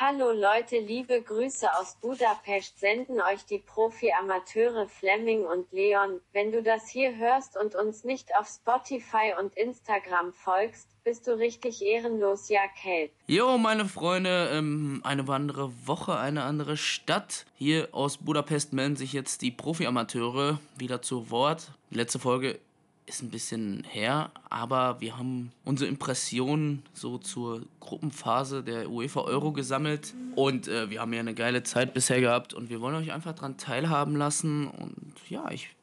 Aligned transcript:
Hallo 0.00 0.32
Leute, 0.32 0.80
liebe 0.80 1.22
Grüße 1.22 1.72
aus 1.78 1.94
Budapest 2.00 2.80
senden 2.80 3.20
euch 3.20 3.44
die 3.48 3.60
Profi-Amateure 3.60 4.88
Fleming 4.88 5.44
und 5.44 5.70
Leon. 5.70 6.20
Wenn 6.32 6.50
du 6.50 6.64
das 6.64 6.88
hier 6.88 7.16
hörst 7.16 7.56
und 7.56 7.76
uns 7.76 8.02
nicht 8.02 8.30
auf 8.36 8.48
Spotify 8.48 9.34
und 9.38 9.56
Instagram 9.56 10.32
folgst, 10.32 10.88
bist 11.04 11.28
du 11.28 11.38
richtig 11.38 11.80
ehrenlos, 11.80 12.48
ja, 12.48 12.62
Kelp. 12.82 13.12
Jo, 13.28 13.56
meine 13.56 13.84
Freunde, 13.84 14.50
ähm, 14.52 15.00
eine 15.04 15.32
andere 15.32 15.70
Woche, 15.86 16.18
eine 16.18 16.42
andere 16.42 16.76
Stadt. 16.76 17.46
Hier 17.54 17.88
aus 17.92 18.16
Budapest 18.16 18.72
melden 18.72 18.96
sich 18.96 19.12
jetzt 19.12 19.42
die 19.42 19.52
Profi-Amateure 19.52 20.58
wieder 20.76 21.02
zu 21.02 21.30
Wort. 21.30 21.70
Letzte 21.90 22.18
Folge 22.18 22.58
ist 23.06 23.22
ein 23.22 23.30
bisschen 23.30 23.84
her, 23.84 24.30
aber 24.48 25.00
wir 25.00 25.18
haben 25.18 25.52
unsere 25.64 25.88
Impressionen 25.90 26.82
so 26.94 27.18
zur 27.18 27.62
Gruppenphase 27.80 28.62
der 28.62 28.90
UEFA 28.90 29.20
Euro 29.20 29.52
gesammelt 29.52 30.14
und 30.34 30.68
äh, 30.68 30.88
wir 30.88 31.00
haben 31.00 31.12
ja 31.12 31.20
eine 31.20 31.34
geile 31.34 31.62
Zeit 31.62 31.92
bisher 31.92 32.20
gehabt 32.20 32.54
und 32.54 32.70
wir 32.70 32.80
wollen 32.80 32.94
euch 32.94 33.12
einfach 33.12 33.34
daran 33.34 33.58
teilhaben 33.58 34.16
lassen 34.16 34.68
und 34.68 35.14
ja, 35.28 35.50
ich 35.50 35.74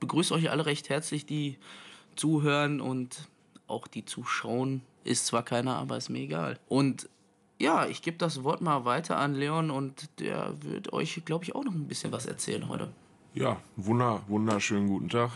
begrüße 0.00 0.34
euch 0.34 0.50
alle 0.50 0.66
recht 0.66 0.88
herzlich, 0.88 1.24
die 1.24 1.56
zuhören 2.16 2.80
und 2.80 3.28
auch 3.68 3.86
die 3.86 4.04
zuschauen. 4.04 4.82
Ist 5.04 5.26
zwar 5.26 5.44
keiner, 5.44 5.76
aber 5.76 5.96
ist 5.96 6.08
mir 6.08 6.20
egal. 6.20 6.58
Und 6.68 7.08
ja, 7.58 7.86
ich 7.86 8.02
gebe 8.02 8.16
das 8.16 8.42
Wort 8.42 8.60
mal 8.60 8.84
weiter 8.84 9.18
an 9.18 9.34
Leon 9.34 9.70
und 9.70 10.08
der 10.18 10.52
wird 10.62 10.92
euch, 10.92 11.22
glaube 11.24 11.44
ich, 11.44 11.54
auch 11.54 11.64
noch 11.64 11.72
ein 11.72 11.86
bisschen 11.86 12.12
was 12.12 12.26
erzählen 12.26 12.68
heute. 12.68 12.92
Ja, 13.34 13.60
wunder, 13.76 14.22
wunderschönen 14.26 14.88
guten 14.88 15.08
Tag. 15.08 15.30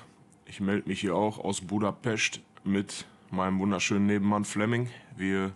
Ich 0.50 0.58
melde 0.58 0.88
mich 0.88 1.00
hier 1.00 1.14
auch 1.14 1.38
aus 1.38 1.60
Budapest 1.60 2.40
mit 2.64 3.06
meinem 3.30 3.60
wunderschönen 3.60 4.06
Nebenmann 4.06 4.44
Fleming. 4.44 4.90
Wir 5.16 5.52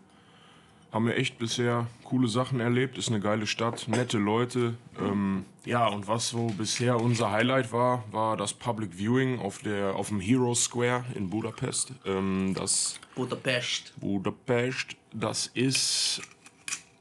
haben 0.93 1.09
ja 1.09 1.15
echt 1.15 1.37
bisher 1.37 1.89
coole 2.05 2.29
Sachen 2.29 2.61
erlebt. 2.61 2.97
Ist 2.97 3.09
eine 3.09 3.19
geile 3.19 3.49
Stadt, 3.49 3.89
nette 3.89 4.19
Leute. 4.19 4.75
Ähm, 5.01 5.47
ja, 5.65 5.89
und 5.89 6.07
was 6.07 6.29
so 6.29 6.47
bisher 6.47 7.01
unser 7.01 7.33
Highlight 7.33 7.73
war, 7.73 8.05
war 8.13 8.37
das 8.37 8.53
Public 8.53 8.97
Viewing 8.97 9.41
auf, 9.41 9.59
der, 9.59 9.97
auf 9.97 10.11
dem 10.11 10.21
Hero 10.21 10.55
Square 10.55 11.05
in 11.17 11.29
Budapest. 11.29 11.93
Ähm, 12.07 12.55
das 12.55 13.01
Budapest. 13.17 13.95
Budapest, 13.99 14.95
das 15.13 15.49
ist 15.49 16.23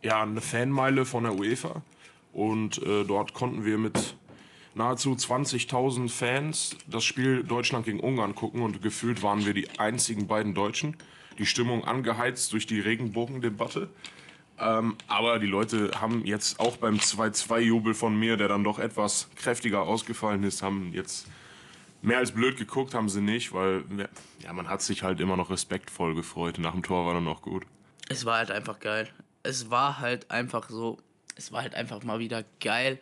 ja 0.02 0.24
eine 0.24 0.42
Fanmeile 0.42 1.06
von 1.06 1.26
der 1.26 1.36
UEFA. 1.36 1.84
Und 2.34 2.82
äh, 2.82 3.04
dort 3.04 3.36
konnten 3.36 3.66
wir 3.66 3.78
mit 3.78 4.16
nahezu 4.76 5.12
20.000 5.12 6.10
Fans 6.10 6.76
das 6.88 7.04
Spiel 7.04 7.44
Deutschland 7.44 7.86
gegen 7.86 8.00
Ungarn 8.00 8.36
gucken 8.36 8.62
und 8.62 8.82
gefühlt 8.82 9.24
waren 9.24 9.46
wir 9.46 9.54
die 9.54 9.80
einzigen 9.80 10.28
beiden 10.28 10.54
Deutschen. 10.54 10.98
Die 11.38 11.46
Stimmung 11.46 11.84
angeheizt 11.84 12.54
durch 12.54 12.68
die 12.68 12.80
Regenbogendebatte. 12.80 13.90
Ähm, 14.60 14.98
aber 15.08 15.40
die 15.40 15.48
Leute 15.48 15.92
haben 16.00 16.26
jetzt 16.26 16.60
auch 16.60 16.78
beim 16.78 16.98
2-2-Jubel 16.98 17.94
von 17.94 18.18
mir, 18.18 18.38
der 18.38 18.48
dann 18.48 18.64
doch 18.64 18.78
etwas 18.78 19.30
kräftiger 19.36 19.82
ausgefallen 19.82 20.44
ist, 20.44 20.62
haben 20.62 20.92
jetzt 20.94 21.28
mehr 22.04 22.20
als 22.20 22.32
blöd 22.32 22.58
geguckt, 22.58 22.94
haben 22.94 23.10
sie 23.10 23.22
nicht, 23.22 23.54
weil 23.54 23.84
ja, 24.44 24.54
man 24.54 24.70
hat 24.70 24.82
sich 24.82 25.02
halt 25.02 25.20
immer 25.20 25.38
noch 25.38 25.50
respektvoll 25.50 26.14
gefreut. 26.14 26.60
Nach 26.60 26.74
dem 26.74 26.84
Tor 26.84 27.06
war 27.06 27.16
dann 27.16 27.24
noch 27.24 27.42
gut. 27.42 27.66
Es 28.10 28.26
war 28.26 28.38
halt 28.38 28.52
einfach 28.52 28.80
geil. 28.80 29.10
Es 29.42 29.72
war 29.72 30.00
halt 30.00 30.30
einfach 30.30 30.70
so, 30.70 31.00
es 31.36 31.52
war 31.52 31.64
halt 31.64 31.74
einfach 31.74 32.04
mal 32.04 32.20
wieder 32.20 32.44
geil 32.60 33.00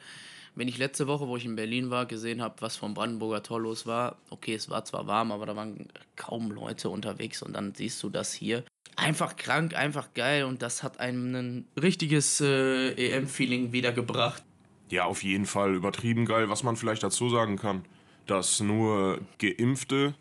wenn 0.55 0.67
ich 0.67 0.77
letzte 0.77 1.07
Woche, 1.07 1.27
wo 1.27 1.37
ich 1.37 1.45
in 1.45 1.55
Berlin 1.55 1.89
war, 1.89 2.05
gesehen 2.05 2.41
habe, 2.41 2.55
was 2.59 2.75
vom 2.75 2.93
Brandenburger 2.93 3.43
Tor 3.43 3.61
los 3.61 3.85
war, 3.85 4.17
okay, 4.29 4.53
es 4.53 4.69
war 4.69 4.83
zwar 4.85 5.07
warm, 5.07 5.31
aber 5.31 5.45
da 5.45 5.55
waren 5.55 5.87
kaum 6.15 6.51
Leute 6.51 6.89
unterwegs 6.89 7.41
und 7.41 7.53
dann 7.53 7.73
siehst 7.73 8.01
du 8.03 8.09
das 8.09 8.33
hier. 8.33 8.63
Einfach 8.97 9.37
krank, 9.37 9.75
einfach 9.75 10.13
geil 10.13 10.43
und 10.43 10.61
das 10.61 10.83
hat 10.83 10.99
einem 10.99 11.35
ein 11.35 11.65
richtiges 11.81 12.41
äh, 12.41 12.91
EM-Feeling 12.91 13.71
wiedergebracht. 13.71 14.43
Ja, 14.89 15.05
auf 15.05 15.23
jeden 15.23 15.45
Fall 15.45 15.73
übertrieben 15.73 16.25
geil. 16.25 16.49
Was 16.49 16.63
man 16.63 16.75
vielleicht 16.75 17.01
dazu 17.01 17.29
sagen 17.29 17.55
kann, 17.55 17.85
dass 18.27 18.59
nur 18.59 19.21
Geimpfte 19.39 20.13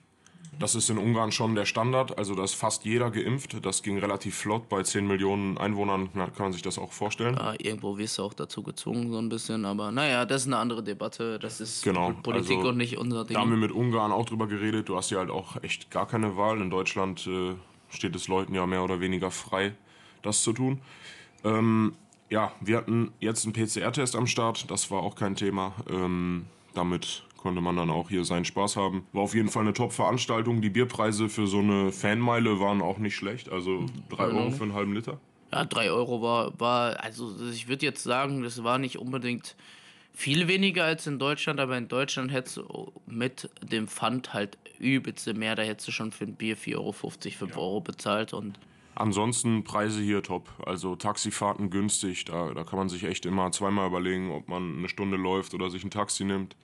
das 0.60 0.74
ist 0.74 0.90
in 0.90 0.98
Ungarn 0.98 1.32
schon 1.32 1.54
der 1.54 1.64
Standard, 1.64 2.18
also 2.18 2.34
da 2.34 2.44
ist 2.44 2.52
fast 2.52 2.84
jeder 2.84 3.10
geimpft. 3.10 3.64
Das 3.64 3.82
ging 3.82 3.98
relativ 3.98 4.36
flott. 4.36 4.68
Bei 4.68 4.82
10 4.82 5.06
Millionen 5.06 5.56
Einwohnern 5.56 6.12
kann 6.12 6.32
man 6.38 6.52
sich 6.52 6.60
das 6.60 6.78
auch 6.78 6.92
vorstellen. 6.92 7.34
Ja, 7.34 7.54
irgendwo 7.58 7.96
wirst 7.96 8.18
du 8.18 8.24
auch 8.24 8.34
dazu 8.34 8.62
gezwungen, 8.62 9.10
so 9.10 9.18
ein 9.18 9.30
bisschen. 9.30 9.64
Aber 9.64 9.90
naja, 9.90 10.26
das 10.26 10.42
ist 10.42 10.48
eine 10.48 10.58
andere 10.58 10.82
Debatte. 10.82 11.38
Das 11.38 11.62
ist 11.62 11.82
genau, 11.82 12.12
Politik 12.22 12.58
also, 12.58 12.68
und 12.68 12.76
nicht 12.76 12.98
unser 12.98 13.24
Ding. 13.24 13.34
Da 13.34 13.40
haben 13.40 13.50
wir 13.50 13.56
mit 13.56 13.72
Ungarn 13.72 14.12
auch 14.12 14.26
drüber 14.26 14.46
geredet. 14.46 14.90
Du 14.90 14.96
hast 14.98 15.10
ja 15.10 15.18
halt 15.18 15.30
auch 15.30 15.62
echt 15.62 15.90
gar 15.90 16.06
keine 16.06 16.36
Wahl. 16.36 16.60
In 16.60 16.68
Deutschland 16.68 17.26
äh, 17.26 17.54
steht 17.88 18.14
es 18.14 18.28
Leuten 18.28 18.54
ja 18.54 18.66
mehr 18.66 18.84
oder 18.84 19.00
weniger 19.00 19.30
frei, 19.30 19.72
das 20.20 20.42
zu 20.42 20.52
tun. 20.52 20.82
Ähm, 21.42 21.94
ja, 22.28 22.52
wir 22.60 22.76
hatten 22.76 23.12
jetzt 23.18 23.46
einen 23.46 23.54
PCR-Test 23.54 24.14
am 24.14 24.26
Start. 24.26 24.70
Das 24.70 24.90
war 24.90 25.02
auch 25.02 25.14
kein 25.14 25.36
Thema. 25.36 25.74
Ähm, 25.88 26.44
damit 26.74 27.24
konnte 27.40 27.60
man 27.60 27.76
dann 27.76 27.90
auch 27.90 28.08
hier 28.08 28.24
seinen 28.24 28.44
Spaß 28.44 28.76
haben. 28.76 29.06
War 29.12 29.22
auf 29.22 29.34
jeden 29.34 29.48
Fall 29.48 29.62
eine 29.62 29.72
Top-Veranstaltung. 29.72 30.60
Die 30.60 30.70
Bierpreise 30.70 31.28
für 31.28 31.46
so 31.46 31.58
eine 31.58 31.92
Fanmeile 31.92 32.60
waren 32.60 32.82
auch 32.82 32.98
nicht 32.98 33.16
schlecht. 33.16 33.50
Also 33.50 33.86
3 34.10 34.24
Euro 34.24 34.50
für 34.50 34.64
einen 34.64 34.74
halben 34.74 34.94
Liter. 34.94 35.18
Ja, 35.52 35.64
3 35.64 35.90
Euro 35.90 36.22
war, 36.22 36.58
war, 36.60 37.00
also 37.02 37.34
ich 37.52 37.68
würde 37.68 37.86
jetzt 37.86 38.02
sagen, 38.02 38.42
das 38.42 38.62
war 38.62 38.78
nicht 38.78 38.98
unbedingt 38.98 39.56
viel 40.12 40.48
weniger 40.48 40.84
als 40.84 41.06
in 41.06 41.18
Deutschland, 41.18 41.60
aber 41.60 41.78
in 41.78 41.88
Deutschland 41.88 42.32
hättest 42.32 42.58
du 42.58 42.92
mit 43.06 43.48
dem 43.62 43.88
Pfand 43.88 44.32
halt 44.34 44.58
übelste 44.78 45.34
mehr. 45.34 45.56
Da 45.56 45.62
hättest 45.62 45.88
du 45.88 45.92
schon 45.92 46.12
für 46.12 46.24
ein 46.24 46.34
Bier 46.34 46.56
4,50 46.56 46.76
Euro, 46.76 46.92
5 46.92 47.40
ja. 47.40 47.56
Euro 47.56 47.80
bezahlt 47.80 48.32
und 48.32 48.58
Ansonsten 49.00 49.64
Preise 49.64 50.02
hier 50.02 50.22
top. 50.22 50.50
Also 50.66 50.94
Taxifahrten 50.94 51.70
günstig. 51.70 52.26
Da, 52.26 52.52
da 52.52 52.64
kann 52.64 52.78
man 52.78 52.90
sich 52.90 53.04
echt 53.04 53.24
immer 53.24 53.50
zweimal 53.50 53.86
überlegen, 53.86 54.30
ob 54.30 54.48
man 54.48 54.76
eine 54.76 54.88
Stunde 54.90 55.16
läuft 55.16 55.54
oder 55.54 55.70
sich 55.70 55.84
ein 55.84 55.90
Taxi 55.90 56.24
nimmt. 56.24 56.54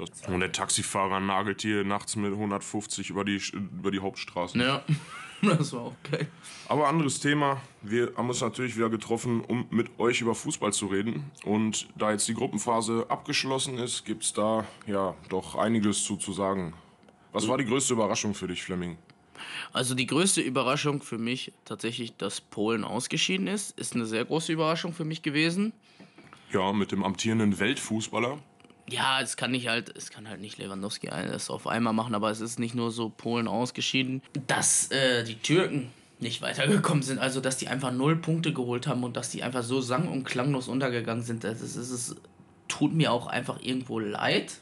Das, 0.00 0.28
und 0.28 0.40
der 0.40 0.52
Taxifahrer 0.52 1.20
nagelt 1.20 1.62
hier 1.62 1.84
nachts 1.84 2.16
mit 2.16 2.32
150 2.32 3.10
über 3.10 3.24
die, 3.24 3.40
über 3.52 3.90
die 3.90 4.00
Hauptstraße. 4.00 4.58
Ja, 4.58 4.82
das 5.42 5.72
war 5.72 5.80
auch 5.82 5.96
geil. 6.10 6.26
Aber 6.68 6.88
anderes 6.88 7.20
Thema. 7.20 7.60
Wir 7.82 8.12
haben 8.16 8.28
uns 8.28 8.40
natürlich 8.40 8.76
wieder 8.76 8.88
getroffen, 8.88 9.42
um 9.42 9.66
mit 9.70 9.98
euch 9.98 10.20
über 10.22 10.34
Fußball 10.34 10.72
zu 10.72 10.86
reden. 10.86 11.30
Und 11.44 11.88
da 11.96 12.12
jetzt 12.12 12.28
die 12.28 12.34
Gruppenphase 12.34 13.06
abgeschlossen 13.08 13.78
ist, 13.78 14.04
gibt 14.04 14.24
es 14.24 14.32
da 14.32 14.66
ja 14.86 15.14
doch 15.28 15.54
einiges 15.56 16.04
zu, 16.04 16.16
zu 16.16 16.32
sagen. 16.32 16.72
Was 17.32 17.46
war 17.46 17.58
die 17.58 17.66
größte 17.66 17.92
Überraschung 17.92 18.34
für 18.34 18.48
dich, 18.48 18.62
Fleming? 18.62 18.96
Also 19.72 19.94
die 19.94 20.06
größte 20.06 20.40
Überraschung 20.40 21.02
für 21.02 21.18
mich 21.18 21.52
tatsächlich, 21.64 22.16
dass 22.16 22.40
Polen 22.40 22.84
ausgeschieden 22.84 23.46
ist, 23.46 23.78
ist 23.78 23.94
eine 23.94 24.06
sehr 24.06 24.24
große 24.24 24.52
Überraschung 24.52 24.92
für 24.92 25.04
mich 25.04 25.22
gewesen. 25.22 25.72
Ja, 26.52 26.72
mit 26.72 26.90
dem 26.90 27.04
amtierenden 27.04 27.58
Weltfußballer 27.58 28.38
ja, 28.90 29.20
es 29.20 29.36
kann 29.36 29.52
nicht 29.52 29.68
halt, 29.68 29.94
es 29.96 30.10
kann 30.10 30.28
halt 30.28 30.40
nicht 30.40 30.58
Lewandowski 30.58 31.08
alles 31.08 31.50
auf 31.50 31.66
einmal 31.66 31.92
machen, 31.92 32.14
aber 32.14 32.30
es 32.30 32.40
ist 32.40 32.58
nicht 32.58 32.74
nur 32.74 32.90
so 32.90 33.08
Polen 33.08 33.48
ausgeschieden, 33.48 34.22
dass 34.46 34.90
äh, 34.90 35.24
die 35.24 35.36
Türken 35.36 35.90
nicht 36.18 36.42
weitergekommen 36.42 37.02
sind, 37.02 37.18
also 37.18 37.40
dass 37.40 37.56
die 37.56 37.68
einfach 37.68 37.92
null 37.92 38.16
Punkte 38.16 38.52
geholt 38.52 38.86
haben 38.86 39.04
und 39.04 39.16
dass 39.16 39.30
die 39.30 39.42
einfach 39.42 39.62
so 39.62 39.80
sang- 39.80 40.08
und 40.08 40.24
klanglos 40.24 40.68
untergegangen 40.68 41.22
sind. 41.22 41.44
Das, 41.44 41.62
ist, 41.62 41.76
ist, 41.76 42.16
tut 42.68 42.92
mir 42.92 43.12
auch 43.12 43.26
einfach 43.26 43.62
irgendwo 43.62 43.98
leid. 43.98 44.60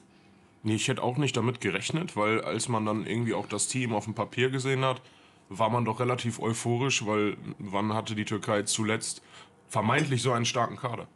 Nee, 0.62 0.74
ich 0.74 0.88
hätte 0.88 1.02
auch 1.02 1.16
nicht 1.16 1.36
damit 1.36 1.60
gerechnet, 1.60 2.16
weil 2.16 2.40
als 2.40 2.68
man 2.68 2.84
dann 2.86 3.06
irgendwie 3.06 3.34
auch 3.34 3.46
das 3.46 3.68
Team 3.68 3.92
auf 3.92 4.04
dem 4.04 4.14
Papier 4.14 4.50
gesehen 4.50 4.84
hat, 4.84 5.00
war 5.48 5.70
man 5.70 5.84
doch 5.84 6.00
relativ 6.00 6.40
euphorisch, 6.40 7.06
weil 7.06 7.36
wann 7.58 7.94
hatte 7.94 8.14
die 8.14 8.24
Türkei 8.24 8.62
zuletzt 8.62 9.22
vermeintlich 9.68 10.22
so 10.22 10.32
einen 10.32 10.44
starken 10.44 10.76
Kader? 10.76 11.08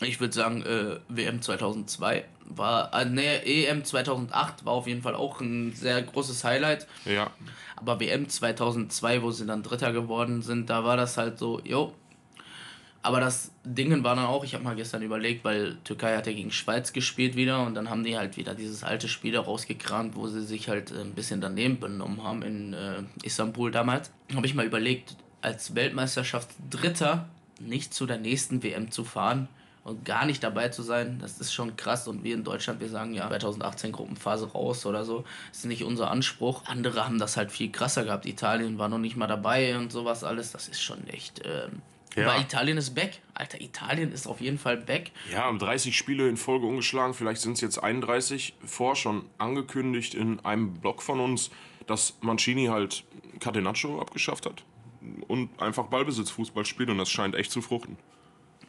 Ich 0.00 0.20
würde 0.20 0.34
sagen, 0.34 0.62
äh, 0.62 0.98
WM 1.08 1.40
2002 1.40 2.24
war, 2.44 2.92
äh, 2.92 3.06
ne, 3.06 3.44
EM 3.46 3.84
2008 3.84 4.64
war 4.64 4.74
auf 4.74 4.86
jeden 4.86 5.02
Fall 5.02 5.14
auch 5.14 5.40
ein 5.40 5.72
sehr 5.72 6.02
großes 6.02 6.44
Highlight. 6.44 6.86
Ja. 7.04 7.30
Aber 7.76 7.98
WM 8.00 8.28
2002, 8.28 9.22
wo 9.22 9.30
sie 9.30 9.46
dann 9.46 9.62
Dritter 9.62 9.92
geworden 9.92 10.42
sind, 10.42 10.68
da 10.68 10.84
war 10.84 10.96
das 10.96 11.16
halt 11.16 11.38
so, 11.38 11.60
jo. 11.64 11.94
Aber 13.02 13.20
das 13.20 13.52
Dingen 13.64 14.02
war 14.02 14.16
dann 14.16 14.26
auch, 14.26 14.44
ich 14.44 14.54
habe 14.54 14.64
mal 14.64 14.74
gestern 14.74 15.00
überlegt, 15.00 15.44
weil 15.44 15.76
Türkei 15.84 16.16
hat 16.16 16.26
ja 16.26 16.32
gegen 16.32 16.50
Schweiz 16.50 16.92
gespielt 16.92 17.36
wieder 17.36 17.64
und 17.64 17.74
dann 17.74 17.88
haben 17.88 18.02
die 18.02 18.18
halt 18.18 18.36
wieder 18.36 18.54
dieses 18.54 18.82
alte 18.82 19.08
Spiel 19.08 19.36
rausgekramt, 19.36 20.16
wo 20.16 20.26
sie 20.26 20.44
sich 20.44 20.68
halt 20.68 20.90
äh, 20.90 21.00
ein 21.00 21.14
bisschen 21.14 21.40
daneben 21.40 21.78
benommen 21.78 22.22
haben 22.22 22.42
in 22.42 22.74
äh, 22.74 23.02
Istanbul 23.22 23.70
damals. 23.70 24.10
Habe 24.34 24.46
ich 24.46 24.54
mal 24.54 24.66
überlegt, 24.66 25.16
als 25.40 25.74
Weltmeisterschaft 25.74 26.50
Dritter 26.68 27.28
nicht 27.60 27.94
zu 27.94 28.06
der 28.06 28.18
nächsten 28.18 28.62
WM 28.62 28.90
zu 28.90 29.04
fahren 29.04 29.48
und 29.86 30.04
gar 30.04 30.26
nicht 30.26 30.42
dabei 30.42 30.68
zu 30.68 30.82
sein, 30.82 31.20
das 31.20 31.38
ist 31.38 31.52
schon 31.52 31.76
krass. 31.76 32.08
Und 32.08 32.24
wir 32.24 32.34
in 32.34 32.42
Deutschland, 32.42 32.80
wir 32.80 32.88
sagen 32.88 33.14
ja 33.14 33.28
2018 33.28 33.92
Gruppenphase 33.92 34.50
raus 34.50 34.84
oder 34.84 35.04
so, 35.04 35.24
das 35.50 35.58
ist 35.58 35.66
nicht 35.66 35.84
unser 35.84 36.10
Anspruch. 36.10 36.64
Andere 36.66 37.06
haben 37.06 37.20
das 37.20 37.36
halt 37.36 37.52
viel 37.52 37.70
krasser 37.70 38.04
gehabt. 38.04 38.26
Italien 38.26 38.78
war 38.78 38.88
noch 38.88 38.98
nicht 38.98 39.16
mal 39.16 39.28
dabei 39.28 39.78
und 39.78 39.92
sowas 39.92 40.24
alles. 40.24 40.50
Das 40.50 40.66
ist 40.66 40.82
schon 40.82 41.06
echt. 41.06 41.40
Ähm, 41.44 41.82
ja. 42.16 42.28
Aber 42.28 42.40
Italien 42.40 42.78
ist 42.78 42.96
back. 42.96 43.20
Alter, 43.34 43.60
Italien 43.60 44.10
ist 44.10 44.26
auf 44.26 44.40
jeden 44.40 44.58
Fall 44.58 44.76
back. 44.76 45.12
Ja, 45.30 45.44
haben 45.44 45.60
30 45.60 45.96
Spiele 45.96 46.28
in 46.28 46.36
Folge 46.36 46.66
umgeschlagen. 46.66 47.14
Vielleicht 47.14 47.42
sind 47.42 47.52
es 47.52 47.60
jetzt 47.60 47.78
31. 47.78 48.54
Vor 48.64 48.96
schon 48.96 49.26
angekündigt 49.38 50.14
in 50.14 50.44
einem 50.44 50.74
Blog 50.74 51.00
von 51.00 51.20
uns, 51.20 51.50
dass 51.86 52.14
Mancini 52.22 52.66
halt 52.66 53.04
Catenaccio 53.38 54.00
abgeschafft 54.00 54.46
hat 54.46 54.64
und 55.28 55.48
einfach 55.62 55.86
Ballbesitzfußball 55.86 56.64
spielt 56.64 56.90
und 56.90 56.98
das 56.98 57.08
scheint 57.08 57.36
echt 57.36 57.52
zu 57.52 57.62
fruchten. 57.62 57.96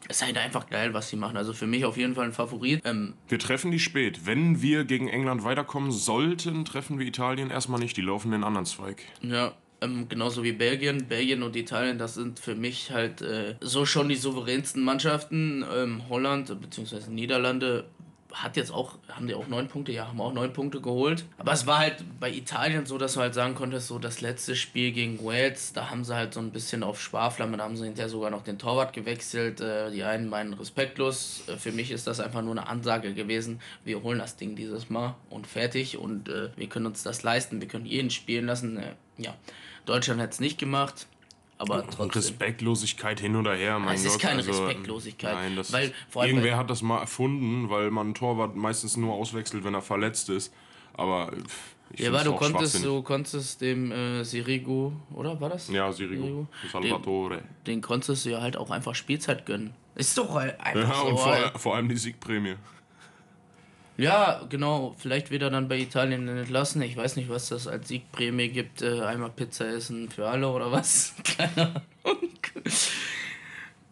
Es 0.07 0.17
ist 0.17 0.25
halt 0.25 0.37
einfach 0.37 0.69
geil, 0.69 0.93
was 0.93 1.09
sie 1.09 1.15
machen. 1.17 1.37
Also 1.37 1.53
für 1.53 1.67
mich 1.67 1.85
auf 1.85 1.97
jeden 1.97 2.15
Fall 2.15 2.25
ein 2.25 2.33
Favorit. 2.33 2.81
Ähm, 2.85 3.13
Wir 3.27 3.39
treffen 3.39 3.71
die 3.71 3.79
spät. 3.79 4.25
Wenn 4.25 4.61
wir 4.61 4.85
gegen 4.85 5.07
England 5.07 5.43
weiterkommen 5.43 5.91
sollten, 5.91 6.65
treffen 6.65 6.99
wir 6.99 7.05
Italien 7.05 7.49
erstmal 7.49 7.79
nicht. 7.79 7.97
Die 7.97 8.01
laufen 8.01 8.31
den 8.31 8.43
anderen 8.43 8.65
Zweig. 8.65 9.03
Ja, 9.21 9.53
ähm, 9.81 10.07
genauso 10.09 10.43
wie 10.43 10.53
Belgien. 10.53 11.07
Belgien 11.07 11.43
und 11.43 11.55
Italien, 11.55 11.97
das 11.97 12.15
sind 12.15 12.39
für 12.39 12.55
mich 12.55 12.91
halt 12.91 13.21
äh, 13.21 13.55
so 13.61 13.85
schon 13.85 14.09
die 14.09 14.15
souveränsten 14.15 14.83
Mannschaften. 14.83 15.63
Ähm, 15.75 16.03
Holland 16.09 16.55
bzw. 16.61 17.09
Niederlande 17.09 17.85
hat 18.33 18.57
jetzt 18.57 18.71
auch, 18.71 18.95
haben 19.09 19.27
die 19.27 19.35
auch 19.35 19.47
neun 19.47 19.67
Punkte? 19.67 19.91
Ja, 19.91 20.07
haben 20.07 20.19
auch 20.21 20.33
neun 20.33 20.53
Punkte 20.53 20.81
geholt. 20.81 21.25
Aber 21.37 21.53
es 21.53 21.65
war 21.65 21.79
halt 21.79 22.03
bei 22.19 22.29
Italien 22.31 22.85
so, 22.85 22.97
dass 22.97 23.13
du 23.13 23.21
halt 23.21 23.33
sagen 23.33 23.55
konntest, 23.55 23.87
so 23.87 23.99
das 23.99 24.21
letzte 24.21 24.55
Spiel 24.55 24.91
gegen 24.91 25.23
Wales, 25.23 25.73
da 25.73 25.89
haben 25.89 26.03
sie 26.03 26.15
halt 26.15 26.33
so 26.33 26.39
ein 26.39 26.51
bisschen 26.51 26.83
auf 26.83 27.01
Sparflamme, 27.01 27.57
da 27.57 27.63
haben 27.63 27.77
sie 27.77 27.85
hinterher 27.85 28.09
sogar 28.09 28.29
noch 28.29 28.43
den 28.43 28.59
Torwart 28.59 28.93
gewechselt. 28.93 29.61
Äh, 29.61 29.91
die 29.91 30.03
einen 30.03 30.29
meinen 30.29 30.53
respektlos. 30.53 31.43
Äh, 31.47 31.57
für 31.57 31.71
mich 31.71 31.91
ist 31.91 32.07
das 32.07 32.19
einfach 32.19 32.41
nur 32.41 32.51
eine 32.51 32.67
Ansage 32.67 33.13
gewesen. 33.13 33.59
Wir 33.83 34.03
holen 34.03 34.19
das 34.19 34.35
Ding 34.35 34.55
dieses 34.55 34.89
Mal 34.89 35.15
und 35.29 35.47
fertig 35.47 35.97
und 35.97 36.29
äh, 36.29 36.49
wir 36.55 36.67
können 36.67 36.85
uns 36.85 37.03
das 37.03 37.23
leisten. 37.23 37.61
Wir 37.61 37.67
können 37.67 37.85
jeden 37.85 38.09
spielen 38.09 38.45
lassen. 38.45 38.81
Ja, 39.17 39.33
Deutschland 39.85 40.21
hat 40.21 40.33
es 40.33 40.39
nicht 40.39 40.57
gemacht. 40.57 41.07
Aber 41.59 41.85
trotzdem. 41.87 42.09
Respektlosigkeit 42.21 43.19
hin 43.19 43.35
oder 43.35 43.55
her, 43.55 43.79
mein 43.79 43.95
Es 43.95 44.03
Gott. 44.03 44.11
ist 44.13 44.19
keine 44.21 44.37
also, 44.37 44.51
Respektlosigkeit, 44.51 45.33
Nein, 45.33 45.55
das 45.55 45.73
weil 45.73 45.91
irgendwer 46.15 46.57
hat 46.57 46.69
das 46.69 46.81
mal 46.81 46.99
erfunden, 46.99 47.69
weil 47.69 47.89
man 47.89 48.07
einen 48.07 48.13
Torwart 48.13 48.55
meistens 48.55 48.95
nur 48.95 49.13
auswechselt, 49.15 49.63
wenn 49.63 49.73
er 49.73 49.81
verletzt 49.81 50.29
ist. 50.29 50.53
Aber 50.93 51.31
ich 51.91 52.01
Ja, 52.01 52.09
aber 52.09 52.23
du 52.23 52.35
konntest, 52.35 52.83
du 52.83 53.01
konntest 53.01 53.61
dem 53.61 53.91
äh, 53.91 54.23
Sirigu, 54.23 54.91
oder 55.13 55.39
war 55.41 55.49
das? 55.49 55.69
Ja, 55.69 55.91
Sirigu, 55.91 56.45
Salvatore. 56.71 57.37
Den, 57.37 57.45
den 57.65 57.81
konntest 57.81 58.25
du 58.25 58.29
ja 58.29 58.41
halt 58.41 58.55
auch 58.57 58.69
einfach 58.69 58.93
Spielzeit 58.93 59.45
gönnen. 59.45 59.73
Ist 59.95 60.15
doch 60.17 60.35
halt 60.35 60.59
einfach 60.59 60.89
Ja, 60.89 60.95
so. 61.01 61.07
und 61.07 61.17
vor, 61.17 61.31
halt. 61.31 61.57
vor 61.57 61.75
allem 61.75 61.89
die 61.89 61.97
Siegprämie. 61.97 62.55
Ja, 63.97 64.43
genau. 64.47 64.95
Vielleicht 64.99 65.31
wird 65.31 65.41
er 65.41 65.49
dann 65.49 65.67
bei 65.67 65.77
Italien 65.79 66.27
entlassen. 66.27 66.81
Ich 66.83 66.95
weiß 66.95 67.15
nicht, 67.15 67.29
was 67.29 67.49
das 67.49 67.67
als 67.67 67.87
Siegprämie 67.87 68.49
gibt. 68.49 68.83
Äh, 68.83 69.01
einmal 69.01 69.31
Pizza 69.31 69.67
essen 69.67 70.09
für 70.09 70.27
alle 70.27 70.47
oder 70.49 70.71
was? 70.71 71.15
Keine 71.37 71.81
Ahnung. 72.03 72.29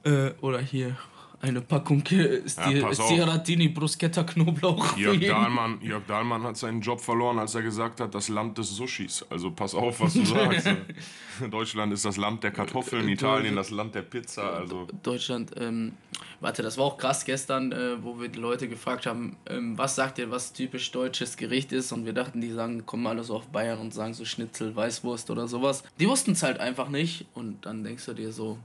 äh, 0.03 0.31
oder 0.41 0.59
hier 0.59 0.95
eine 1.41 1.61
Packung 1.61 2.03
äh, 2.11 2.39
pass 2.81 2.99
auf. 2.99 3.11
Stiratini 3.11 3.69
Bruschetta 3.69 4.23
Knoblauch. 4.23 4.97
Jörg. 4.97 5.19
Dahlmann, 5.19 5.81
Jörg 5.81 6.03
Dahlmann 6.07 6.43
hat 6.43 6.57
seinen 6.57 6.81
Job 6.81 7.01
verloren, 7.01 7.39
als 7.39 7.55
er 7.55 7.61
gesagt 7.61 7.99
hat, 7.99 8.15
das 8.15 8.29
Land 8.29 8.57
des 8.57 8.75
Sushis. 8.75 9.25
Also 9.29 9.51
pass 9.51 9.75
auf, 9.75 9.99
was 9.99 10.13
du 10.13 10.25
sagst. 10.25 10.69
Deutschland 11.51 11.93
ist 11.93 12.05
das 12.05 12.17
Land 12.17 12.43
der 12.43 12.51
Kartoffeln, 12.51 13.07
Italien 13.09 13.55
das 13.55 13.69
Land 13.69 13.95
der 13.95 14.03
Pizza. 14.03 14.57
Also 14.57 14.87
Deutschland, 15.03 15.51
ähm, 15.57 15.93
warte, 16.39 16.63
das 16.63 16.77
war 16.77 16.85
auch 16.85 16.97
krass 16.97 17.25
gestern, 17.25 17.71
äh, 17.71 18.03
wo 18.03 18.19
wir 18.19 18.29
die 18.29 18.39
Leute 18.39 18.67
gefragt 18.67 19.05
haben, 19.05 19.35
ähm, 19.47 19.77
was 19.77 19.95
sagt 19.95 20.17
ihr, 20.17 20.31
was 20.31 20.53
typisch 20.53 20.91
deutsches 20.91 21.37
Gericht 21.37 21.71
ist 21.71 21.91
und 21.91 22.05
wir 22.05 22.13
dachten, 22.13 22.41
die 22.41 22.51
sagen, 22.51 22.85
kommen 22.85 23.07
alle 23.07 23.23
so 23.23 23.35
auf 23.35 23.47
Bayern 23.47 23.79
und 23.79 23.93
sagen 23.93 24.13
so 24.13 24.25
Schnitzel, 24.25 24.75
Weißwurst 24.75 25.29
oder 25.29 25.47
sowas. 25.47 25.83
Die 25.99 26.07
wussten 26.07 26.31
es 26.31 26.43
halt 26.43 26.59
einfach 26.59 26.89
nicht 26.89 27.25
und 27.33 27.65
dann 27.65 27.83
denkst 27.83 28.05
du 28.05 28.13
dir 28.13 28.31
so, 28.31 28.57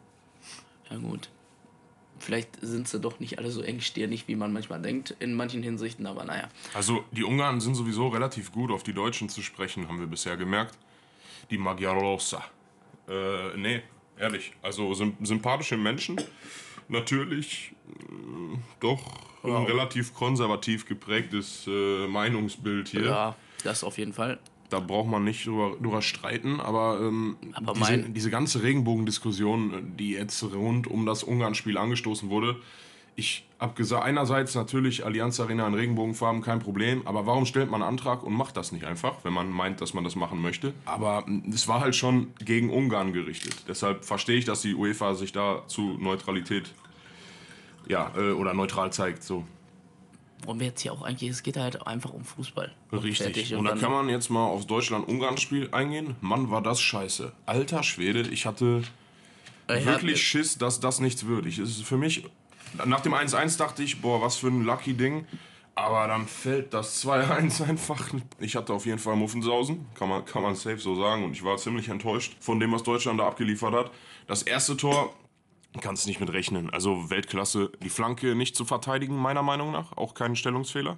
ja 0.91 0.97
gut, 0.97 1.29
vielleicht 2.21 2.61
sind 2.61 2.89
sie 2.89 3.01
doch 3.01 3.21
nicht 3.21 3.39
alle 3.39 3.51
so 3.51 3.63
engstirnig, 3.63 4.29
wie 4.29 4.37
man 4.37 4.53
manchmal 4.53 4.81
denkt, 4.81 5.17
in 5.19 5.35
manchen 5.35 5.63
Hinsichten, 5.63 6.07
aber 6.07 6.25
naja. 6.25 6.49
Also 6.75 7.05
die 7.11 7.25
Ungarn 7.25 7.61
sind 7.61 7.75
sowieso 7.75 8.09
relativ 8.09 8.53
gut 8.53 8.71
auf 8.71 8.83
die 8.83 8.93
Deutschen 8.93 9.29
zu 9.29 9.43
sprechen, 9.43 9.89
haben 9.89 9.99
wir 9.99 10.07
bisher 10.07 10.37
gemerkt. 10.37 10.79
Die 11.51 11.59
Magyarossa. 11.59 12.45
Äh, 13.09 13.57
nee, 13.57 13.83
ehrlich. 14.19 14.53
Also 14.63 14.95
sym 14.95 15.17
sympathische 15.23 15.77
Menschen. 15.77 16.21
Natürlich 16.89 17.73
äh, 17.89 18.59
doch 18.79 19.01
ein 19.43 19.65
relativ 19.65 20.15
konservativ 20.15 20.87
geprägtes 20.87 21.67
äh, 21.67 22.07
Meinungsbild 22.07 22.89
hier. 22.89 23.05
Ja, 23.05 23.37
das 23.65 23.83
auf 23.83 23.99
jeden 23.99 24.13
Fall. 24.13 24.39
Da 24.71 24.81
braucht 24.81 25.09
man 25.09 25.25
nicht 25.25 25.47
drüber, 25.47 25.77
drüber 25.81 26.01
streiten, 26.01 26.61
aber, 26.61 27.01
ähm, 27.01 27.37
Aber 27.53 27.75
diese, 27.75 27.99
diese 28.11 28.31
ganze 28.31 28.63
Regenbogendiskussion, 28.63 29.75
äh, 29.75 29.83
die 29.99 30.13
jetzt 30.13 30.43
rund 30.43 30.87
um 30.87 31.07
das 31.07 31.23
Ungarn-Spiel 31.23 31.77
angestoßen 31.77 32.31
wurde, 32.31 32.57
ich 33.17 33.47
habe 33.59 33.75
gesagt, 33.75 34.05
einerseits 34.05 34.55
natürlich 34.55 35.05
Allianz 35.05 35.41
Arena 35.41 35.67
in 35.67 35.75
Regenbogenfarben, 35.75 36.41
kein 36.41 36.61
Problem, 36.61 37.07
aber 37.07 37.27
warum 37.27 37.45
stellt 37.45 37.71
man 37.71 37.83
einen 37.83 37.91
Antrag 37.91 38.23
und 38.23 38.33
macht 38.33 38.57
das 38.57 38.73
nicht 38.73 38.85
einfach, 38.87 39.25
wenn 39.25 39.33
man 39.33 39.51
meint, 39.51 39.81
dass 39.81 39.93
man 39.93 40.05
das 40.05 40.17
machen 40.17 40.41
möchte? 40.41 40.73
Aber 40.87 41.25
mm, 41.27 41.51
es 41.53 41.69
war 41.69 41.81
halt 41.81 41.95
schon 41.95 42.33
gegen 42.43 42.71
Ungarn 42.71 43.13
gerichtet. 43.13 43.65
Deshalb 43.69 44.05
verstehe 44.05 44.39
ich, 44.39 44.47
dass 44.47 44.63
die 44.63 44.75
UEFA 44.75 45.15
sich 45.15 45.33
da 45.33 45.65
zu 45.67 45.99
Neutralität 45.99 46.73
ja, 47.89 48.11
äh, 48.17 48.31
oder 48.31 48.55
neutral 48.55 48.93
zeigt. 48.93 49.23
So. 49.23 49.45
Und 50.47 50.59
wir 50.59 50.69
jetzt 50.69 50.81
hier 50.81 50.93
auch 50.93 51.03
eigentlich, 51.03 51.31
es 51.31 51.43
geht 51.43 51.57
halt 51.57 51.87
einfach 51.87 52.13
um 52.13 52.25
Fußball. 52.25 52.73
Und 52.91 52.99
Richtig. 53.01 53.19
fertig. 53.27 53.55
Und 53.55 53.65
da 53.67 53.77
kann 53.77 53.93
man 53.93 54.09
jetzt 54.09 54.31
mal 54.31 54.45
aufs 54.47 54.67
Deutschland-Ungarn-Spiel 54.67 55.69
eingehen. 55.73 56.17
Mann, 56.21 56.51
war 56.51 56.63
das 56.63 56.81
scheiße. 56.81 57.33
Alter 57.47 57.83
Schwede, 57.83 58.23
ich 58.23 58.47
hatte 58.47 58.83
Ich 59.69 59.75
hab- 59.75 59.85
wirklich 59.85 60.23
Schiss, 60.23 60.57
dass 60.57 60.81
das 60.81 61.01
nichts 61.01 61.23
es 61.23 61.59
ist 61.59 61.85
für 61.85 61.97
mich, 61.99 62.25
nach 62.87 63.01
dem 63.01 63.15
1-1 63.15 63.59
dachte 63.59 63.83
ich, 63.83 64.01
boah, 64.01 64.23
was 64.23 64.37
für 64.37 64.49
ein 64.49 64.63
Lucky-Ding. 64.65 65.27
Aber 65.77 66.07
dann 66.09 66.27
fällt 66.27 66.75
das 66.75 67.05
2-1 67.05 67.63
einfach. 67.69 68.09
Ich 68.39 68.57
hatte 68.57 68.73
auf 68.73 68.87
jeden 68.87 68.99
Fall 68.99 69.17
Muffensausen, 69.17 69.87
kann 69.95 70.09
man, 70.09 70.25
kann 70.25 70.43
man 70.43 70.55
safe 70.55 70.79
so 70.79 70.95
sagen. 70.95 71.25
Und 71.25 71.33
ich 71.33 71.45
war 71.45 71.57
ziemlich 71.57 71.89
enttäuscht 71.89 72.37
von 72.41 72.61
dem, 72.61 72.73
was 72.73 72.83
Deutschland 72.83 73.21
da 73.21 73.27
abgeliefert 73.27 73.73
hat. 73.75 73.91
Das 74.27 74.43
erste 74.43 74.77
Tor 74.77 75.15
kannst 75.81 76.07
nicht 76.07 76.21
mit 76.21 76.33
rechnen. 76.33 76.71
Also 76.71 77.11
Weltklasse, 77.11 77.71
die 77.83 77.91
Flanke 77.91 78.35
nicht 78.35 78.57
zu 78.57 78.65
verteidigen, 78.65 79.17
meiner 79.17 79.43
Meinung 79.43 79.73
nach. 79.73 79.97
Auch 79.97 80.15
kein 80.15 80.37
Stellungsfehler. 80.37 80.97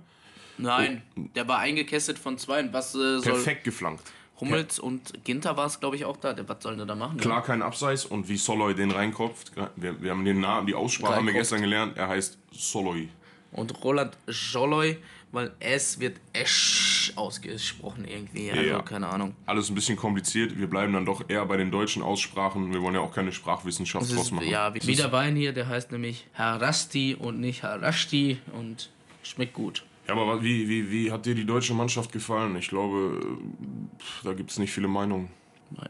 Nein, 0.59 1.03
der 1.17 1.49
war 1.49 1.59
eingekesselt 1.59 2.19
von 2.19 2.39
zwei. 2.39 2.73
Was 2.73 2.95
äh, 2.95 3.21
Perfekt 3.21 3.65
geflankt. 3.65 4.03
Hummels 4.41 4.79
und 4.81 5.25
Ginter 5.25 5.57
war 5.57 5.67
es, 5.67 5.79
glaube 5.79 5.97
ich, 5.97 6.05
auch 6.05 6.17
da. 6.17 6.33
Der, 6.33 6.49
was 6.49 6.63
sollen 6.63 6.79
die 6.79 6.87
da 6.87 6.95
machen? 6.95 7.17
Klar 7.19 7.43
kein 7.43 7.63
Abseits 7.63 8.05
und 8.05 8.29
wie 8.29 8.37
Soloy 8.37 8.75
den 8.75 8.91
reinkopft. 8.91 9.53
Wir, 9.77 10.03
wir 10.03 10.11
haben 10.11 10.25
den 10.25 10.41
Namen, 10.41 10.67
die 10.67 10.75
Aussprache 10.75 11.17
haben 11.17 11.27
wir 11.27 11.33
gestern 11.33 11.61
gelernt. 11.61 11.97
Er 11.97 12.09
heißt 12.09 12.39
Soloy. 12.51 13.09
Und 13.53 13.85
Roland 13.85 14.17
Jolloy, 14.27 14.99
weil 15.31 15.53
es 15.61 16.01
wird 16.01 16.19
Esch 16.33 16.92
ausgesprochen 17.17 18.07
irgendwie. 18.07 18.51
Also 18.51 18.63
Ja. 18.63 18.83
keine 18.83 19.09
Ahnung. 19.09 19.35
Alles 19.47 19.69
ein 19.71 19.75
bisschen 19.75 19.97
kompliziert. 19.97 20.59
Wir 20.59 20.67
bleiben 20.69 20.93
dann 20.93 21.05
doch 21.05 21.29
eher 21.29 21.45
bei 21.47 21.57
den 21.57 21.71
deutschen 21.71 22.03
Aussprachen. 22.03 22.73
Wir 22.73 22.83
wollen 22.83 22.95
ja 22.95 23.01
auch 23.01 23.15
keine 23.15 23.33
Sprachwissenschaft 23.33 24.15
draus 24.15 24.31
machen. 24.31 24.49
ja, 24.49 24.75
wie, 24.75 24.95
der 24.97 25.13
Wein 25.13 25.37
hier, 25.37 25.53
der 25.53 25.69
heißt 25.69 25.93
nämlich 25.93 26.27
Harasti 26.35 27.15
und 27.19 27.41
nicht 27.41 27.63
Harashti 27.63 28.39
und 28.53 28.91
schmeckt 29.23 29.55
gut. 29.55 29.85
Ja, 30.09 30.15
aber 30.15 30.43
wie, 30.43 30.69
wie, 30.69 30.91
wie 30.91 31.13
hat 31.13 31.27
dir 31.27 31.35
die 31.35 31.45
deutsche 31.47 31.75
Mannschaft 31.75 32.13
gefallen? 32.13 32.57
Ich 32.57 32.69
glaube, 32.69 33.21
äh, 33.23 34.25
da 34.25 34.33
gibt 34.35 34.51
es 34.51 34.59
nicht 34.59 34.73
viele 34.73 34.89
Meinungen. 34.89 35.29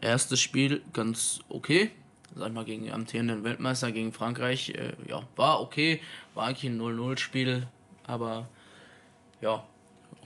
Erstes 0.00 0.40
Spiel 0.40 0.82
ganz 0.92 1.40
okay. 1.48 1.90
Sag 2.34 2.52
mal, 2.52 2.64
gegen 2.64 2.84
den 2.84 2.92
amtierenden 2.94 3.44
Weltmeister, 3.44 3.92
gegen 3.92 4.12
Frankreich. 4.12 4.70
Äh, 4.70 4.92
ja, 5.08 5.22
war 5.36 5.60
okay. 5.60 6.00
War 6.34 6.46
eigentlich 6.46 6.70
ein 6.70 6.80
0-0-Spiel. 6.80 7.66
Aber 8.06 8.48
ja, 9.40 9.64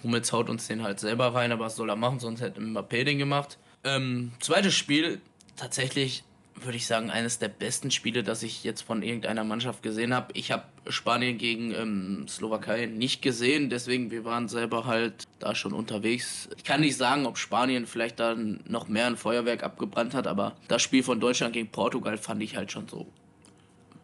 Hummels 0.02 0.32
haut 0.32 0.48
uns 0.48 0.66
den 0.66 0.82
halt 0.82 1.00
selber 1.00 1.34
rein. 1.34 1.52
Aber 1.52 1.66
was 1.66 1.76
soll 1.76 1.90
er 1.90 1.96
machen? 1.96 2.20
Sonst 2.20 2.40
hätte 2.40 2.60
Mbappé 2.60 3.04
den 3.04 3.18
gemacht. 3.18 3.58
Ähm, 3.84 4.32
zweites 4.40 4.74
Spiel, 4.74 5.20
tatsächlich 5.56 6.24
würde 6.62 6.76
ich 6.76 6.86
sagen, 6.86 7.10
eines 7.10 7.38
der 7.38 7.48
besten 7.48 7.90
Spiele, 7.90 8.22
das 8.22 8.42
ich 8.42 8.64
jetzt 8.64 8.82
von 8.82 9.02
irgendeiner 9.02 9.44
Mannschaft 9.44 9.82
gesehen 9.82 10.14
habe. 10.14 10.32
Ich 10.34 10.50
habe 10.50 10.64
Spanien 10.88 11.38
gegen 11.38 11.74
ähm, 11.74 12.26
Slowakei 12.28 12.86
nicht 12.86 13.22
gesehen, 13.22 13.68
deswegen 13.68 14.10
wir 14.10 14.24
waren 14.24 14.48
selber 14.48 14.86
halt 14.86 15.24
da 15.38 15.54
schon 15.54 15.72
unterwegs. 15.72 16.48
Ich 16.56 16.64
kann 16.64 16.80
nicht 16.80 16.96
sagen, 16.96 17.26
ob 17.26 17.38
Spanien 17.38 17.86
vielleicht 17.86 18.20
dann 18.20 18.60
noch 18.66 18.88
mehr 18.88 19.06
ein 19.06 19.16
Feuerwerk 19.16 19.62
abgebrannt 19.62 20.14
hat, 20.14 20.26
aber 20.26 20.56
das 20.68 20.82
Spiel 20.82 21.02
von 21.02 21.20
Deutschland 21.20 21.52
gegen 21.52 21.68
Portugal 21.68 22.16
fand 22.16 22.42
ich 22.42 22.56
halt 22.56 22.72
schon 22.72 22.88
so 22.88 23.06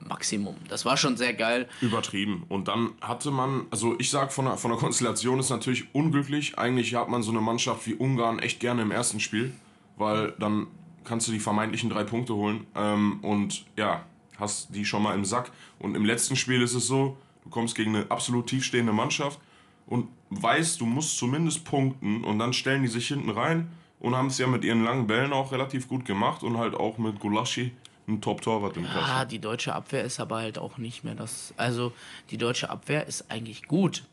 Maximum. 0.09 0.56
Das 0.68 0.85
war 0.85 0.97
schon 0.97 1.16
sehr 1.16 1.35
geil. 1.35 1.68
Übertrieben. 1.80 2.44
Und 2.49 2.68
dann 2.68 2.90
hatte 3.00 3.30
man, 3.30 3.66
also 3.71 3.94
ich 3.99 4.11
sag 4.11 4.32
von 4.32 4.44
der, 4.44 4.56
von 4.56 4.71
der 4.71 4.78
Konstellation 4.78 5.38
ist 5.38 5.50
natürlich 5.50 5.94
unglücklich. 5.94 6.59
Eigentlich 6.59 6.94
hat 6.94 7.09
man 7.09 7.23
so 7.23 7.30
eine 7.30 7.40
Mannschaft 7.40 7.87
wie 7.87 7.94
Ungarn 7.94 8.38
echt 8.38 8.61
gerne 8.61 8.82
im 8.82 8.90
ersten 8.90 9.21
Spiel, 9.21 9.52
weil 9.97 10.32
dann 10.38 10.66
kannst 11.04 11.28
du 11.28 11.32
die 11.32 11.40
vermeintlichen 11.40 11.90
drei 11.90 12.04
Punkte 12.04 12.35
holen 12.35 12.66
ähm, 12.75 13.21
und 13.23 13.64
ja, 13.76 14.04
hast 14.38 14.75
die 14.75 14.85
schon 14.85 15.02
mal 15.02 15.14
im 15.14 15.25
Sack. 15.25 15.50
Und 15.78 15.97
im 15.97 16.04
letzten 16.04 16.37
Spiel 16.37 16.62
ist 16.62 16.75
es 16.75 16.87
so, 16.87 17.16
du 17.44 17.50
kommst 17.50 17.75
gegen 17.75 17.94
eine 17.94 18.11
absolut 18.11 18.47
tiefstehende 18.47 18.92
Mannschaft 18.92 19.40
und 19.87 20.09
weißt, 20.30 20.80
du 20.80 20.87
musst 20.87 21.18
zumindest 21.18 21.64
punkten 21.64 22.25
und 22.25 22.38
dann 22.38 22.52
stellen 22.52 22.82
die 22.82 22.88
sich 22.88 23.09
hinten 23.09 23.30
rein 23.30 23.71
und 24.00 24.16
haben 24.16 24.28
es 24.28 24.38
ja 24.38 24.47
mit 24.47 24.64
ihren 24.64 24.85
langen 24.85 25.06
Bällen 25.06 25.32
auch 25.32 25.52
relativ 25.52 25.88
gut 25.88 26.04
gemacht 26.04 26.42
und 26.42 26.56
halt 26.59 26.75
auch 26.75 26.99
mit 26.99 27.21
Gulaschi 27.21 27.73
einen 28.06 28.21
Top-Torwart 28.21 28.76
im 28.76 28.85
Kasten. 28.85 29.11
Ah, 29.11 29.25
die 29.25 29.38
deutsche 29.38 29.75
Abwehr 29.75 30.04
ist 30.04 30.21
aber 30.21 30.38
halt 30.38 30.59
auch 30.59 30.78
nicht 30.78 31.04
mehr 31.04 31.14
das. 31.14 31.54
Also, 31.56 31.92
die 32.30 32.38
deutsche 32.38 32.71
Abwehr 32.71 33.06
ist 33.06 33.30
eigentlich 33.30 33.64
gut. 33.68 34.04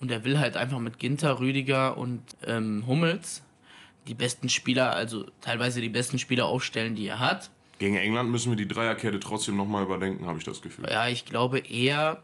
Und 0.00 0.10
er 0.10 0.24
will 0.24 0.38
halt 0.38 0.56
einfach 0.56 0.78
mit 0.78 0.98
Ginter, 0.98 1.40
Rüdiger 1.40 1.96
und 1.96 2.22
ähm, 2.46 2.84
Hummels 2.86 3.42
die 4.08 4.14
besten 4.14 4.48
Spieler, 4.48 4.94
also 4.94 5.26
teilweise 5.40 5.80
die 5.80 5.88
besten 5.88 6.18
Spieler 6.18 6.46
aufstellen, 6.46 6.96
die 6.96 7.06
er 7.06 7.20
hat. 7.20 7.50
Gegen 7.78 7.96
England 7.96 8.30
müssen 8.30 8.50
wir 8.50 8.56
die 8.56 8.66
Dreierkette 8.66 9.20
trotzdem 9.20 9.56
nochmal 9.56 9.84
überdenken, 9.84 10.26
habe 10.26 10.38
ich 10.38 10.44
das 10.44 10.62
Gefühl. 10.62 10.86
Ja, 10.90 11.08
ich 11.08 11.24
glaube 11.26 11.58
eher, 11.58 12.22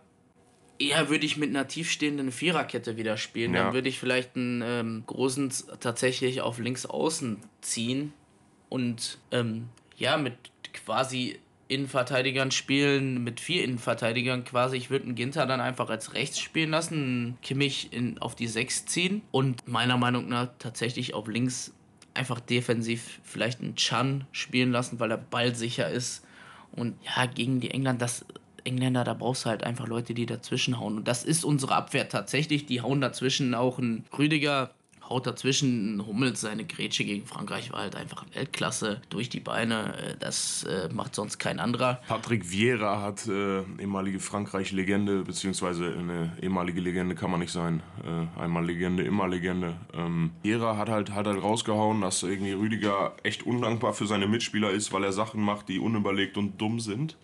eher 0.78 1.08
würde 1.08 1.26
ich 1.26 1.36
mit 1.36 1.50
einer 1.50 1.68
tiefstehenden 1.68 2.32
Viererkette 2.32 2.96
wieder 2.96 3.16
spielen. 3.16 3.54
Ja. 3.54 3.64
Dann 3.64 3.74
würde 3.74 3.88
ich 3.88 4.00
vielleicht 4.00 4.34
einen 4.34 4.62
ähm, 4.62 5.04
großen 5.06 5.52
tatsächlich 5.78 6.40
auf 6.40 6.58
links 6.58 6.86
außen 6.86 7.38
ziehen 7.60 8.12
und 8.68 9.18
ähm, 9.30 9.68
ja, 9.96 10.16
mit 10.16 10.34
quasi 10.74 11.38
Innenverteidigern 11.68 12.50
spielen, 12.50 13.24
mit 13.24 13.40
vier 13.40 13.64
Innenverteidigern 13.64 14.44
quasi. 14.44 14.76
Ich 14.76 14.90
würde 14.90 15.06
einen 15.06 15.14
Ginter 15.14 15.46
dann 15.46 15.60
einfach 15.60 15.88
als 15.88 16.14
rechts 16.14 16.38
spielen 16.38 16.70
lassen, 16.70 16.94
einen 16.94 17.38
Kimmich 17.42 17.92
in, 17.92 18.18
auf 18.18 18.34
die 18.34 18.48
sechs 18.48 18.84
ziehen 18.84 19.22
und 19.30 19.66
meiner 19.66 19.96
Meinung 19.96 20.28
nach 20.28 20.48
tatsächlich 20.58 21.14
auf 21.14 21.26
links 21.26 21.72
einfach 22.12 22.40
defensiv 22.40 23.20
vielleicht 23.22 23.60
einen 23.60 23.76
Chan 23.76 24.26
spielen 24.30 24.72
lassen, 24.72 25.00
weil 25.00 25.10
er 25.10 25.16
ballsicher 25.16 25.90
ist. 25.90 26.24
Und 26.72 26.96
ja, 27.04 27.26
gegen 27.26 27.60
die 27.60 27.70
England, 27.70 28.02
das 28.02 28.24
Engländer, 28.64 29.04
da 29.04 29.14
brauchst 29.14 29.44
du 29.44 29.50
halt 29.50 29.64
einfach 29.64 29.86
Leute, 29.86 30.14
die 30.14 30.26
dazwischen 30.26 30.78
hauen. 30.78 30.96
Und 30.96 31.08
das 31.08 31.24
ist 31.24 31.44
unsere 31.44 31.74
Abwehr 31.74 32.08
tatsächlich. 32.08 32.66
Die 32.66 32.80
hauen 32.80 33.00
dazwischen 33.00 33.54
auch 33.54 33.78
ein 33.78 34.04
Rüdiger, 34.16 34.70
haut 35.08 35.26
dazwischen 35.26 36.04
Hummels 36.06 36.40
seine 36.40 36.64
Grätsche 36.64 37.04
gegen 37.04 37.26
Frankreich 37.26 37.72
war 37.72 37.80
halt 37.80 37.96
einfach 37.96 38.24
Weltklasse 38.32 39.00
durch 39.10 39.28
die 39.28 39.40
Beine. 39.40 39.96
Äh, 39.98 40.16
Das 40.18 40.64
äh, 40.64 40.88
macht 40.92 41.14
sonst 41.14 41.38
kein 41.38 41.60
anderer. 41.60 42.00
Patrick 42.08 42.50
Vieira 42.50 43.00
hat 43.02 43.26
äh, 43.26 43.60
ehemalige 43.80 44.20
Frankreich-Legende, 44.20 45.24
beziehungsweise 45.24 45.94
eine 45.98 46.32
ehemalige 46.40 46.80
Legende 46.80 47.14
kann 47.14 47.30
man 47.30 47.40
nicht 47.40 47.52
sein. 47.52 47.82
Äh, 48.04 48.40
einmal 48.40 48.64
Legende, 48.64 49.02
immer 49.02 49.28
Legende. 49.28 49.74
Ähm, 49.92 50.30
Vieira 50.42 50.76
hat 50.76 50.88
halt, 50.88 51.10
hat 51.10 51.26
halt 51.26 51.42
rausgehauen, 51.42 52.00
dass 52.00 52.22
irgendwie 52.22 52.52
Rüdiger 52.52 53.14
echt 53.22 53.44
undankbar 53.44 53.92
für 53.92 54.06
seine 54.06 54.26
Mitspieler 54.26 54.70
ist, 54.70 54.92
weil 54.92 55.04
er 55.04 55.12
Sachen 55.12 55.42
macht, 55.42 55.68
die 55.68 55.78
unüberlegt 55.78 56.36
und 56.36 56.60
dumm 56.60 56.80
sind. 56.80 57.16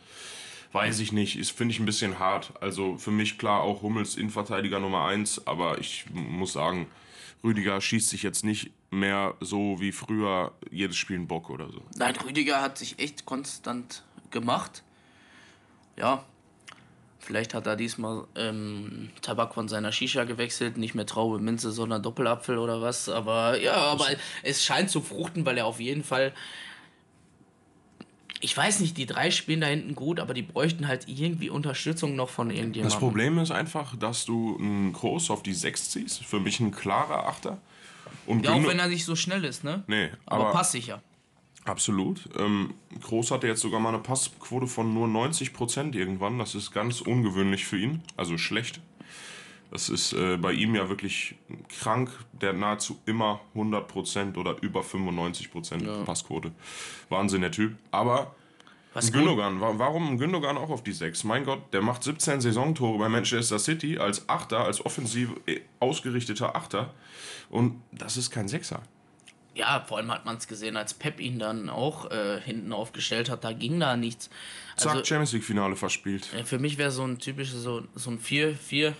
Weiß 0.73 1.01
ich 1.01 1.13
nicht, 1.13 1.37
ist 1.37 1.51
finde 1.51 1.75
ich 1.75 1.81
ein 1.81 1.87
bisschen 1.87 2.21
hart. 2.21 2.53
Also 2.61 2.97
für 2.97 3.11
mich 3.11 3.39
klar 3.39 3.61
auch 3.63 3.83
Hummels 3.83 4.17
Innenverteidiger 4.17 4.79
Nummer 4.79 5.05
1, 5.07 5.47
aber 5.47 5.79
ich 5.79 6.05
muss 6.13 6.53
sagen, 6.53 6.87
Rüdiger 7.43 7.81
schießt 7.81 8.09
sich 8.09 8.23
jetzt 8.23 8.45
nicht 8.45 8.71
mehr 8.91 9.35
so 9.41 9.81
wie 9.81 9.93
früher 9.93 10.53
jedes 10.71 10.97
Spiel 10.97 11.17
einen 11.17 11.29
Bock 11.29 11.51
oder 11.51 11.71
so. 11.71 11.83
Nein, 11.97 12.15
Rüdiger 12.17 12.61
hat 12.61 12.79
sich 12.79 12.99
echt 12.99 13.25
konstant 13.25 14.03
gemacht. 14.31 14.83
Ja, 15.97 16.25
vielleicht 17.19 17.55
hat 17.55 17.67
er 17.67 17.77
diesmal 17.77 18.27
ähm, 18.35 19.11
Tabak 19.23 19.55
von 19.55 19.69
seiner 19.69 19.93
Shisha 19.93 20.25
gewechselt, 20.25 20.77
nicht 20.77 20.95
mehr 20.95 21.07
Traube, 21.07 21.39
Minze, 21.39 21.71
sondern 21.71 22.03
Doppelapfel 22.03 22.59
oder 22.59 22.83
was. 22.83 23.09
Aber 23.09 23.59
ja, 23.61 23.75
aber 23.75 24.07
es 24.43 24.65
scheint 24.65 24.91
zu 24.91 25.01
fruchten, 25.01 25.47
weil 25.47 25.59
er 25.59 25.67
auf 25.67 25.81
jeden 25.81 26.05
Fall. 26.05 26.33
Ich 28.41 28.57
weiß 28.57 28.81
nicht, 28.81 28.97
die 28.97 29.07
drei 29.07 29.31
spielen 29.31 29.61
da 29.61 29.67
hinten 29.67 29.95
gut, 29.95 30.19
aber 30.19 30.33
die 30.33 30.43
bräuchten 30.43 30.89
halt 30.89 31.07
irgendwie 31.09 31.51
Unterstützung 31.51 32.17
noch 32.17 32.31
von 32.31 32.51
irgendjemandem. 32.51 32.85
Das 32.85 32.99
Problem 32.99 33.39
ist 33.39 33.51
einfach, 33.51 33.97
dass 33.97 34.25
du 34.25 34.57
einen 34.59 34.93
Groß 34.95 35.31
auf 35.31 35.43
die 35.43 35.53
6 35.53 35.91
ziehst. 35.91 36.25
Für 36.25 36.41
mich 36.41 36.59
ein 36.61 36.71
klarer 36.71 37.27
Achter. 37.27 37.59
Und 38.27 38.45
Ja, 38.45 38.53
auch 38.53 38.67
wenn 38.67 38.79
er 38.79 38.89
nicht 38.89 39.05
so 39.05 39.15
schnell 39.15 39.45
ist, 39.45 39.63
ne? 39.63 39.85
Nee, 39.87 40.11
aber, 40.27 40.47
aber, 40.47 40.53
passsicher. 40.53 41.03
absolut. 41.65 42.29
Ähm, 42.39 42.75
Groß 43.01 43.31
hatte 43.31 43.47
jetzt 43.47 43.61
sogar 43.61 43.79
mal 43.81 43.91
eine 43.91 43.99
Passquote 43.99 44.67
von 44.67 44.93
nur 44.95 45.07
90% 45.07 45.95
irgendwann. 45.95 46.39
Das 46.39 46.55
ist 46.55 46.73
ganz 46.73 47.01
ungewöhnlich 47.03 47.67
für 47.67 47.77
ihn. 47.79 48.03
Also 48.17 48.39
schlecht. 48.39 48.81
Das 49.71 49.89
ist 49.89 50.13
äh, 50.15 50.37
bei 50.37 50.53
ihm 50.53 50.75
ja 50.75 50.89
wirklich 50.89 51.37
krank. 51.81 52.11
Der 52.33 52.51
hat 52.51 52.57
nahezu 52.57 52.99
immer 53.07 53.41
100% 53.55 54.37
oder 54.37 54.57
über 54.63 54.81
95% 54.81 56.05
Passquote. 56.05 56.51
Wahnsinn, 57.09 57.43
der 57.43 57.53
Typ. 57.53 57.77
Aber 57.93 58.35
Was 58.95 59.13
Gündogan, 59.13 59.61
wa- 59.61 59.75
warum 59.77 60.19
Gündogan 60.19 60.57
auch 60.59 60.71
auf 60.71 60.83
die 60.83 60.93
6? 60.93 61.23
Mein 61.25 61.45
Gott, 61.45 61.73
der 61.73 61.83
macht 61.83 62.03
17 62.03 62.41
Saisontore 62.41 62.99
bei 62.99 63.09
Manchester 63.09 63.59
City 63.61 63.99
als 63.99 64.29
Achter, 64.29 64.65
als 64.65 64.85
offensiv 64.85 65.31
äh, 65.47 65.61
ausgerichteter 65.79 66.57
Achter. 66.57 66.93
Und 67.49 67.81
das 67.93 68.17
ist 68.17 68.31
kein 68.33 68.49
Sechser. 68.49 68.83
ja, 69.55 69.85
vor 69.87 69.99
allem 69.99 70.11
hat 70.11 70.25
man 70.25 70.37
es 70.37 70.49
gesehen, 70.49 70.77
als 70.77 70.95
Pep 70.95 71.21
ihn 71.21 71.39
dann 71.39 71.69
auch 71.71 72.11
äh, 72.11 72.41
hinten 72.41 72.73
aufgestellt 72.73 73.31
hat, 73.31 73.45
da 73.45 73.53
ging 73.53 73.79
da 73.79 73.97
nichts. 73.97 74.31
Zack, 74.77 74.93
Also, 74.93 75.05
Champions 75.05 75.33
League-Finale 75.33 75.77
verspielt. 75.77 76.33
äh, 76.35 76.43
für 76.45 76.59
mich 76.59 76.77
wäre 76.79 76.91
so 76.91 77.05
ein 77.05 77.19
typisches, 77.19 77.63
so, 77.63 77.83
so 77.95 78.11
ein 78.11 78.19
4, 78.19 78.57
4, 78.57 78.95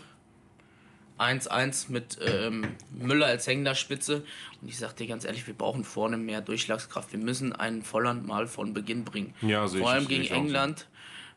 1-1 1.21 1.91
mit 1.91 2.19
ähm, 2.27 2.67
Müller 2.99 3.27
als 3.27 3.47
hängender 3.47 3.75
Spitze. 3.75 4.25
Und 4.63 4.69
ich 4.69 4.79
sag 4.79 4.97
dir 4.97 5.07
ganz 5.07 5.25
ehrlich, 5.25 5.47
wir 5.47 5.55
brauchen 5.55 5.85
vorne 5.85 6.17
mehr 6.17 6.41
Durchschlagskraft. 6.41 7.13
Wir 7.13 7.19
müssen 7.21 7.53
einen 7.53 7.83
Volland 7.83 8.27
mal 8.27 8.47
von 8.47 8.73
Beginn 8.75 9.05
bringen. 9.05 9.35
Ja, 9.43 9.67
Vor 9.69 9.79
ich- 9.81 9.87
allem 9.87 10.01
sehe 10.07 10.09
gegen 10.09 10.23
ich 10.25 10.33
auch 10.33 10.37
so. 10.37 10.41
England, 10.43 10.87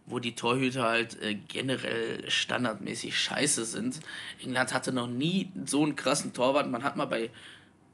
wo 0.06 0.20
die 0.20 0.36
Torhüter 0.36 0.84
halt 0.84 1.22
äh, 1.22 1.36
generell 1.36 2.30
standardmäßig 2.30 3.18
scheiße 3.18 3.66
sind. 3.66 4.00
England 4.42 4.74
hatte 4.74 4.92
noch 4.94 5.08
nie 5.08 5.52
so 5.66 5.84
einen 5.84 5.96
krassen 5.96 6.34
Torwart. 6.34 6.70
Man 6.70 6.84
hat 6.84 6.96
mal 6.98 7.06
bei 7.06 7.30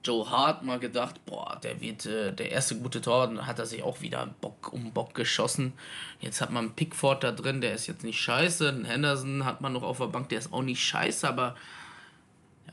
Joe 0.04 0.30
Hart 0.32 0.64
mal 0.64 0.80
gedacht, 0.80 1.24
boah, 1.26 1.60
der 1.62 1.82
wird 1.82 2.06
äh, 2.06 2.32
der 2.34 2.52
erste 2.52 2.78
gute 2.78 3.02
Torwart, 3.02 3.32
und 3.32 3.36
dann 3.36 3.48
hat 3.48 3.60
er 3.60 3.66
sich 3.66 3.84
auch 3.84 4.00
wieder 4.02 4.34
Bock 4.40 4.72
um 4.72 4.92
Bock 4.94 5.14
geschossen. 5.14 5.74
Jetzt 6.22 6.40
hat 6.40 6.52
man 6.52 6.72
Pickford 6.74 7.22
da 7.24 7.32
drin, 7.34 7.60
der 7.60 7.74
ist 7.74 7.86
jetzt 7.88 8.04
nicht 8.06 8.20
scheiße. 8.20 8.70
Einen 8.70 8.86
Henderson 8.86 9.44
hat 9.44 9.60
man 9.60 9.74
noch 9.74 9.84
auf 9.84 9.98
der 9.98 10.06
Bank, 10.06 10.30
der 10.30 10.40
ist 10.40 10.54
auch 10.54 10.62
nicht 10.62 10.82
scheiße, 10.82 11.28
aber 11.28 11.56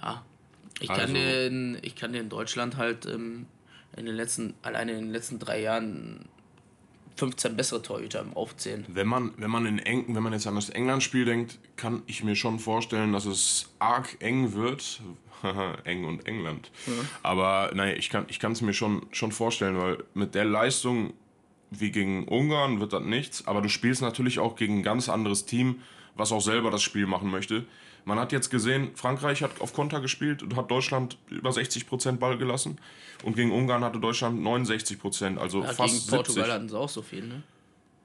ja, 0.01 0.25
ich 0.81 0.89
kann, 0.89 1.01
Also- 1.01 1.15
dir, 1.15 1.47
in, 1.47 1.79
ich 1.83 1.97
kann 1.97 2.13
dir 2.13 2.21
in 2.21 2.29
Deutschland 2.29 2.77
halt 2.77 3.07
ähm, 3.07 3.47
in 3.97 4.07
den 4.07 4.15
letzten, 4.15 4.55
alleine 4.63 4.93
in 4.93 4.99
den 5.07 5.13
letzten 5.13 5.39
drei 5.39 5.61
Jahren 5.63 6.27
15 7.17 7.57
bessere 7.57 7.83
Torhüter 7.83 8.25
aufzählen. 8.35 8.85
Wenn 8.89 9.07
man, 9.07 9.33
wenn 9.39 9.51
man 9.51 9.65
in 9.65 9.79
Eng, 9.79 10.05
wenn 10.15 10.23
man 10.23 10.33
jetzt 10.35 10.47
an 10.47 10.55
das 10.55 10.69
England-Spiel 10.69 11.25
denkt, 11.25 11.59
kann 11.77 12.03
ich 12.07 12.23
mir 12.23 12.37
schon 12.37 12.59
vorstellen, 12.59 13.13
dass 13.13 13.25
es 13.25 13.71
arg 13.79 14.17
eng 14.21 14.53
wird. 14.53 15.01
Haha, 15.43 15.77
eng 15.85 16.05
und 16.05 16.27
England. 16.27 16.71
Aber 17.23 17.71
nein, 17.75 17.97
ich 17.99 18.11
kann 18.11 18.27
ich 18.29 18.43
es 18.43 18.61
mir 18.61 18.75
schon, 18.75 19.07
schon 19.13 19.33
vorstellen, 19.33 19.79
weil 19.79 19.99
mit 20.15 20.35
der 20.35 20.45
Leistung 20.45 21.15
wie 21.71 21.91
gegen 21.91 22.29
Ungarn 22.29 22.81
wird 22.81 22.93
das 22.93 23.03
nichts. 23.03 23.47
Aber 23.47 23.61
du 23.61 23.69
spielst 23.69 24.03
natürlich 24.03 24.39
auch 24.39 24.57
gegen 24.57 24.79
ein 24.79 24.83
ganz 24.83 25.09
anderes 25.09 25.47
Team, 25.47 25.81
was 26.15 26.33
auch 26.33 26.41
selber 26.41 26.71
das 26.71 26.83
Spiel 26.83 27.07
machen 27.07 27.31
möchte. 27.31 27.65
Man 28.07 28.19
hat 28.21 28.31
jetzt 28.33 28.51
gesehen, 28.51 28.93
Frankreich 28.95 29.43
hat 29.43 29.61
auf 29.61 29.75
Konter 29.75 30.01
gespielt 30.01 30.43
und 30.43 30.55
hat 30.57 30.71
Deutschland 30.71 31.19
über 31.29 31.51
60% 31.51 32.13
Ball 32.19 32.39
gelassen. 32.39 32.79
Und 33.25 33.35
gegen 33.37 33.51
Ungarn 33.51 33.83
hatte 33.85 33.99
Deutschland 33.99 34.41
69%, 34.41 35.37
also 35.39 35.63
Ja, 35.63 35.73
fast 35.73 36.07
gegen 36.07 36.17
Portugal 36.17 36.45
70. 36.45 36.53
hatten 36.55 36.69
sie 36.69 36.79
auch 36.79 36.89
so 36.89 37.03
viel, 37.03 37.27
ne? 37.27 37.43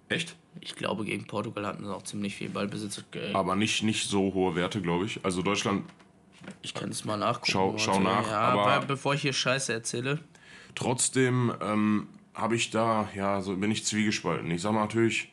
Echt? 0.10 0.36
Ich 0.60 0.76
glaube, 0.76 1.06
gegen 1.06 1.26
Portugal 1.28 1.66
hatten 1.68 1.86
sie 1.86 1.94
auch 1.96 2.02
ziemlich 2.02 2.36
viel 2.36 2.50
Ballbesitz. 2.50 3.02
Aber 3.34 3.56
nicht, 3.56 3.84
nicht 3.84 4.10
so 4.10 4.34
hohe 4.34 4.56
Werte, 4.56 4.82
glaube 4.82 5.06
ich. 5.06 5.20
Also 5.24 5.42
Deutschland 5.44 5.86
Ich 6.64 6.74
kann 6.74 6.90
es 6.90 7.06
mal 7.06 7.18
nachgucken. 7.18 7.52
Schau- 7.52 7.78
schau 7.78 8.00
nach, 8.00 8.28
Ja, 8.28 8.40
aber- 8.40 8.66
aber 8.72 8.86
bevor 8.88 9.14
ich 9.14 9.22
hier 9.22 9.32
Scheiße 9.34 9.72
erzähle. 9.72 10.20
trotzdem 10.76 11.54
ähm, 11.62 12.08
habe 12.34 12.56
ich 12.56 12.72
da, 12.72 13.08
ja, 13.16 13.42
so 13.42 13.56
bin 13.56 13.70
ich 13.72 13.86
zwiegespalten. 13.86 14.50
Ich 14.52 14.62
sage 14.64 14.74
mal 14.76 14.82
natürlich, 14.82 15.31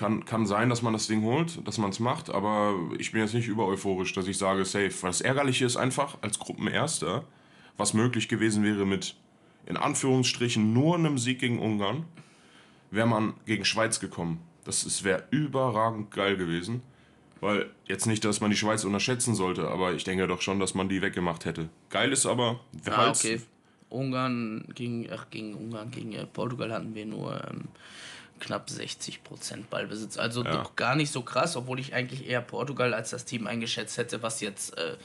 kann, 0.00 0.24
kann 0.24 0.46
sein, 0.46 0.70
dass 0.70 0.80
man 0.80 0.94
das 0.94 1.08
Ding 1.08 1.22
holt, 1.24 1.66
dass 1.68 1.76
man 1.76 1.90
es 1.90 2.00
macht, 2.00 2.30
aber 2.30 2.74
ich 2.98 3.12
bin 3.12 3.20
jetzt 3.20 3.34
nicht 3.34 3.48
über 3.48 3.66
euphorisch, 3.66 4.14
dass 4.14 4.26
ich 4.26 4.38
sage, 4.38 4.64
safe. 4.64 4.94
Weil 5.02 5.10
das 5.10 5.20
Ärgerliche 5.20 5.66
ist 5.66 5.76
einfach, 5.76 6.16
als 6.22 6.38
Gruppenerster, 6.38 7.24
was 7.76 7.92
möglich 7.92 8.26
gewesen 8.26 8.64
wäre 8.64 8.86
mit, 8.86 9.14
in 9.66 9.76
Anführungsstrichen, 9.76 10.72
nur 10.72 10.94
einem 10.94 11.18
Sieg 11.18 11.38
gegen 11.40 11.58
Ungarn, 11.58 12.06
wäre 12.90 13.06
man 13.06 13.34
gegen 13.44 13.66
Schweiz 13.66 14.00
gekommen. 14.00 14.40
Das 14.64 15.04
wäre 15.04 15.24
überragend 15.30 16.10
geil 16.10 16.38
gewesen. 16.38 16.82
Weil 17.42 17.70
jetzt 17.84 18.06
nicht, 18.06 18.24
dass 18.24 18.40
man 18.40 18.50
die 18.50 18.56
Schweiz 18.56 18.84
unterschätzen 18.84 19.34
sollte, 19.34 19.68
aber 19.68 19.92
ich 19.92 20.04
denke 20.04 20.26
doch 20.26 20.40
schon, 20.40 20.60
dass 20.60 20.74
man 20.74 20.88
die 20.88 21.02
weggemacht 21.02 21.44
hätte. 21.44 21.68
Geil 21.90 22.10
ist 22.12 22.24
aber, 22.24 22.60
wer 22.84 22.98
Ah, 22.98 23.10
okay. 23.10 23.40
Ungarn 23.90 24.64
gegen, 24.74 25.08
ach, 25.12 25.26
gegen 25.30 25.54
Ungarn, 25.54 25.90
gegen 25.90 26.12
äh, 26.12 26.24
Portugal 26.24 26.72
hatten 26.72 26.94
wir 26.94 27.04
nur 27.04 27.42
ähm, 27.50 27.64
knapp 28.40 28.68
60% 28.68 29.64
Ballbesitz. 29.70 30.16
Also 30.16 30.44
Ja. 30.44 30.50
doch 30.50 30.76
gar 30.76 30.96
nicht 30.96 31.12
so 31.12 31.22
krass, 31.22 31.56
obwohl 31.56 31.78
ich 31.78 31.94
eigentlich 31.94 32.28
eher 32.28 32.40
Portugal 32.40 32.94
als 32.94 33.10
das 33.10 33.24
Team 33.24 33.46
eingeschätzt 33.46 33.98
hätte, 33.98 34.22
was 34.22 34.40
jetzt 34.40 34.76
äh, 34.76 34.96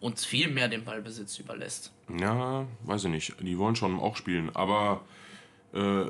uns 0.00 0.24
viel 0.24 0.48
mehr 0.48 0.68
den 0.68 0.84
Ballbesitz 0.84 1.38
überlässt. 1.38 1.92
Ja, 2.18 2.66
weiß 2.84 3.04
ich 3.04 3.10
nicht. 3.10 3.34
Die 3.40 3.58
wollen 3.58 3.76
schon 3.76 3.98
auch 3.98 4.16
spielen. 4.16 4.54
Aber 4.54 5.02
äh, 5.74 6.04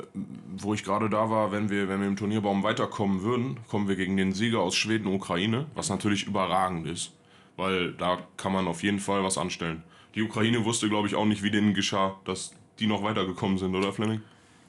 wo 0.57 0.75
ich 0.75 0.85
gerade 0.85 1.11
da 1.11 1.31
war, 1.31 1.51
wenn 1.51 1.71
wir, 1.71 1.89
wenn 1.89 2.01
wir 2.01 2.07
im 2.07 2.17
Turnierbaum 2.17 2.63
weiterkommen 2.63 3.23
würden, 3.23 3.59
kommen 3.69 3.89
wir 3.89 3.97
gegen 3.97 4.17
den 4.17 4.33
Sieger 4.33 4.61
aus 4.61 4.77
Schweden, 4.77 5.09
Ukraine, 5.09 5.67
was 5.75 5.89
natürlich 5.89 6.27
überragend 6.27 6.87
ist. 6.87 7.13
Weil 7.57 7.93
da 7.95 8.19
kann 8.37 8.53
man 8.53 8.69
auf 8.69 8.83
jeden 8.85 9.01
Fall 9.01 9.25
was 9.25 9.37
anstellen. 9.37 9.83
Die 10.15 10.23
Ukraine 10.23 10.65
wusste, 10.65 10.89
glaube 10.89 11.09
ich, 11.09 11.15
auch 11.17 11.25
nicht, 11.25 11.43
wie 11.43 11.51
denen 11.51 11.75
geschah, 11.75 12.17
dass 12.25 12.53
die 12.79 12.87
noch 12.87 13.03
weitergekommen 13.03 13.59
sind, 13.59 13.75
oder 13.75 13.93
Fleming? 13.93 14.23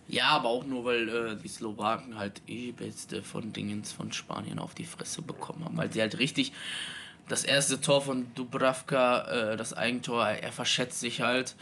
Ja, 0.09 0.29
aber 0.29 0.49
auch 0.49 0.65
nur, 0.65 0.85
weil 0.85 1.07
äh, 1.07 1.35
die 1.35 1.47
Slowaken 1.47 2.17
halt 2.17 2.41
übelste 2.47 3.21
von 3.21 3.53
Dingens 3.53 3.91
von 3.91 4.11
Spanien 4.11 4.57
auf 4.57 4.73
die 4.73 4.85
Fresse 4.85 5.21
bekommen 5.21 5.63
haben. 5.63 5.77
Weil 5.77 5.93
sie 5.93 6.01
halt 6.01 6.17
richtig 6.17 6.51
das 7.27 7.43
erste 7.43 7.79
Tor 7.79 8.01
von 8.01 8.25
Dubravka, 8.33 9.51
äh, 9.51 9.57
das 9.57 9.73
Eigentor, 9.73 10.25
er 10.25 10.51
verschätzt 10.51 10.99
sich 10.99 11.21
halt. 11.21 11.55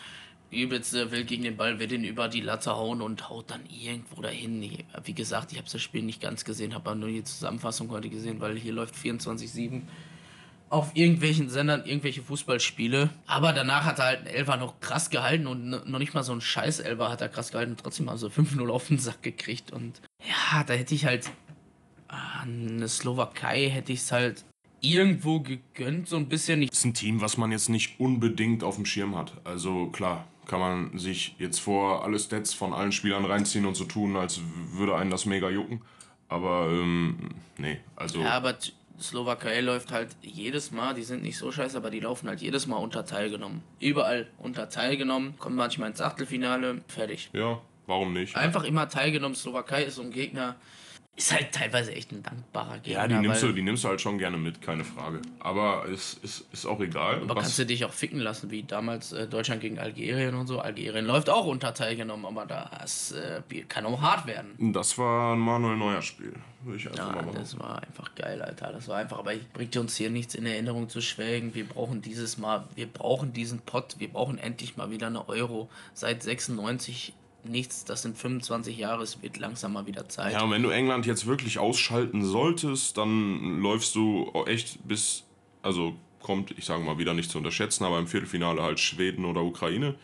übelst 0.50 0.94
äh, 0.94 1.12
will 1.12 1.25
gegen 1.25 1.44
den 1.44 1.58
Ball, 1.58 1.77
will 1.77 1.88
den 1.88 2.06
über 2.06 2.30
die 2.30 2.39
Latte 2.39 2.74
hauen 2.77 3.01
und 3.01 3.27
haut 3.30 3.51
dann 3.51 3.66
irgendwo 3.66 4.22
dahin. 4.22 4.77
Wie 5.04 5.13
gesagt, 5.13 5.51
ich 5.51 5.58
habe 5.58 5.70
das 5.70 5.82
Spiel 5.82 6.04
nicht 6.04 6.22
ganz 6.22 6.46
gesehen, 6.46 6.74
habe 6.74 6.96
nur 6.96 7.10
die 7.10 7.25
Zusammenfassung 7.25 7.89
heute 7.89 8.10
gesehen, 8.10 8.39
weil 8.39 8.58
hier 8.58 8.72
läuft 8.72 8.96
24-7 8.96 9.82
auf 10.70 10.96
irgendwelchen 10.96 11.50
Sendern 11.50 11.86
irgendwelche 11.86 12.22
Fußballspiele. 12.22 13.10
Aber 13.26 13.54
danach 13.54 13.86
hat 13.86 14.00
er 14.00 14.06
halt 14.06 14.20
ein 14.22 14.28
Elfer 14.28 14.58
noch 14.58 14.80
krass 14.80 15.10
gehalten 15.10 15.48
und 15.48 15.70
noch 15.70 16.00
nicht 16.00 16.14
mal 16.14 16.24
so 16.24 16.34
ein 16.34 16.42
scheiß 16.42 16.80
Elfer 16.80 17.10
hat 17.10 17.22
er 17.22 17.30
krass 17.30 17.52
gehalten 17.52 17.72
und 17.72 17.80
trotzdem 17.80 18.06
mal 18.08 18.18
so 18.18 18.28
5-0 18.28 18.70
auf 18.70 18.88
den 18.88 19.00
Sack 19.00 19.24
gekriegt. 19.24 19.72
Und 19.72 20.02
ja, 20.28 20.64
da 20.64 20.74
hätte 20.74 20.94
ich 20.96 21.06
halt 21.06 21.30
ah, 22.08 22.42
eine 22.42 22.88
Slowakei 22.88 23.70
hätte 23.70 23.94
ich 23.94 24.00
es 24.00 24.12
halt 24.12 24.44
irgendwo 24.82 25.40
gegönnt, 25.40 26.08
so 26.08 26.18
ein 26.18 26.28
bisschen. 26.28 26.66
Das 26.66 26.78
ist 26.78 26.86
ein 26.86 26.94
Team, 26.94 27.22
was 27.22 27.38
man 27.38 27.52
jetzt 27.52 27.70
nicht 27.70 28.00
unbedingt 28.00 28.64
auf 28.64 28.76
dem 28.76 28.86
Schirm 28.86 29.16
hat. 29.16 29.34
Also 29.44 29.88
klar, 29.88 30.28
kann 30.46 30.60
man 30.60 30.98
sich 30.98 31.36
jetzt 31.40 31.60
vor 31.60 32.04
alle 32.04 32.20
Stats 32.20 32.54
von 32.54 32.74
allen 32.74 32.92
Spielern 32.92 33.26
reinziehen 33.26 33.66
und 33.66 33.76
so 33.76 33.86
tun, 33.86 34.16
als 34.16 34.42
würde 34.72 34.96
einen 34.96 35.12
das 35.12 35.26
mega 35.26 35.50
jucken. 35.50 35.82
Aber 36.30 36.70
ähm, 36.70 37.30
nee, 37.58 37.80
also. 37.96 38.22
Ja, 38.22 38.32
aber 38.32 38.58
Slowakei 39.00 39.62
läuft 39.62 39.92
halt 39.92 40.16
jedes 40.22 40.72
Mal, 40.72 40.94
die 40.94 41.04
sind 41.04 41.22
nicht 41.22 41.38
so 41.38 41.51
scheiße, 41.51 41.77
aber 41.77 41.89
die 41.89 42.00
laufen 42.00 42.27
halt 42.27 42.42
jedes 42.42 42.66
Mal 42.68 42.77
unter 42.77 43.06
teilgenommen. 43.06 43.62
Überall 43.80 44.27
unter 44.39 44.70
teilgenommen, 44.70 45.38
kommen 45.38 45.56
manchmal 45.56 45.89
ins 45.89 46.01
Achtelfinale, 46.01 46.82
fertig. 46.88 47.30
Ja, 47.34 47.62
warum 47.86 48.13
nicht? 48.13 48.36
Einfach 48.36 48.63
immer 48.63 48.89
teilgenommen. 48.89 49.36
Slowakei 49.36 49.84
ist 49.84 49.96
so 49.96 50.01
ein 50.01 50.12
Gegner, 50.12 50.56
ist 51.18 51.34
halt 51.34 51.52
teilweise 51.52 51.96
echt 51.96 52.12
ein 52.12 52.22
dankbarer 52.22 52.78
Gegner. 52.78 53.02
Ja, 53.02 53.08
die 53.08 53.16
nimmst, 53.16 53.42
du, 53.42 53.52
die 53.52 53.64
nimmst 53.64 53.84
du 53.84 53.88
halt 53.88 54.00
schon 54.00 54.20
gerne 54.20 54.38
mit, 54.38 54.62
keine 54.62 54.84
Frage. 54.84 55.20
Aber 55.40 55.90
es 55.90 56.14
ist, 56.14 56.46
ist 56.54 56.68
auch 56.68 56.80
egal. 56.80 57.24
Aber 57.24 57.42
kannst 57.42 57.58
du 57.58 57.66
dich 57.66 57.84
auch 57.86 57.92
ficken 57.92 58.20
lassen, 58.20 58.52
wie 58.52 58.62
damals 58.62 59.14
äh, 59.14 59.28
Deutschland 59.28 59.62
gegen 59.62 59.80
Algerien 59.80 60.36
und 60.36 60.46
so. 60.46 60.60
Algerien 60.60 61.06
läuft 61.06 61.32
auch 61.32 61.48
unter 61.48 61.74
teilgenommen, 61.74 62.28
aber 62.28 62.46
das 62.46 63.14
äh, 63.14 63.42
kann 63.68 63.88
auch 63.88 64.00
hart 64.00 64.28
werden. 64.28 64.72
Das 64.72 65.00
war 65.00 65.34
ein 65.34 65.40
Manuel 65.40 65.78
Neuer 65.78 66.04
Spiel. 66.04 66.34
Würde 66.62 66.78
ich 66.78 66.88
einfach 66.88 67.16
ja, 67.16 67.22
mal 67.24 67.34
das 67.34 67.58
war 67.58 67.82
einfach 67.82 68.14
geil, 68.14 68.40
Alter. 68.44 68.72
Das 68.72 68.88
war 68.88 68.98
einfach, 68.98 69.18
aber 69.18 69.34
ich 69.34 69.48
bringt 69.50 69.76
uns 69.76 69.98
hier 69.98 70.12
nichts 70.12 70.36
in 70.36 70.46
Erinnerung 70.46 70.88
zu 70.88 71.02
schwelgen. 71.02 71.56
Wir 71.56 71.68
brauchen 71.68 72.04
dieses 72.04 72.38
Mal, 72.38 72.68
wir 72.76 72.86
brauchen 72.86 73.34
diesen 73.34 73.60
Pott, 73.60 73.96
wir 73.98 74.10
brauchen 74.10 74.38
endlich 74.38 74.78
mal 74.78 74.92
wieder 74.92 75.08
eine 75.08 75.28
Euro. 75.28 75.68
Seit 75.96 76.22
96 76.22 77.14
nichts, 77.50 77.86
das 77.86 78.01
sind 78.01 78.18
25 78.18 78.77
Jahre, 78.77 79.04
es 79.04 79.22
wird 79.22 79.38
langsam 79.38 79.74
mal 79.74 79.86
wieder 79.86 80.08
Zeit. 80.10 80.34
Ja, 80.34 80.44
und 80.44 80.51
wenn 80.51 80.63
du 80.63 80.70
England 80.70 81.06
jetzt 81.06 81.25
wirklich 81.25 81.60
ausschalten 81.60 82.24
solltest, 82.24 82.98
dann 82.98 83.62
läufst 83.62 83.96
du 83.96 84.32
echt 84.46 84.88
bis, 84.88 85.24
also 85.62 85.96
kommt, 86.22 86.51
ich 86.58 86.66
sage 86.66 86.84
mal 86.84 86.98
wieder 86.98 87.13
nicht 87.13 87.32
zu 87.32 87.38
unterschätzen, 87.38 87.86
aber 87.86 88.00
im 88.00 88.08
Viertelfinale 88.08 88.62
halt 88.62 88.80
Schweden 88.80 89.25
oder 89.25 89.44
Ukraine, 89.44 89.96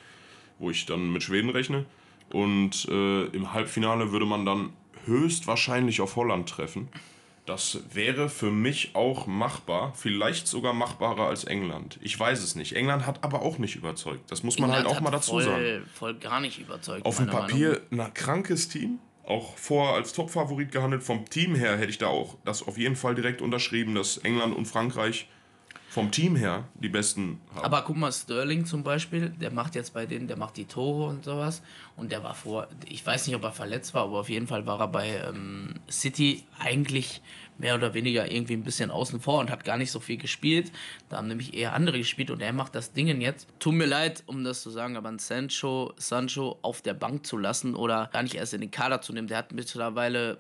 wo 0.60 0.70
ich 0.70 0.86
dann 0.86 1.12
mit 1.12 1.24
Schweden 1.24 1.50
rechne. 1.50 1.86
Und 2.32 2.88
äh, 2.90 3.26
im 3.26 3.54
Halbfinale 3.54 4.12
würde 4.12 4.26
man 4.26 4.46
dann 4.46 4.74
höchstwahrscheinlich 5.06 6.02
auf 6.02 6.16
Holland 6.16 6.50
treffen. 6.50 6.88
Das 7.46 7.80
wäre 7.92 8.30
für 8.30 8.52
mich 8.52 8.92
auch 8.96 9.28
machbar, 9.28 9.94
vielleicht 9.96 10.48
sogar 10.48 10.72
machbarer 10.74 11.28
als 11.28 11.44
England. 11.44 12.00
Ich 12.02 12.18
weiß 12.18 12.42
es 12.42 12.56
nicht. 12.56 12.74
England 12.74 13.06
hat 13.06 13.24
aber 13.24 13.42
auch 13.42 13.58
nicht 13.58 13.76
überzeugt. 13.76 14.32
Das 14.32 14.44
muss 14.44 14.60
man 14.60 14.70
England 14.70 14.88
halt 14.88 14.98
auch 14.98 15.02
mal 15.02 15.12
dazu 15.12 15.32
voll, 15.32 15.44
sagen. 15.44 15.84
Voll 15.94 16.14
gar 16.16 16.40
nicht 16.40 16.60
überzeugt. 16.60 17.06
Auf 17.06 17.18
dem 17.18 17.28
Papier 17.28 17.82
ein 17.92 18.14
krankes 18.14 18.70
Team. 18.70 19.00
Auch 19.26 19.58
vor 19.58 19.94
als 19.94 20.14
Topfavorit 20.14 20.72
gehandelt. 20.72 21.04
Vom 21.04 21.30
Team 21.30 21.56
her 21.56 21.78
hätte 21.78 21.90
ich 21.90 21.98
da 21.98 22.08
auch 22.08 22.38
das 22.46 22.66
auf 22.66 22.78
jeden 22.78 22.96
Fall 22.96 23.16
direkt 23.16 23.42
unterschrieben, 23.42 23.96
dass 23.96 24.18
England 24.18 24.56
und 24.56 24.66
Frankreich 24.66 25.28
vom 25.94 26.10
Team 26.10 26.36
her 26.36 26.64
die 26.74 26.90
besten 26.90 27.40
haben. 27.54 27.66
Aber 27.66 27.84
guck 27.84 27.96
mal, 27.96 28.12
Sterling 28.12 28.66
zum 28.66 28.82
Beispiel, 28.82 29.30
der 29.30 29.52
macht 29.52 29.76
jetzt 29.76 29.94
bei 29.94 30.08
denen, 30.08 30.28
der 30.28 30.38
macht 30.38 30.58
die 30.58 30.66
Tore 30.66 31.08
und 31.08 31.24
sowas. 31.24 31.62
Und 31.96 32.12
der 32.12 32.24
war 32.24 32.34
vor, 32.34 32.68
ich 32.90 33.06
weiß 33.06 33.28
nicht, 33.28 33.36
ob 33.36 33.44
er 33.44 33.52
verletzt 33.52 33.94
war, 33.94 34.06
aber 34.06 34.22
auf 34.22 34.30
jeden 34.30 34.48
Fall 34.48 34.66
war 34.66 34.80
er 34.80 34.88
bei 34.88 35.18
ähm, 35.18 35.76
City 35.92 36.46
eigentlich 36.58 37.22
mehr 37.60 37.76
oder 37.76 37.94
weniger 37.94 38.32
irgendwie 38.32 38.54
ein 38.54 38.64
bisschen 38.64 38.90
außen 38.90 39.22
vor 39.22 39.40
und 39.40 39.52
hat 39.52 39.66
gar 39.66 39.78
nicht 39.78 39.92
so 39.92 40.00
viel 40.00 40.18
gespielt. 40.18 40.72
Da 41.10 41.18
haben 41.18 41.28
nämlich 41.28 41.54
eher 41.54 41.74
andere 41.74 42.00
gespielt 42.00 42.32
und 42.32 42.42
er 42.42 42.54
macht 42.54 42.74
das 42.74 42.94
Ding 42.94 43.22
jetzt. 43.22 43.48
Tut 43.60 43.76
mir 43.76 43.86
leid, 43.86 44.24
um 44.26 44.44
das 44.44 44.64
zu 44.64 44.72
sagen, 44.72 44.98
aber 44.98 45.10
ein 45.10 45.20
Sancho, 45.20 45.94
Sancho 45.98 46.58
auf 46.64 46.82
der 46.82 46.96
Bank 46.96 47.28
zu 47.28 47.38
lassen 47.38 47.76
oder 47.76 48.10
gar 48.12 48.24
nicht 48.24 48.34
erst 48.34 48.56
in 48.56 48.62
den 48.62 48.72
Kader 48.72 49.02
zu 49.02 49.14
nehmen, 49.14 49.28
der 49.28 49.38
hat 49.38 49.52
mittlerweile 49.52 50.40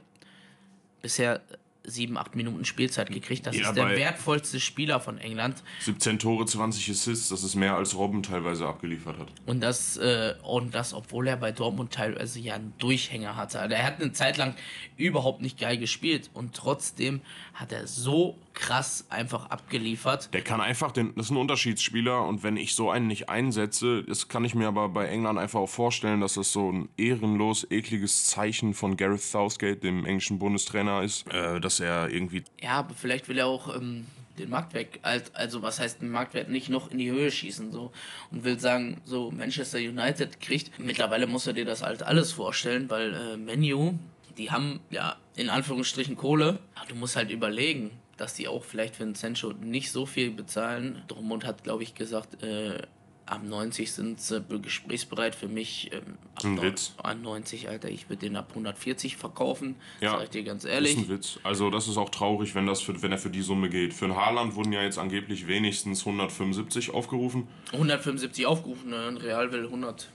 bisher 1.03 1.41
sieben, 1.85 2.17
acht 2.17 2.35
Minuten 2.35 2.63
Spielzeit 2.65 3.11
gekriegt. 3.11 3.45
Das 3.45 3.57
ja, 3.57 3.69
ist 3.69 3.75
der 3.75 3.89
wertvollste 3.89 4.59
Spieler 4.59 4.99
von 4.99 5.17
England. 5.17 5.63
17 5.81 6.17
Tore, 6.17 6.45
20 6.45 6.89
Assists, 6.89 7.29
das 7.29 7.43
ist 7.43 7.55
mehr 7.55 7.75
als 7.75 7.95
Robben 7.95 8.23
teilweise 8.23 8.67
abgeliefert 8.67 9.19
hat. 9.19 9.27
Und 9.45 9.61
das, 9.61 9.97
äh, 9.97 10.35
und 10.43 10.73
das, 10.73 10.93
obwohl 10.93 11.27
er 11.27 11.35
bei 11.35 11.51
Dortmund 11.51 11.91
teilweise 11.91 12.39
ja 12.39 12.55
einen 12.55 12.73
Durchhänger 12.77 13.35
hatte. 13.35 13.59
Also 13.59 13.75
er 13.75 13.85
hat 13.85 14.01
eine 14.01 14.13
Zeit 14.13 14.37
lang 14.37 14.55
überhaupt 14.95 15.41
nicht 15.41 15.59
geil 15.59 15.77
gespielt 15.77 16.29
und 16.33 16.55
trotzdem 16.55 17.21
hat 17.53 17.71
er 17.71 17.85
so 17.87 18.37
krass 18.53 19.05
einfach 19.09 19.49
abgeliefert. 19.49 20.33
Der 20.33 20.41
kann 20.41 20.61
einfach, 20.61 20.91
den, 20.91 21.13
das 21.15 21.27
ist 21.27 21.31
ein 21.31 21.37
Unterschiedsspieler 21.37 22.25
und 22.25 22.43
wenn 22.43 22.57
ich 22.57 22.75
so 22.75 22.89
einen 22.89 23.07
nicht 23.07 23.29
einsetze, 23.29 24.03
das 24.03 24.27
kann 24.27 24.43
ich 24.43 24.55
mir 24.55 24.67
aber 24.67 24.89
bei 24.89 25.07
England 25.07 25.37
einfach 25.37 25.59
auch 25.59 25.69
vorstellen, 25.69 26.21
dass 26.21 26.33
das 26.33 26.51
so 26.51 26.71
ein 26.71 26.89
ehrenlos 26.97 27.67
ekliges 27.69 28.25
Zeichen 28.25 28.73
von 28.73 28.97
Gareth 28.97 29.21
Southgate, 29.21 29.83
dem 29.83 30.05
englischen 30.05 30.39
Bundestrainer 30.39 31.03
ist, 31.03 31.31
äh, 31.31 31.59
dass 31.61 31.79
er 31.79 32.09
irgendwie... 32.09 32.43
Ja, 32.61 32.79
aber 32.79 32.93
vielleicht 32.95 33.27
will 33.29 33.37
er 33.37 33.47
auch... 33.47 33.75
Ähm 33.75 34.05
den 34.39 34.49
Marktwert, 34.49 34.99
also 35.33 35.61
was 35.61 35.79
heißt 35.79 36.01
den 36.01 36.09
Marktwert 36.09 36.49
nicht 36.49 36.69
noch 36.69 36.89
in 36.89 36.97
die 36.97 37.11
Höhe 37.11 37.31
schießen 37.31 37.71
so 37.71 37.91
und 38.31 38.43
will 38.43 38.59
sagen, 38.59 38.99
so 39.05 39.31
Manchester 39.31 39.77
United 39.77 40.41
kriegt, 40.41 40.79
mittlerweile 40.79 41.27
muss 41.27 41.47
er 41.47 41.53
dir 41.53 41.65
das 41.65 41.83
halt 41.83 42.03
alles 42.03 42.31
vorstellen, 42.31 42.89
weil 42.89 43.13
äh, 43.13 43.37
Menu, 43.37 43.93
die 44.37 44.51
haben 44.51 44.79
ja 44.89 45.15
in 45.35 45.49
Anführungsstrichen 45.49 46.15
Kohle, 46.15 46.59
aber 46.75 46.87
du 46.87 46.95
musst 46.95 47.15
halt 47.15 47.31
überlegen, 47.31 47.91
dass 48.17 48.33
die 48.33 48.47
auch 48.47 48.63
vielleicht 48.63 48.95
für 48.95 49.03
einen 49.03 49.15
Sancho 49.15 49.53
nicht 49.53 49.91
so 49.91 50.05
viel 50.05 50.31
bezahlen. 50.31 51.01
Dortmund 51.07 51.45
hat, 51.45 51.63
glaube 51.63 51.83
ich, 51.83 51.95
gesagt, 51.95 52.43
äh, 52.43 52.81
ab 53.25 53.41
90 53.43 53.91
sind 53.91 54.21
sie 54.21 54.43
gesprächsbereit 54.61 55.33
für 55.33 55.47
mich. 55.47 55.91
Ähm, 55.91 56.17
ab 56.35 56.43
ein 56.43 56.61
Witz. 56.61 56.93
An 57.01 57.21
90, 57.21 57.69
Alter, 57.69 57.89
ich 57.89 58.09
würde 58.09 58.27
den 58.27 58.35
ab 58.35 58.49
140 58.49 59.17
verkaufen. 59.17 59.75
Ja, 60.01 60.11
sag 60.11 60.23
ich 60.25 60.29
dir 60.29 60.43
ganz 60.43 60.65
ehrlich. 60.65 60.93
Das 60.93 61.03
ist 61.03 61.09
ein 61.09 61.15
Witz. 61.15 61.39
Also 61.43 61.69
das 61.69 61.87
ist 61.87 61.97
auch 61.97 62.09
traurig, 62.09 62.53
wenn, 62.55 62.67
das 62.67 62.81
für, 62.81 63.01
wenn 63.01 63.11
er 63.11 63.17
für 63.17 63.29
die 63.29 63.41
Summe 63.41 63.69
geht. 63.69 63.93
Für 63.93 64.05
einen 64.05 64.15
Haaland 64.15 64.55
wurden 64.55 64.73
ja 64.73 64.83
jetzt 64.83 64.99
angeblich 64.99 65.47
wenigstens 65.47 66.01
175 66.01 66.93
aufgerufen. 66.93 67.47
175 67.71 68.45
aufgerufen, 68.45 68.89
ne? 68.89 69.17
Real 69.21 69.51
will 69.51 69.65
100 69.65 70.09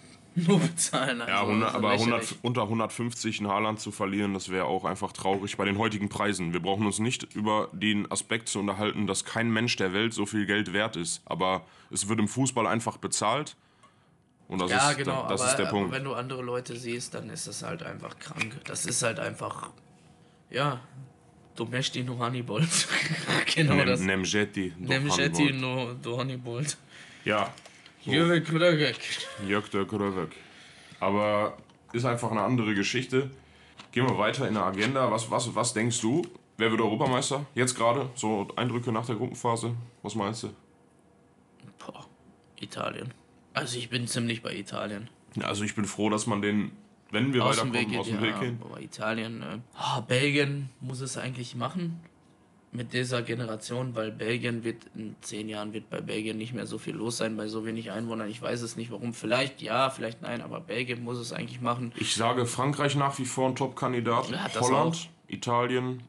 nur 0.46 0.58
bezahlen. 0.60 1.20
Also 1.20 1.32
ja, 1.32 1.40
100, 1.40 1.74
aber 1.74 1.90
100, 1.92 2.36
unter 2.42 2.62
150 2.62 3.40
in 3.40 3.48
Haaland 3.48 3.80
zu 3.80 3.90
verlieren, 3.90 4.34
das 4.34 4.48
wäre 4.48 4.64
auch 4.64 4.84
einfach 4.84 5.12
traurig 5.12 5.56
bei 5.56 5.64
den 5.64 5.78
heutigen 5.78 6.08
Preisen. 6.08 6.52
Wir 6.52 6.60
brauchen 6.60 6.86
uns 6.86 6.98
nicht 6.98 7.34
über 7.34 7.68
den 7.72 8.10
Aspekt 8.10 8.48
zu 8.48 8.58
unterhalten, 8.58 9.06
dass 9.06 9.24
kein 9.24 9.50
Mensch 9.50 9.76
der 9.76 9.92
Welt 9.92 10.14
so 10.14 10.26
viel 10.26 10.46
Geld 10.46 10.72
wert 10.72 10.96
ist. 10.96 11.22
Aber 11.24 11.64
es 11.90 12.08
wird 12.08 12.18
im 12.18 12.28
Fußball 12.28 12.66
einfach 12.66 12.96
bezahlt. 12.96 13.56
Und 14.48 14.60
das, 14.62 14.70
ja, 14.70 14.90
ist, 14.90 14.96
genau, 14.96 15.28
das 15.28 15.42
aber, 15.42 15.50
ist 15.50 15.56
der 15.58 15.66
Punkt. 15.66 15.92
wenn 15.92 16.04
du 16.04 16.14
andere 16.14 16.42
Leute 16.42 16.74
siehst, 16.74 17.14
dann 17.14 17.28
ist 17.28 17.46
das 17.46 17.62
halt 17.62 17.82
einfach 17.82 18.18
krank. 18.18 18.58
Das 18.64 18.86
ist 18.86 19.02
halt 19.02 19.20
einfach, 19.20 19.70
ja, 20.48 20.80
Domesti 21.54 22.02
no 22.02 22.18
Honeybolt. 22.18 22.88
genau 23.54 23.74
Nem, 23.74 23.86
das. 23.86 24.00
Nemjeti 24.00 24.72
no 24.78 24.88
Nemjeti 24.88 25.52
no, 25.52 25.96
Honeybolt. 26.06 26.78
Ja. 27.24 27.52
Jörg 28.04 28.44
Krövek. 28.44 28.98
Jörg 29.46 29.68
der 29.70 29.84
Krövek. 29.84 30.30
Aber 31.00 31.56
ist 31.92 32.04
einfach 32.04 32.30
eine 32.30 32.42
andere 32.42 32.74
Geschichte. 32.74 33.30
Gehen 33.92 34.06
wir 34.08 34.18
weiter 34.18 34.46
in 34.46 34.54
der 34.54 34.64
Agenda. 34.64 35.10
Was, 35.10 35.30
was, 35.30 35.54
was 35.54 35.74
denkst 35.74 36.00
du? 36.00 36.22
Wer 36.56 36.70
wird 36.70 36.80
Europameister? 36.80 37.46
Jetzt 37.54 37.76
gerade? 37.76 38.08
So 38.14 38.48
Eindrücke 38.56 38.92
nach 38.92 39.06
der 39.06 39.16
Gruppenphase? 39.16 39.74
Was 40.02 40.14
meinst 40.14 40.44
du? 40.44 40.50
Boah, 41.78 42.06
Italien. 42.60 43.12
Also 43.54 43.78
ich 43.78 43.88
bin 43.90 44.06
ziemlich 44.06 44.42
bei 44.42 44.54
Italien. 44.54 45.08
Also 45.42 45.64
ich 45.64 45.74
bin 45.74 45.84
froh, 45.84 46.10
dass 46.10 46.26
man 46.26 46.42
den, 46.42 46.72
wenn 47.10 47.32
wir 47.32 47.44
aus 47.44 47.58
weiterkommen, 47.58 47.98
aus 47.98 48.06
dem 48.08 48.22
Weg 48.22 48.40
gehen. 48.40 48.58
Italien, 48.80 49.42
äh, 49.42 49.58
oh, 49.78 50.00
Belgien 50.02 50.70
muss 50.80 51.00
es 51.00 51.16
eigentlich 51.16 51.54
machen 51.54 52.00
mit 52.70 52.92
dieser 52.92 53.22
Generation, 53.22 53.94
weil 53.94 54.10
Belgien 54.10 54.62
wird 54.62 54.82
in 54.94 55.16
zehn 55.20 55.48
Jahren 55.48 55.72
wird 55.72 55.88
bei 55.88 56.00
Belgien 56.00 56.36
nicht 56.36 56.52
mehr 56.52 56.66
so 56.66 56.78
viel 56.78 56.94
los 56.94 57.16
sein, 57.16 57.36
bei 57.36 57.48
so 57.48 57.64
wenig 57.64 57.90
Einwohnern. 57.90 58.28
Ich 58.28 58.42
weiß 58.42 58.60
es 58.62 58.76
nicht 58.76 58.90
warum. 58.90 59.14
Vielleicht 59.14 59.62
ja, 59.62 59.90
vielleicht 59.90 60.22
nein, 60.22 60.42
aber 60.42 60.60
Belgien 60.60 61.02
muss 61.02 61.18
es 61.18 61.32
eigentlich 61.32 61.60
machen. 61.60 61.92
Ich 61.96 62.14
sage 62.14 62.46
Frankreich 62.46 62.94
nach 62.96 63.18
wie 63.18 63.24
vor 63.24 63.48
ein 63.48 63.56
Top-Kandidat. 63.56 64.30
Holland, 64.60 64.96
auch. 64.96 65.30
Italien 65.32 66.02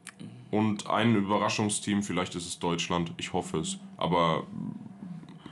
und 0.50 0.88
ein 0.88 1.16
Überraschungsteam, 1.16 2.02
vielleicht 2.02 2.34
ist 2.34 2.46
es 2.46 2.58
Deutschland. 2.58 3.12
Ich 3.16 3.32
hoffe 3.32 3.58
es. 3.58 3.78
Aber 3.96 4.46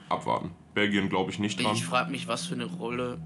abwarten. 0.08 0.50
Belgien 0.74 1.08
glaube 1.08 1.30
ich 1.30 1.38
nicht 1.38 1.62
dran. 1.62 1.74
Ich 1.74 1.84
frage 1.84 2.10
mich, 2.10 2.28
was 2.28 2.46
für 2.46 2.54
eine 2.54 2.66
Rolle 2.66 3.18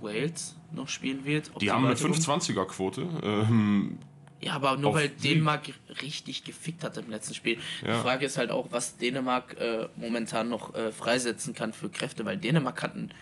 Wales 0.00 0.56
noch 0.72 0.88
spielen 0.88 1.24
wird. 1.24 1.50
Die 1.60 1.70
haben 1.70 1.84
eine 1.84 1.94
520er-Quote. 1.94 3.08
Ähm, 3.22 3.98
ja, 4.40 4.52
aber 4.54 4.76
nur 4.76 4.94
weil 4.94 5.08
Dänemark 5.08 5.68
richtig 6.02 6.44
gefickt 6.44 6.82
hat 6.84 6.96
im 6.96 7.10
letzten 7.10 7.34
Spiel. 7.34 7.58
Ja. 7.86 7.96
Die 7.96 8.02
Frage 8.02 8.26
ist 8.26 8.38
halt 8.38 8.50
auch, 8.50 8.68
was 8.70 8.96
Dänemark 8.96 9.56
äh, 9.60 9.88
momentan 9.96 10.48
noch 10.48 10.74
äh, 10.74 10.92
freisetzen 10.92 11.54
kann 11.54 11.72
für 11.72 11.88
Kräfte, 11.90 12.24
weil 12.24 12.36
Dänemark 12.38 12.82
hat 12.82 12.94
einen 12.94 13.12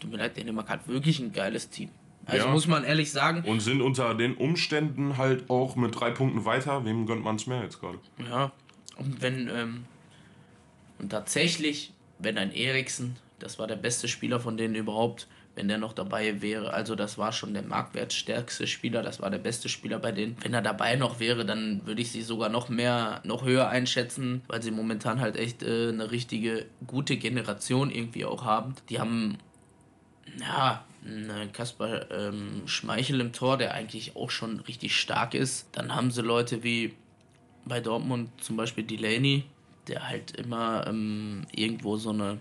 tut 0.00 0.10
mir 0.10 0.18
leid, 0.18 0.36
Dänemark 0.36 0.68
hat 0.68 0.88
wirklich 0.88 1.18
ein 1.20 1.32
geiles 1.32 1.70
Team. 1.70 1.90
Also 2.26 2.46
Ja. 2.46 2.52
muss 2.52 2.66
man 2.66 2.84
ehrlich 2.84 3.10
sagen, 3.10 3.42
Und 3.48 3.60
sind 3.60 3.80
unter 3.80 4.14
den 4.14 4.34
Umständen 4.36 5.16
halt 5.16 5.48
auch 5.50 5.76
mit 5.76 5.98
drei 5.98 6.10
Punkten 6.10 6.44
weiter. 6.44 6.84
Wem 6.84 7.06
gönnt 7.06 7.24
man 7.24 7.36
es 7.36 7.46
mehr 7.46 7.62
jetzt 7.62 7.80
gerade? 7.80 7.98
Ja, 8.28 8.52
und 8.96 9.22
wenn, 9.22 9.48
ähm, 9.48 9.84
und 10.98 11.10
tatsächlich, 11.10 11.92
wenn 12.18 12.36
ein 12.38 12.52
Eriksen, 12.52 13.16
das 13.38 13.58
war 13.58 13.66
der 13.66 13.76
beste 13.76 14.08
Spieler 14.08 14.40
von 14.40 14.56
denen 14.56 14.74
überhaupt, 14.74 15.26
wenn 15.58 15.66
der 15.66 15.78
noch 15.78 15.92
dabei 15.92 16.40
wäre, 16.40 16.72
also 16.72 16.94
das 16.94 17.18
war 17.18 17.32
schon 17.32 17.52
der 17.52 17.64
marktwertstärkste 17.64 18.68
Spieler, 18.68 19.02
das 19.02 19.20
war 19.20 19.28
der 19.28 19.38
beste 19.38 19.68
Spieler 19.68 19.98
bei 19.98 20.12
denen. 20.12 20.36
Wenn 20.40 20.54
er 20.54 20.62
dabei 20.62 20.94
noch 20.94 21.18
wäre, 21.18 21.44
dann 21.44 21.84
würde 21.84 22.00
ich 22.00 22.12
sie 22.12 22.22
sogar 22.22 22.48
noch 22.48 22.68
mehr, 22.68 23.20
noch 23.24 23.44
höher 23.44 23.68
einschätzen, 23.68 24.42
weil 24.46 24.62
sie 24.62 24.70
momentan 24.70 25.20
halt 25.20 25.36
echt 25.36 25.64
äh, 25.64 25.88
eine 25.88 26.12
richtige 26.12 26.66
gute 26.86 27.16
Generation 27.16 27.90
irgendwie 27.90 28.24
auch 28.24 28.44
haben. 28.44 28.76
Die 28.88 29.00
haben 29.00 29.38
ja, 30.38 30.84
ein 31.04 31.52
Kasper 31.52 32.08
ähm, 32.12 32.62
Schmeichel 32.66 33.20
im 33.20 33.32
Tor, 33.32 33.58
der 33.58 33.74
eigentlich 33.74 34.14
auch 34.14 34.30
schon 34.30 34.60
richtig 34.60 34.94
stark 34.96 35.34
ist. 35.34 35.66
Dann 35.72 35.92
haben 35.92 36.12
sie 36.12 36.22
Leute 36.22 36.62
wie 36.62 36.94
bei 37.64 37.80
Dortmund 37.80 38.30
zum 38.40 38.56
Beispiel 38.56 38.84
Delaney, 38.84 39.42
der 39.88 40.08
halt 40.08 40.36
immer 40.36 40.86
ähm, 40.86 41.48
irgendwo 41.52 41.96
so 41.96 42.10
eine 42.10 42.38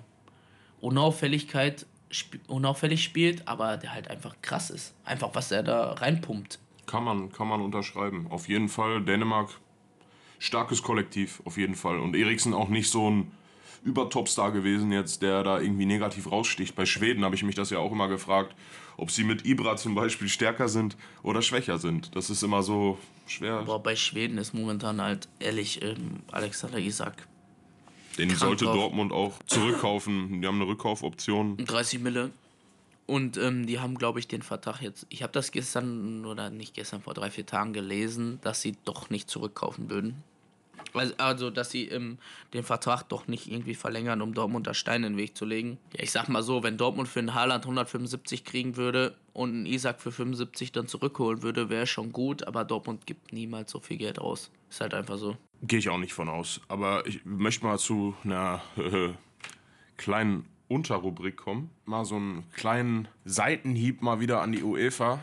Unauffälligkeit 0.81 1.87
sp 2.09 2.39
unauffällig 2.47 3.03
spielt, 3.03 3.47
aber 3.47 3.77
der 3.77 3.93
halt 3.93 4.09
einfach 4.09 4.35
krass 4.41 4.69
ist. 4.69 4.93
Einfach 5.03 5.29
was 5.33 5.51
er 5.51 5.63
da 5.63 5.93
reinpumpt. 5.93 6.59
Kann 6.85 7.03
man, 7.03 7.31
kann 7.31 7.47
man 7.47 7.61
unterschreiben. 7.61 8.27
Auf 8.29 8.47
jeden 8.47 8.69
Fall 8.69 9.03
Dänemark, 9.03 9.49
starkes 10.39 10.83
Kollektiv, 10.83 11.41
auf 11.45 11.57
jeden 11.57 11.75
Fall. 11.75 11.99
Und 11.99 12.15
Eriksen 12.15 12.53
auch 12.53 12.69
nicht 12.69 12.89
so 12.89 13.09
ein 13.09 13.31
Übertopstar 13.83 14.51
gewesen 14.51 14.91
jetzt, 14.91 15.21
der 15.21 15.43
da 15.43 15.59
irgendwie 15.59 15.85
negativ 15.85 16.31
raussticht. 16.31 16.75
Bei 16.75 16.85
Schweden 16.85 17.23
habe 17.23 17.35
ich 17.35 17.43
mich 17.43 17.55
das 17.55 17.69
ja 17.69 17.79
auch 17.79 17.91
immer 17.91 18.07
gefragt, 18.07 18.55
ob 18.97 19.11
sie 19.11 19.23
mit 19.23 19.45
Ibra 19.45 19.77
zum 19.77 19.95
Beispiel 19.95 20.27
stärker 20.27 20.67
sind 20.67 20.97
oder 21.23 21.41
schwächer 21.41 21.77
sind. 21.77 22.15
Das 22.15 22.29
ist 22.29 22.43
immer 22.43 22.63
so 22.63 22.97
schwer. 23.27 23.63
Boah, 23.63 23.81
bei 23.81 23.95
Schweden 23.95 24.37
ist 24.37 24.53
momentan 24.53 25.01
halt 25.01 25.27
ehrlich 25.39 25.81
ähm, 25.83 26.21
Alexander 26.31 26.79
Isak. 26.79 27.27
Den 28.17 28.29
krank 28.29 28.39
sollte 28.39 28.65
drauf. 28.65 28.75
Dortmund 28.75 29.11
auch 29.11 29.33
zurückkaufen. 29.45 30.41
Die 30.41 30.47
haben 30.47 30.61
eine 30.61 30.67
Rückkaufoption. 30.67 31.57
30 31.57 31.99
Mille. 31.99 32.31
Und 33.05 33.37
ähm, 33.37 33.65
die 33.65 33.79
haben, 33.79 33.95
glaube 33.95 34.19
ich, 34.19 34.27
den 34.27 34.41
Vertrag 34.41 34.81
jetzt. 34.81 35.05
Ich 35.09 35.23
habe 35.23 35.31
das 35.31 35.51
gestern 35.51 36.25
oder 36.25 36.49
nicht 36.49 36.73
gestern, 36.73 37.01
vor 37.01 37.13
drei, 37.13 37.31
vier 37.31 37.45
Tagen 37.45 37.71
gelesen, 37.71 38.39
dass 38.41 38.61
sie 38.61 38.75
doch 38.83 39.09
nicht 39.09 39.29
zurückkaufen 39.29 39.89
würden. 39.89 40.23
Also, 40.97 41.13
also 41.17 41.49
dass 41.49 41.71
sie 41.71 41.87
ähm, 41.87 42.17
den 42.53 42.63
Vertrag 42.63 43.03
doch 43.03 43.27
nicht 43.27 43.51
irgendwie 43.51 43.75
verlängern, 43.75 44.21
um 44.21 44.33
Dortmund 44.33 44.67
da 44.67 44.73
Stein 44.73 45.03
in 45.03 45.13
den 45.13 45.17
Weg 45.17 45.37
zu 45.37 45.45
legen. 45.45 45.77
Ja, 45.95 46.03
ich 46.03 46.11
sag 46.11 46.27
mal 46.29 46.43
so, 46.43 46.63
wenn 46.63 46.77
Dortmund 46.77 47.07
für 47.07 47.19
einen 47.19 47.33
Haaland 47.33 47.65
175 47.65 48.43
kriegen 48.43 48.75
würde 48.77 49.15
und 49.33 49.49
einen 49.49 49.65
Isaac 49.65 50.01
für 50.01 50.11
75 50.11 50.71
dann 50.71 50.87
zurückholen 50.87 51.43
würde, 51.43 51.69
wäre 51.69 51.87
schon 51.87 52.11
gut, 52.11 52.47
aber 52.47 52.65
Dortmund 52.65 53.05
gibt 53.05 53.33
niemals 53.33 53.71
so 53.71 53.79
viel 53.79 53.97
Geld 53.97 54.19
aus. 54.19 54.51
Ist 54.69 54.81
halt 54.81 54.93
einfach 54.93 55.17
so. 55.17 55.37
Gehe 55.63 55.79
ich 55.79 55.89
auch 55.89 55.97
nicht 55.97 56.13
von 56.13 56.29
aus. 56.29 56.61
Aber 56.67 57.05
ich 57.07 57.23
möchte 57.25 57.65
mal 57.65 57.79
zu 57.79 58.15
einer 58.23 58.61
äh, 58.77 59.09
kleinen 59.97 60.45
Unterrubrik 60.67 61.37
kommen. 61.37 61.69
Mal 61.85 62.05
so 62.05 62.15
einen 62.15 62.49
kleinen 62.51 63.07
Seitenhieb 63.25 64.01
mal 64.01 64.19
wieder 64.19 64.41
an 64.41 64.51
die 64.51 64.63
UEFA. 64.63 65.19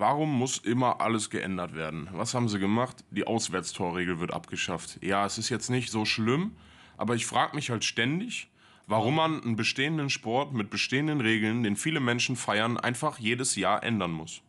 Warum 0.00 0.32
muss 0.32 0.56
immer 0.56 1.02
alles 1.02 1.28
geändert 1.28 1.74
werden? 1.74 2.08
Was 2.12 2.32
haben 2.32 2.48
sie 2.48 2.58
gemacht? 2.58 3.04
Die 3.10 3.26
Auswärtstorregel 3.26 4.18
wird 4.18 4.32
abgeschafft. 4.32 4.96
Ja, 5.02 5.26
es 5.26 5.36
ist 5.36 5.50
jetzt 5.50 5.68
nicht 5.68 5.90
so 5.90 6.06
schlimm, 6.06 6.52
aber 6.96 7.16
ich 7.16 7.26
frage 7.26 7.54
mich 7.54 7.68
halt 7.68 7.84
ständig, 7.84 8.48
warum 8.86 9.16
man 9.16 9.42
einen 9.42 9.56
bestehenden 9.56 10.08
Sport 10.08 10.54
mit 10.54 10.70
bestehenden 10.70 11.20
Regeln, 11.20 11.64
den 11.64 11.76
viele 11.76 12.00
Menschen 12.00 12.36
feiern, 12.36 12.78
einfach 12.78 13.18
jedes 13.18 13.56
Jahr 13.56 13.84
ändern 13.84 14.12
muss. 14.12 14.40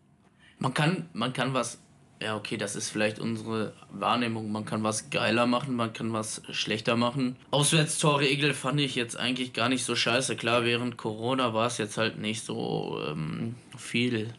Man 0.57 0.73
kann, 0.73 1.09
man 1.11 1.33
kann 1.33 1.53
was, 1.53 1.81
ja 2.21 2.37
okay, 2.37 2.55
das 2.55 2.77
ist 2.77 2.87
vielleicht 2.87 3.19
unsere 3.19 3.73
Wahrnehmung, 3.91 4.53
man 4.53 4.63
kann 4.63 4.83
was 4.83 5.09
geiler 5.09 5.47
machen, 5.47 5.75
man 5.75 5.91
kann 5.91 6.13
was 6.13 6.43
schlechter 6.51 6.95
machen. 6.95 7.35
Auswärtstorregel 7.51 8.53
fand 8.53 8.79
ich 8.79 8.95
jetzt 8.95 9.17
eigentlich 9.17 9.51
gar 9.51 9.67
nicht 9.67 9.83
so 9.83 9.97
scheiße. 9.97 10.37
Klar, 10.37 10.63
während 10.63 10.95
Corona 10.95 11.53
war 11.53 11.67
es 11.67 11.77
jetzt 11.77 11.97
halt 11.97 12.19
nicht 12.19 12.41
so 12.45 13.03
ähm, 13.05 13.55
viel 13.77 14.33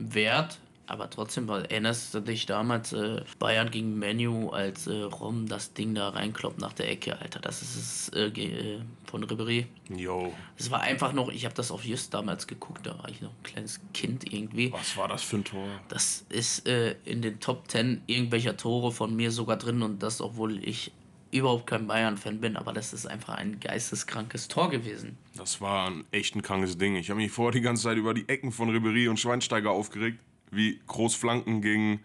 wert. 0.00 0.58
Aber 0.86 1.08
trotzdem, 1.08 1.46
weil 1.46 1.66
erinnerst 1.66 2.12
du 2.14 2.20
dich 2.20 2.46
damals 2.46 2.92
äh, 2.92 3.22
Bayern 3.38 3.70
gegen 3.70 3.96
Menu, 3.96 4.48
als 4.48 4.88
äh, 4.88 5.02
Rom 5.02 5.46
das 5.46 5.72
Ding 5.72 5.94
da 5.94 6.08
reinkloppt 6.08 6.58
nach 6.58 6.72
der 6.72 6.90
Ecke, 6.90 7.16
Alter. 7.20 7.38
Das 7.38 7.62
ist 7.62 7.76
es 7.76 8.08
äh, 8.08 8.26
äh, 8.26 8.80
von 9.04 9.24
Ribéry. 9.24 9.66
Jo, 9.88 10.32
Es 10.56 10.68
war 10.72 10.80
einfach 10.80 11.12
noch, 11.12 11.28
ich 11.28 11.44
habe 11.44 11.54
das 11.54 11.70
auf 11.70 11.84
Just 11.84 12.12
damals 12.12 12.48
geguckt, 12.48 12.84
da 12.86 12.98
war 12.98 13.08
ich 13.08 13.20
noch 13.20 13.30
ein 13.30 13.42
kleines 13.44 13.80
Kind 13.94 14.32
irgendwie. 14.32 14.72
was 14.72 14.96
war 14.96 15.06
das 15.06 15.22
für 15.22 15.36
ein 15.36 15.44
Tor? 15.44 15.68
Das 15.88 16.24
ist 16.28 16.66
äh, 16.66 16.96
in 17.04 17.22
den 17.22 17.38
Top 17.38 17.70
10 17.70 18.02
irgendwelcher 18.08 18.56
Tore 18.56 18.90
von 18.90 19.14
mir 19.14 19.30
sogar 19.30 19.58
drin 19.58 19.82
und 19.82 20.02
das, 20.02 20.20
obwohl 20.20 20.58
ich 20.64 20.90
überhaupt 21.30 21.66
kein 21.66 21.86
Bayern-Fan 21.86 22.40
bin, 22.40 22.56
aber 22.56 22.72
das 22.72 22.92
ist 22.92 23.06
einfach 23.06 23.34
ein 23.34 23.60
geisteskrankes 23.60 24.48
Tor 24.48 24.70
gewesen. 24.70 25.16
Das 25.36 25.60
war 25.60 25.88
ein 25.90 26.04
echt 26.10 26.34
ein 26.34 26.42
krankes 26.42 26.76
Ding. 26.76 26.96
Ich 26.96 27.10
habe 27.10 27.20
mich 27.20 27.30
vorher 27.30 27.52
die 27.52 27.60
ganze 27.60 27.84
Zeit 27.84 27.96
über 27.96 28.14
die 28.14 28.28
Ecken 28.28 28.52
von 28.52 28.70
Ribéry 28.70 29.08
und 29.08 29.18
Schweinsteiger 29.18 29.70
aufgeregt, 29.70 30.18
wie 30.50 30.80
Großflanken 30.86 31.62
gegen, 31.62 32.00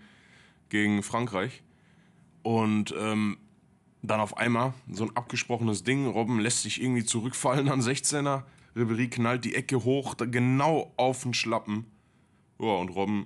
gegen 0.70 1.02
Frankreich. 1.02 1.64
Und 2.44 2.94
ähm, 2.98 3.38
dann 4.04 4.20
auf 4.20 4.38
einmal 4.38 4.74
so 4.92 5.06
ein 5.06 5.16
abgesprochenes 5.16 5.84
Ding. 5.84 6.08
Robben 6.08 6.40
lässt 6.40 6.62
sich 6.62 6.82
irgendwie 6.82 7.04
zurückfallen 7.04 7.70
an 7.70 7.82
16er. 7.82 8.44
Ribéry 8.76 9.10
knallt 9.10 9.46
die 9.46 9.56
Ecke 9.56 9.84
hoch, 9.84 10.14
da 10.14 10.26
genau 10.26 10.94
auf 10.98 11.24
den 11.24 11.34
Schlappen. 11.34 11.86
Ja, 12.60 12.76
und 12.76 12.90
Robben 12.90 13.26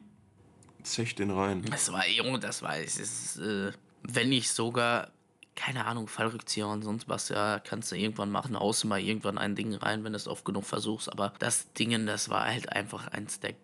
zecht 0.84 1.20
den 1.20 1.32
rein. 1.32 1.64
Das 1.64 1.92
war, 1.92 2.08
Junge, 2.08 2.40
das 2.40 2.62
war, 2.62 2.78
es 2.78 2.98
ist, 2.98 3.38
äh, 3.38 3.72
wenn 4.04 4.30
nicht 4.30 4.50
sogar, 4.50 5.12
keine 5.60 5.86
Ahnung, 5.86 6.08
Fallrückzieher 6.08 6.68
und 6.68 6.84
sonst 6.84 7.10
was, 7.10 7.28
ja, 7.28 7.60
kannst 7.60 7.92
du 7.92 7.96
irgendwann 7.98 8.32
machen, 8.32 8.56
außer 8.56 8.88
mal 8.88 9.02
irgendwann 9.02 9.38
ein 9.38 9.56
Ding 9.56 9.74
rein, 9.76 10.06
wenn 10.06 10.14
du 10.14 10.18
es 10.18 10.28
oft 10.28 10.46
genug 10.46 10.64
versuchst. 10.64 11.12
Aber 11.12 11.34
das 11.40 11.74
Ding, 11.74 12.06
das 12.06 12.30
war 12.30 12.46
halt 12.46 12.72
einfach 12.72 13.08
eins 13.10 13.42
der, 13.42 13.56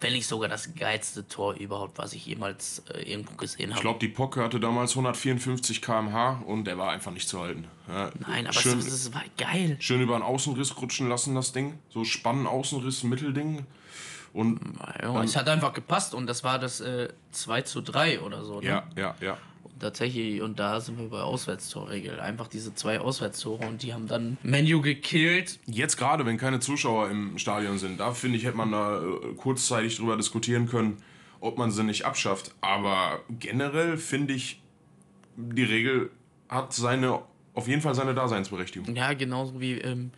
wenn 0.00 0.12
nicht 0.12 0.28
sogar 0.28 0.48
das 0.48 0.72
geilste 0.76 1.26
Tor 1.26 1.54
überhaupt, 1.54 1.98
was 1.98 2.12
ich 2.12 2.26
jemals 2.26 2.84
äh, 2.94 3.02
irgendwo 3.10 3.34
gesehen 3.34 3.70
Ich 3.70 3.74
habe. 3.76 3.82
glaube, 3.82 3.98
die 3.98 4.08
Pocke 4.08 4.40
hatte 4.44 4.60
damals 4.60 4.92
154 4.92 5.82
km/h 5.82 6.42
und 6.46 6.64
der 6.64 6.78
war 6.78 6.92
einfach 6.92 7.10
nicht 7.10 7.28
zu 7.28 7.40
halten. 7.40 7.66
Ja, 7.88 8.12
Nein, 8.28 8.46
aber 8.46 8.54
schön, 8.54 8.78
es, 8.78 8.86
es 8.86 9.12
war 9.12 9.24
geil. 9.36 9.76
schön 9.80 10.00
über 10.00 10.14
einen 10.14 10.22
Außenriss 10.22 10.80
rutschen 10.80 11.08
lassen, 11.08 11.34
das 11.34 11.52
Ding. 11.52 11.78
So 11.88 12.04
Spannen, 12.04 12.46
Außenriss, 12.46 13.02
Mittelding. 13.02 13.66
Und 14.32 14.60
Ja, 15.02 15.22
es 15.24 15.34
hat 15.34 15.48
einfach 15.48 15.72
gepasst 15.72 16.14
und 16.14 16.28
das 16.28 16.44
war 16.44 16.60
das 16.60 16.80
äh, 16.80 17.08
2 17.32 17.62
zu 17.62 17.80
3 17.80 18.20
oder 18.20 18.44
so. 18.44 18.60
Ne? 18.60 18.66
ja, 18.68 18.84
ja, 18.96 19.14
ja. 19.20 19.36
Tatsächlich, 19.80 20.42
und 20.42 20.58
da 20.58 20.78
sind 20.80 20.98
wir 20.98 21.08
bei 21.08 21.22
Auswärtstorregel. 21.22 22.20
Einfach 22.20 22.48
diese 22.48 22.74
zwei 22.74 23.00
Auswärtstore 23.00 23.66
und 23.66 23.82
die 23.82 23.94
haben 23.94 24.06
dann 24.06 24.36
Menu 24.42 24.82
gekillt. 24.82 25.58
Jetzt 25.66 25.96
gerade, 25.96 26.26
wenn 26.26 26.36
keine 26.36 26.60
Zuschauer 26.60 27.08
im 27.08 27.38
Stadion 27.38 27.78
sind, 27.78 27.98
da 27.98 28.12
finde 28.12 28.36
ich, 28.36 28.44
hätte 28.44 28.58
man 28.58 28.70
da 28.72 29.02
äh, 29.02 29.34
kurzzeitig 29.36 29.96
drüber 29.96 30.18
diskutieren 30.18 30.68
können, 30.68 30.98
ob 31.40 31.56
man 31.56 31.70
sie 31.70 31.82
nicht 31.82 32.04
abschafft. 32.04 32.54
Aber 32.60 33.20
generell 33.30 33.96
finde 33.96 34.34
ich, 34.34 34.60
die 35.36 35.64
Regel 35.64 36.10
hat 36.50 36.74
seine, 36.74 37.22
auf 37.54 37.66
jeden 37.66 37.80
Fall 37.80 37.94
seine 37.94 38.14
Daseinsberechtigung. 38.14 38.94
Ja, 38.94 39.14
genauso 39.14 39.62
wie, 39.62 39.78
ähm, 39.78 40.10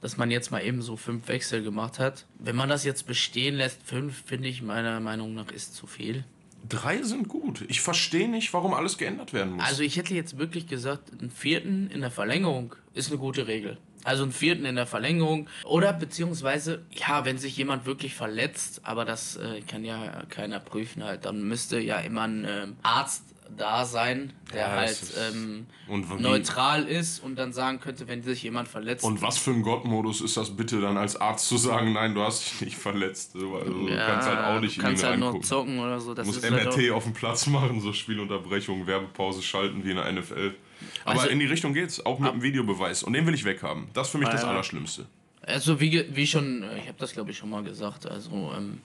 dass 0.00 0.16
man 0.16 0.32
jetzt 0.32 0.50
mal 0.50 0.64
eben 0.64 0.82
so 0.82 0.96
fünf 0.96 1.28
Wechsel 1.28 1.62
gemacht 1.62 2.00
hat. 2.00 2.26
Wenn 2.40 2.56
man 2.56 2.68
das 2.68 2.84
jetzt 2.84 3.06
bestehen 3.06 3.54
lässt, 3.54 3.80
fünf, 3.84 4.24
finde 4.26 4.48
ich 4.48 4.60
meiner 4.60 4.98
Meinung 4.98 5.34
nach 5.34 5.52
ist 5.52 5.76
zu 5.76 5.86
viel. 5.86 6.24
Drei 6.68 7.02
sind 7.02 7.28
gut. 7.28 7.64
Ich 7.68 7.80
verstehe 7.80 8.28
nicht, 8.28 8.52
warum 8.52 8.74
alles 8.74 8.98
geändert 8.98 9.32
werden 9.32 9.54
muss. 9.54 9.64
Also 9.64 9.82
ich 9.82 9.96
hätte 9.96 10.14
jetzt 10.14 10.38
wirklich 10.38 10.66
gesagt, 10.66 11.10
einen 11.18 11.30
vierten 11.30 11.90
in 11.90 12.00
der 12.00 12.10
Verlängerung 12.10 12.74
ist 12.94 13.10
eine 13.10 13.18
gute 13.18 13.46
Regel. 13.46 13.78
Also 14.04 14.22
einen 14.22 14.32
vierten 14.32 14.64
in 14.64 14.76
der 14.76 14.86
Verlängerung. 14.86 15.48
Oder 15.64 15.92
beziehungsweise, 15.92 16.82
ja, 16.92 17.24
wenn 17.24 17.38
sich 17.38 17.56
jemand 17.56 17.86
wirklich 17.86 18.14
verletzt, 18.14 18.80
aber 18.84 19.04
das 19.04 19.36
äh, 19.36 19.60
kann 19.62 19.84
ja 19.84 20.22
keiner 20.28 20.60
prüfen 20.60 21.04
halt, 21.04 21.24
dann 21.24 21.42
müsste 21.42 21.80
ja 21.80 21.98
immer 21.98 22.22
ein 22.22 22.46
ähm, 22.48 22.76
Arzt 22.82 23.24
da 23.56 23.84
sein, 23.84 24.32
der 24.52 24.60
Ja, 24.60 24.70
halt 24.72 24.90
ist- 24.90 25.14
ähm, 25.16 25.66
neutral 26.18 26.84
ist 26.84 27.22
und 27.22 27.36
dann 27.36 27.52
sagen 27.52 27.80
könnte, 27.80 28.06
wenn 28.08 28.22
sich 28.22 28.42
jemand 28.42 28.68
verletzt. 28.68 29.04
Und 29.04 29.22
was 29.22 29.38
für 29.38 29.50
ein 29.50 29.62
Gottmodus 29.62 30.20
ist 30.20 30.36
das 30.36 30.56
bitte 30.56 30.80
dann 30.80 30.96
als 30.96 31.16
Arzt 31.16 31.48
zu 31.48 31.56
sagen, 31.56 31.92
nein, 31.92 32.14
du 32.14 32.22
hast 32.22 32.44
dich 32.44 32.60
nicht 32.60 32.76
verletzt. 32.76 33.32
So, 33.32 33.56
Also, 33.56 33.72
du 33.72 33.96
kannst 33.96 34.28
halt 34.28 34.38
auch 34.44 34.60
nicht 34.60 34.76
du 34.76 34.80
in 34.80 34.86
ihn 34.86 34.90
kannst 34.90 35.04
halt 35.04 35.18
nur 35.20 35.40
zocken 35.42 35.78
oder 35.78 35.98
so. 36.00 36.14
Das 36.14 36.24
Du 36.26 36.32
musst 36.32 36.44
ist 36.44 36.50
halt 36.50 36.64
MRT 36.66 36.90
auf 36.92 37.04
dem 37.04 37.14
Platz 37.14 37.46
machen, 37.46 37.80
so 37.80 37.92
Spielunterbrechung, 37.92 38.86
Werbepause 38.86 39.42
schalten 39.42 39.84
wie 39.84 39.90
in 39.90 39.96
der 39.96 40.06
NFL. 40.12 40.54
Aber 41.04 41.20
Also- 41.20 41.28
in 41.32 41.38
die 41.40 41.46
Richtung 41.46 41.72
geht's, 41.74 42.04
auch 42.04 42.18
mit 42.18 42.32
dem 42.32 42.42
Videobeweis. 42.42 43.02
Und 43.02 43.12
den 43.14 43.26
will 43.26 43.34
ich 43.34 43.44
weghaben. 43.44 43.88
Das 43.94 44.08
ist 44.08 44.12
für 44.12 44.18
mich 44.18 44.28
das 44.28 44.42
ja. 44.42 44.48
Allerschlimmste. 44.50 45.06
Also 45.42 45.80
wie, 45.80 46.04
wie 46.14 46.26
schon, 46.26 46.62
äh, 46.62 46.78
ich 46.78 46.88
habe 46.88 46.98
das 46.98 47.12
glaube 47.12 47.30
ich 47.30 47.38
schon 47.38 47.48
mal 47.50 47.62
gesagt, 47.62 48.06
also 48.06 48.52
ähm, 48.56 48.80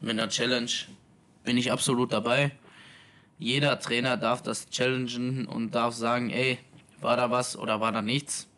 mit 0.00 0.12
einer 0.12 0.28
Challenge 0.28 0.70
bin 1.44 1.56
ich 1.58 1.72
absolut 1.72 2.12
dabei. 2.12 2.52
Jeder 3.44 3.78
Trainer 3.78 4.16
darf 4.16 4.40
das 4.40 4.70
challengen 4.70 5.44
und 5.44 5.74
darf 5.74 5.94
sagen, 5.94 6.30
ey, 6.30 6.56
war 7.02 7.18
da 7.18 7.30
was 7.30 7.58
oder 7.58 7.78
war 7.78 7.92
da 7.92 8.00
nichts. 8.00 8.48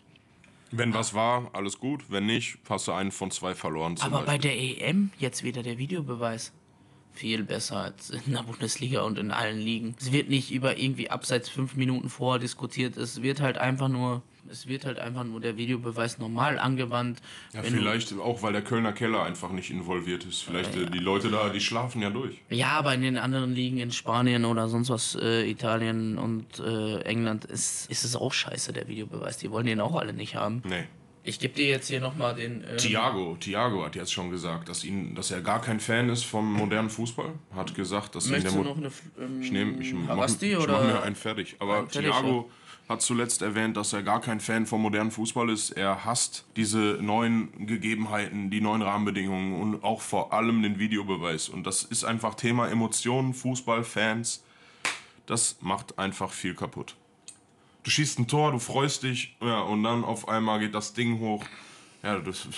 Wenn 0.70 0.94
was 0.94 1.12
war, 1.12 1.50
alles 1.54 1.80
gut. 1.80 2.04
Wenn 2.08 2.26
nicht, 2.26 2.58
hast 2.68 2.86
du 2.86 2.92
einen 2.92 3.10
von 3.10 3.32
zwei 3.32 3.56
verloren. 3.56 3.96
Aber 3.98 4.20
bei 4.20 4.38
Beispiel. 4.38 4.78
der 4.78 4.88
EM 4.88 5.10
jetzt 5.18 5.42
wieder 5.42 5.64
der 5.64 5.78
Videobeweis. 5.78 6.52
Viel 7.16 7.42
besser 7.44 7.76
als 7.78 8.10
in 8.10 8.32
der 8.34 8.42
Bundesliga 8.42 9.00
und 9.02 9.18
in 9.18 9.30
allen 9.30 9.58
Ligen. 9.58 9.96
Es 9.98 10.12
wird 10.12 10.28
nicht 10.28 10.52
über 10.52 10.76
irgendwie 10.78 11.10
abseits 11.10 11.48
fünf 11.48 11.74
Minuten 11.74 12.08
vorher 12.10 12.38
diskutiert. 12.38 12.96
Es 12.98 13.22
wird 13.22 13.40
halt 13.40 13.56
einfach 13.58 13.88
nur, 13.88 14.22
es 14.50 14.66
wird 14.68 14.84
halt 14.84 14.98
einfach 14.98 15.24
nur 15.24 15.40
der 15.40 15.56
Videobeweis 15.56 16.18
normal 16.18 16.58
angewandt. 16.58 17.20
ja, 17.54 17.62
Wenn 17.62 17.72
du- 17.72 17.78
vielleicht 17.78 18.12
auch, 18.18 18.42
weil 18.42 18.52
der 18.52 18.60
Kölner 18.62 18.92
Keller 18.92 19.22
einfach 19.24 19.50
nicht 19.50 19.70
involviert 19.70 20.24
ist. 20.24 20.42
Vielleicht 20.42 20.76
äh, 20.76 20.90
die 20.90 20.98
Leute 20.98 21.30
da, 21.30 21.48
die 21.48 21.60
schlafen 21.60 22.02
ja 22.02 22.10
durch. 22.10 22.42
Ja, 22.50 22.68
aber 22.72 22.92
in 22.94 23.00
den 23.00 23.16
anderen 23.16 23.54
Ligen, 23.54 23.78
in 23.78 23.90
Spanien 23.92 24.44
oder 24.44 24.68
sonst 24.68 24.90
was, 24.90 25.14
äh, 25.20 25.48
Italien 25.50 26.18
und 26.18 26.58
äh, 26.60 27.00
England, 27.00 27.46
ist, 27.46 27.90
ist 27.90 28.04
es 28.04 28.14
auch 28.14 28.32
scheiße, 28.34 28.72
der 28.74 28.86
Videobeweis. 28.88 29.38
Die 29.38 29.50
wollen 29.50 29.66
den 29.66 29.80
auch 29.80 29.96
alle 29.96 30.12
nicht 30.12 30.36
haben. 30.36 30.62
Nee. 30.68 30.84
Ich 31.26 31.40
gebe 31.40 31.54
dir 31.54 31.66
jetzt 31.66 31.88
hier 31.88 32.00
nochmal 32.00 32.36
den. 32.36 32.62
Ähm, 32.70 32.76
Thiago, 32.78 33.36
Thiago 33.40 33.84
hat 33.84 33.96
jetzt 33.96 34.12
schon 34.12 34.30
gesagt, 34.30 34.68
dass, 34.68 34.84
ihn, 34.84 35.14
dass 35.16 35.32
er 35.32 35.40
gar 35.40 35.60
kein 35.60 35.80
Fan 35.80 36.08
ist 36.08 36.24
vom 36.24 36.52
modernen 36.52 36.88
Fußball. 36.88 37.30
Hat 37.54 37.74
gesagt, 37.74 38.14
dass 38.14 38.26
ihn 38.26 38.32
der 38.32 38.42
Möchtest 38.42 38.56
du 38.56 38.62
noch 38.62 38.76
eine. 38.76 38.90
Ähm, 39.20 39.42
Ich 39.42 39.50
nehme, 39.50 39.82
ich 39.82 39.92
mach, 39.92 40.28
ich 40.28 40.68
mach 40.68 40.84
mir 40.84 41.02
einen 41.02 41.16
fertig. 41.16 41.56
Aber 41.58 41.78
Einen 41.78 41.88
fertig, 41.88 42.10
Thiago 42.12 42.50
hat 42.88 43.02
zuletzt 43.02 43.42
erwähnt, 43.42 43.76
dass 43.76 43.92
er 43.92 44.04
gar 44.04 44.20
kein 44.20 44.38
Fan 44.38 44.66
vom 44.66 44.80
modernen 44.82 45.10
Fußball 45.10 45.50
ist. 45.50 45.72
Er 45.72 46.04
hasst 46.04 46.44
diese 46.54 46.98
neuen 47.00 47.66
Gegebenheiten, 47.66 48.48
die 48.50 48.60
neuen 48.60 48.82
Rahmenbedingungen 48.82 49.60
und 49.60 49.82
auch 49.82 50.00
vor 50.00 50.32
allem 50.32 50.62
den 50.62 50.78
Videobeweis. 50.78 51.48
Und 51.48 51.66
das 51.66 51.82
ist 51.82 52.04
einfach 52.04 52.36
Thema 52.36 52.68
Emotionen, 52.68 53.34
Fußball, 53.34 53.82
Fans. 53.82 54.44
Das 55.26 55.56
macht 55.60 55.98
einfach 55.98 56.30
viel 56.30 56.54
kaputt. 56.54 56.94
Du 57.86 57.90
schießt 57.92 58.18
ein 58.18 58.26
Tor, 58.26 58.50
du 58.50 58.58
freust 58.58 59.04
dich, 59.04 59.36
ja, 59.40 59.60
und 59.60 59.84
dann 59.84 60.02
auf 60.02 60.26
einmal 60.28 60.58
geht 60.58 60.74
das 60.74 60.92
Ding 60.92 61.20
hoch. 61.20 61.44
Ja, 62.02 62.18
das, 62.18 62.44
ist- 62.44 62.56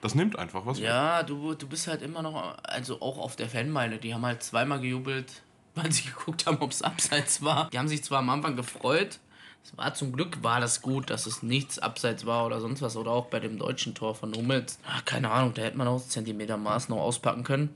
das 0.00 0.14
nimmt 0.14 0.38
einfach 0.38 0.64
was. 0.64 0.78
Ja, 0.78 1.24
du, 1.24 1.54
du 1.54 1.66
bist 1.66 1.88
halt 1.88 2.02
immer 2.02 2.22
noch, 2.22 2.56
also 2.62 3.02
auch 3.02 3.18
auf 3.18 3.34
der 3.34 3.48
Fanmeile, 3.48 3.98
die 3.98 4.14
haben 4.14 4.24
halt 4.24 4.44
zweimal 4.44 4.80
gejubelt, 4.80 5.42
weil 5.74 5.90
sie 5.90 6.04
geguckt 6.04 6.46
haben, 6.46 6.58
ob 6.58 6.70
es 6.70 6.82
abseits 6.82 7.42
war. 7.42 7.68
Die 7.70 7.78
haben 7.80 7.88
sich 7.88 8.04
zwar 8.04 8.20
am 8.20 8.30
Anfang 8.30 8.54
gefreut, 8.54 9.18
es 9.64 9.76
war 9.76 9.92
zum 9.92 10.12
Glück 10.12 10.40
war 10.44 10.60
das 10.60 10.82
gut, 10.82 11.10
dass 11.10 11.26
es 11.26 11.42
nichts 11.42 11.80
abseits 11.80 12.24
war 12.24 12.46
oder 12.46 12.60
sonst 12.60 12.80
was. 12.80 12.96
Oder 12.96 13.10
auch 13.10 13.26
bei 13.26 13.40
dem 13.40 13.58
deutschen 13.58 13.96
Tor 13.96 14.14
von 14.14 14.32
Hummels. 14.36 14.78
Ach, 14.86 15.04
keine 15.04 15.32
Ahnung, 15.32 15.52
da 15.54 15.62
hätte 15.62 15.76
man 15.78 15.88
auch 15.88 16.00
Zentimeter 16.06 16.56
Maß 16.56 16.90
noch 16.90 16.98
auspacken 16.98 17.42
können. 17.42 17.70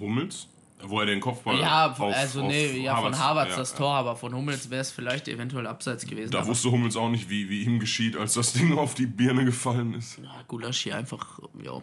Hummels, 0.00 0.48
wo 0.84 1.00
er 1.00 1.06
den 1.06 1.20
Kopfball 1.20 1.58
Ja, 1.58 1.90
auf, 1.90 2.00
also 2.00 2.42
auf 2.42 2.48
nee, 2.48 2.80
ja, 2.82 2.96
von 3.00 3.18
Havertz 3.18 3.50
ja, 3.50 3.56
das. 3.56 3.74
Tor, 3.74 3.94
aber 3.94 4.16
von 4.16 4.34
Hummels 4.34 4.70
wäre 4.70 4.80
es 4.80 4.90
vielleicht 4.90 5.28
eventuell 5.28 5.66
abseits 5.66 6.06
gewesen. 6.06 6.30
Da 6.30 6.46
wusste 6.46 6.70
Hummels 6.70 6.96
auch 6.96 7.08
nicht, 7.08 7.28
wie, 7.30 7.48
wie 7.48 7.62
ihm 7.64 7.78
geschieht, 7.80 8.16
als 8.16 8.34
das 8.34 8.52
Ding 8.52 8.76
auf 8.78 8.94
die 8.94 9.06
Birne 9.06 9.44
gefallen 9.44 9.94
ist. 9.94 10.18
ja, 10.18 10.30
Gulaschi 10.46 10.92
einfach, 10.92 11.40
ja, 11.62 11.80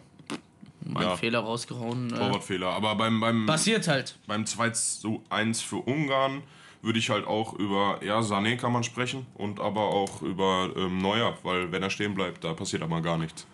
mein 0.84 1.02
Ja. 1.02 1.16
Fehler 1.16 1.40
rausgehauen. 1.40 2.12
Äh, 2.12 2.16
Torwartfehler. 2.16 2.68
Aber 2.68 2.94
beim, 2.94 3.20
beim, 3.20 3.46
passiert 3.46 3.88
halt. 3.88 4.18
beim 4.26 4.46
2 4.46 4.70
zu 4.70 5.22
1 5.30 5.60
für 5.62 5.76
Ungarn 5.76 6.42
würde 6.82 6.98
ich 6.98 7.10
halt 7.10 7.26
auch 7.26 7.54
über, 7.54 7.98
ja, 8.04 8.20
Sané 8.20 8.56
kann 8.56 8.72
man 8.72 8.84
sprechen 8.84 9.26
und 9.34 9.58
aber 9.58 9.88
auch 9.88 10.22
über 10.22 10.70
ähm, 10.76 10.98
Neuer, 10.98 11.36
weil 11.42 11.72
wenn 11.72 11.82
er 11.82 11.90
stehen 11.90 12.14
bleibt, 12.14 12.44
da 12.44 12.54
passiert 12.54 12.82
aber 12.82 13.00
gar 13.00 13.18
nichts. 13.18 13.46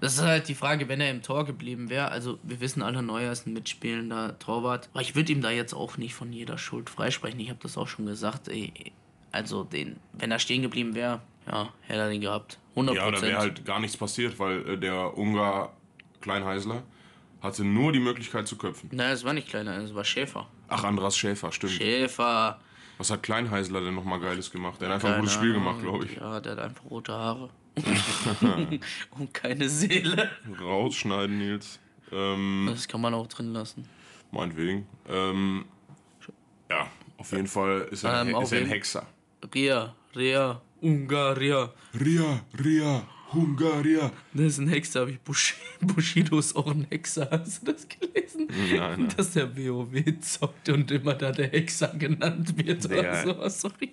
Das 0.00 0.14
ist 0.14 0.22
halt 0.22 0.48
die 0.48 0.54
Frage, 0.54 0.88
wenn 0.88 1.00
er 1.00 1.10
im 1.10 1.22
Tor 1.22 1.46
geblieben 1.46 1.88
wäre. 1.88 2.08
Also, 2.10 2.38
wir 2.42 2.60
wissen 2.60 2.82
alle, 2.82 3.02
Neuer 3.02 3.32
ist 3.32 3.46
ein 3.46 3.52
mitspielender 3.52 4.38
Torwart. 4.38 4.88
Aber 4.92 5.00
ich 5.00 5.14
würde 5.14 5.32
ihm 5.32 5.40
da 5.40 5.50
jetzt 5.50 5.74
auch 5.74 5.96
nicht 5.96 6.14
von 6.14 6.32
jeder 6.32 6.58
Schuld 6.58 6.90
freisprechen. 6.90 7.40
Ich 7.40 7.48
habe 7.48 7.60
das 7.62 7.78
auch 7.78 7.88
schon 7.88 8.06
gesagt. 8.06 8.48
Ey, 8.48 8.92
also, 9.32 9.64
den, 9.64 9.96
wenn 10.12 10.30
er 10.30 10.38
stehen 10.38 10.62
geblieben 10.62 10.94
wäre, 10.94 11.20
ja, 11.50 11.72
hätte 11.82 12.00
er 12.00 12.10
den 12.10 12.20
gehabt. 12.20 12.58
100%. 12.74 12.94
Ja, 12.94 13.10
da 13.10 13.22
wäre 13.22 13.38
halt 13.38 13.64
gar 13.64 13.80
nichts 13.80 13.96
passiert, 13.96 14.38
weil 14.38 14.68
äh, 14.68 14.78
der 14.78 15.16
Ungar 15.16 15.72
Kleinheisler 16.20 16.82
hatte 17.40 17.64
nur 17.64 17.92
die 17.92 18.00
Möglichkeit 18.00 18.46
zu 18.48 18.56
köpfen. 18.56 18.90
Nein, 18.92 19.12
es 19.12 19.24
war 19.24 19.32
nicht 19.32 19.48
kleiner, 19.48 19.78
es 19.78 19.94
war 19.94 20.04
Schäfer. 20.04 20.46
Ach, 20.68 20.84
Andras 20.84 21.16
Schäfer, 21.16 21.52
stimmt. 21.52 21.72
Schäfer. 21.72 22.60
Was 22.98 23.10
hat 23.10 23.22
Kleinheisler 23.22 23.80
denn 23.82 23.94
nochmal 23.94 24.20
Geiles 24.20 24.50
gemacht? 24.50 24.80
Der 24.80 24.88
hat 24.88 24.94
einfach 24.96 25.08
Keine 25.08 25.16
ein 25.16 25.20
gutes 25.22 25.34
Spiel 25.34 25.52
gemacht, 25.52 25.80
glaube 25.80 26.06
ich. 26.06 26.16
Ja, 26.16 26.40
der 26.40 26.52
hat 26.52 26.58
einfach 26.58 26.84
rote 26.90 27.12
Haare. 27.12 27.50
Und 29.10 29.34
keine 29.34 29.68
Seele. 29.68 30.30
Rausschneiden, 30.60 31.38
Nils. 31.38 31.78
Ähm, 32.12 32.66
Das 32.70 32.88
kann 32.88 33.00
man 33.00 33.14
auch 33.14 33.26
drin 33.26 33.52
lassen. 33.52 33.88
meinetwegen. 34.30 34.86
Ähm, 35.08 35.64
ja, 36.70 36.88
auf 37.18 37.32
jeden 37.32 37.46
Fall 37.46 37.88
ist 37.90 38.04
er, 38.04 38.22
Ähm, 38.22 38.34
ist 38.36 38.52
er 38.52 38.60
ein 38.60 38.66
Hexer. 38.66 39.06
Ria, 39.54 39.94
Ria, 40.14 40.60
Ungaria. 40.80 41.72
Ria, 41.98 42.40
Ria, 42.64 43.02
Hungaria. 43.32 44.10
Das 44.34 44.46
ist 44.46 44.58
ein 44.58 44.68
Hexer, 44.68 45.00
habe 45.00 45.12
ich. 45.12 45.20
Bush 45.20 45.54
Bushido 45.80 46.38
ist 46.38 46.56
auch 46.56 46.66
ein 46.68 46.86
Hexer. 46.88 47.28
Hast 47.30 47.66
du 47.66 47.72
das 47.72 47.86
gelesen? 47.88 48.48
Nein, 48.48 48.76
nein. 48.78 49.08
Dass 49.16 49.32
der 49.32 49.56
WoW 49.56 50.20
zockt 50.20 50.68
und 50.70 50.90
immer 50.90 51.14
da 51.14 51.32
der 51.32 51.48
Hexer 51.48 51.88
genannt 51.88 52.56
wird 52.56 52.84
Ja. 52.90 53.24
oder 53.24 53.50
so. 53.50 53.68
Sorry. 53.68 53.92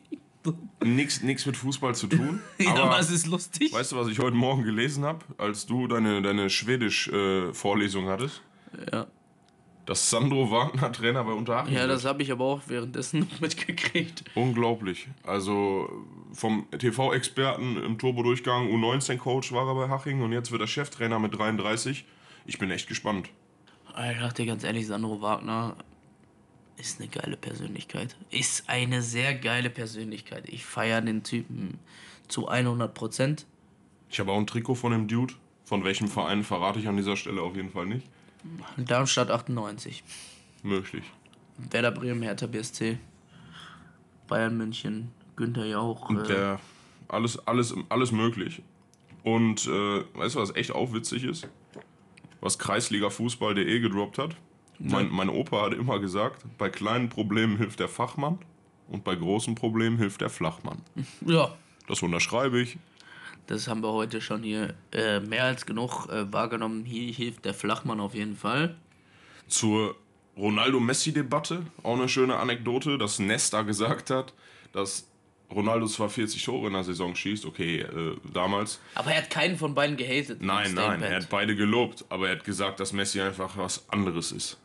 Nix, 0.84 1.22
nix 1.24 1.46
mit 1.46 1.56
Fußball 1.56 1.96
zu 1.96 2.08
tun. 2.08 2.42
Ja, 2.60 2.72
aber 2.72 2.84
aber 2.84 3.00
es 3.00 3.10
ist 3.10 3.28
lustig. 3.28 3.72
weißt 3.74 3.92
du, 3.94 3.96
was 3.98 4.08
ich 4.08 4.20
heute 4.20 4.36
Morgen 4.36 4.64
gelesen 4.64 5.06
habe, 5.06 5.20
als 5.38 5.66
du 5.66 5.88
deine, 5.88 6.22
deine 6.22 6.50
Schwedisch-Vorlesung 6.50 8.08
hattest? 8.08 8.42
Ja. 8.92 9.08
Dass 9.86 10.10
Sandro 10.10 10.50
Wagner 10.50 10.92
Trainer 10.92 11.24
bei 11.26 11.34
Unterhaching 11.34 11.74
ja, 11.74 11.88
das 11.88 12.06
habe 12.06 12.24
ich 12.24 12.32
aber 12.32 12.46
auch 12.46 12.62
währenddessen 12.68 13.20
noch 13.20 13.40
mitgekriegt. 13.42 14.24
Unglaublich. 14.36 15.08
Also 15.24 15.90
vom 16.32 16.68
TV-Experten 16.72 17.78
im 17.78 17.98
Turbo-Durchgang 17.98 18.70
U19-Coach 18.70 19.52
war 19.52 19.68
er 19.68 19.76
bei 19.76 19.90
Haching 19.90 20.22
und 20.22 20.32
jetzt 20.32 20.52
wird 20.52 20.62
er 20.62 20.68
Cheftrainer 20.68 21.20
mit 21.20 21.38
33. 21.38 22.06
Ich 22.46 22.60
bin 22.60 22.72
echt 22.72 22.88
gespannt. 22.88 23.30
Ich 23.90 24.20
dachte 24.20 24.42
dir 24.44 24.48
ganz 24.48 24.64
ehrlich, 24.64 24.88
Sandro 24.88 25.22
Wagner 25.22 25.76
ist 26.78 27.00
eine 27.00 27.10
geile 27.10 27.38
Persönlichkeit. 27.38 28.16
Ist 28.30 28.70
eine 28.70 29.02
sehr 29.02 29.36
geile 29.36 29.70
Persönlichkeit. 29.70 30.50
Ich 30.50 30.66
feiere 30.66 31.02
den 31.02 31.24
Typen 31.24 31.80
zu 32.28 32.48
100 32.48 32.94
Prozent. 32.94 33.46
Ich 34.10 34.20
habe 34.20 34.32
auch 34.32 34.38
ein 34.38 34.48
Trikot 34.48 34.76
von 34.76 34.92
dem 34.92 35.08
Dude. 35.08 35.34
Von 35.66 35.84
welchem 35.84 36.08
Verein 36.08 36.44
verrate 36.44 36.80
ich 36.80 36.88
an 36.88 36.98
dieser 36.98 37.16
Stelle 37.16 37.42
auf 37.42 37.56
jeden 37.56 37.72
Fall 37.72 37.86
nicht. 37.86 38.08
Darmstadt 38.78 39.32
98. 39.32 40.04
Möglich. 40.62 41.04
Werder 41.58 41.92
Bremen, 41.92 42.22
Hertha 42.22 42.48
BSC. 42.48 42.98
Bayern 44.28 44.58
München, 44.58 45.12
Günther 45.36 45.66
Jauch. 45.66 46.10
Äh, 46.10 46.28
der 46.28 46.60
alles, 47.08 47.48
alles, 47.48 47.76
alles 47.90 48.12
möglich. 48.12 48.62
Und 49.24 49.68
äh, 49.68 50.04
weißt 50.16 50.36
du, 50.36 50.40
was 50.40 50.56
echt 50.56 50.72
auch 50.72 50.94
witzig 50.94 51.24
ist? 51.24 51.48
Was 52.42 52.60
kreisligafußball.de 52.60 53.80
gedroppt 53.80 54.18
hat? 54.18 54.36
Mein, 54.80 55.10
mein 55.10 55.30
Opa 55.30 55.66
hat 55.66 55.74
immer 55.74 56.00
gesagt, 56.00 56.44
bei 56.58 56.70
kleinen 56.70 57.10
Problemen 57.10 57.58
hilft 57.58 57.80
der 57.80 57.88
Fachmann 57.90 58.40
und 58.90 59.04
bei 59.04 59.16
großen 59.16 59.56
Problemen 59.56 59.98
hilft 59.98 60.22
der 60.22 60.30
Flachmann. 60.30 60.82
ja, 61.26 61.54
Das 61.88 62.02
unterschreibe 62.02 62.60
ich. 62.62 62.78
das 63.48 63.68
haben 63.68 63.82
wir 63.82 63.92
heute 63.94 64.20
schon 64.22 64.44
hier 64.44 64.74
äh, 64.92 65.20
mehr 65.20 65.46
als 65.46 65.66
genug 65.66 66.08
äh, 66.10 66.32
wahrgenommen. 66.34 66.86
Hier 66.86 67.14
hilft 67.14 67.46
der 67.46 67.54
Flachmann 67.54 68.00
auf 68.00 68.14
jeden 68.16 68.36
Fall. 68.36 68.76
Zur 69.48 69.96
Ronaldo-Messi-Debatte 70.38 71.66
auch 71.84 71.94
eine 71.96 72.10
schöne 72.10 72.38
Anekdote, 72.38 72.98
dass 72.98 73.20
Nesta 73.20 73.62
gesagt 73.62 74.10
hat, 74.10 74.34
dass 74.72 75.08
Ronaldo 75.54 75.86
zwar 75.88 76.10
40 76.10 76.44
Tore 76.44 76.68
in 76.68 76.74
der 76.74 76.84
Saison 76.84 77.14
schießt, 77.16 77.46
okay, 77.46 77.82
äh, 77.82 78.16
damals. 78.34 78.80
Aber 78.96 79.12
er 79.12 79.18
hat 79.22 79.30
keinen 79.30 79.58
von 79.58 79.76
beiden 79.76 79.98
gehatet. 79.98 80.42
Nein, 80.42 80.74
nein, 80.74 81.04
er 81.04 81.18
hat 81.18 81.30
beide 81.30 81.56
gelobt, 81.56 82.06
aber 82.10 82.30
er 82.30 82.38
hat 82.38 82.44
gesagt, 82.44 82.80
dass 82.80 82.92
Messi 82.94 83.22
einfach 83.22 83.56
was 83.58 83.88
anderes 83.90 84.32
ist. 84.32 84.58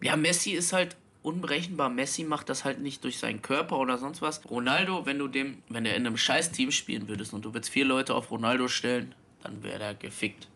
Ja, 0.00 0.16
Messi 0.16 0.52
ist 0.52 0.72
halt 0.72 0.96
unberechenbar. 1.22 1.88
Messi 1.88 2.22
macht 2.22 2.48
das 2.48 2.64
halt 2.64 2.80
nicht 2.80 3.02
durch 3.02 3.18
seinen 3.18 3.42
Körper 3.42 3.78
oder 3.78 3.98
sonst 3.98 4.22
was. 4.22 4.48
Ronaldo, 4.48 5.06
wenn 5.06 5.18
du 5.18 5.26
dem, 5.26 5.62
wenn 5.68 5.86
er 5.86 5.96
in 5.96 6.06
einem 6.06 6.16
scheiß 6.16 6.52
Team 6.52 6.70
spielen 6.70 7.08
würdest 7.08 7.32
und 7.32 7.44
du 7.44 7.54
würdest 7.54 7.72
vier 7.72 7.86
Leute 7.86 8.14
auf 8.14 8.30
Ronaldo 8.30 8.68
stellen, 8.68 9.14
dann 9.42 9.62
wäre 9.62 9.82
er 9.82 9.94
gefickt. 9.94 10.48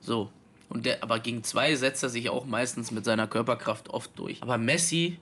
So. 0.00 0.30
Und 0.68 0.84
der, 0.84 1.02
aber 1.02 1.20
gegen 1.20 1.42
zwei 1.44 1.74
setzt 1.76 2.02
er 2.02 2.08
sich 2.08 2.28
auch 2.28 2.44
meistens 2.44 2.90
mit 2.90 3.04
seiner 3.04 3.26
Körperkraft 3.26 3.88
oft 3.88 4.18
durch. 4.18 4.42
Aber 4.42 4.58
Messi, 4.58 5.18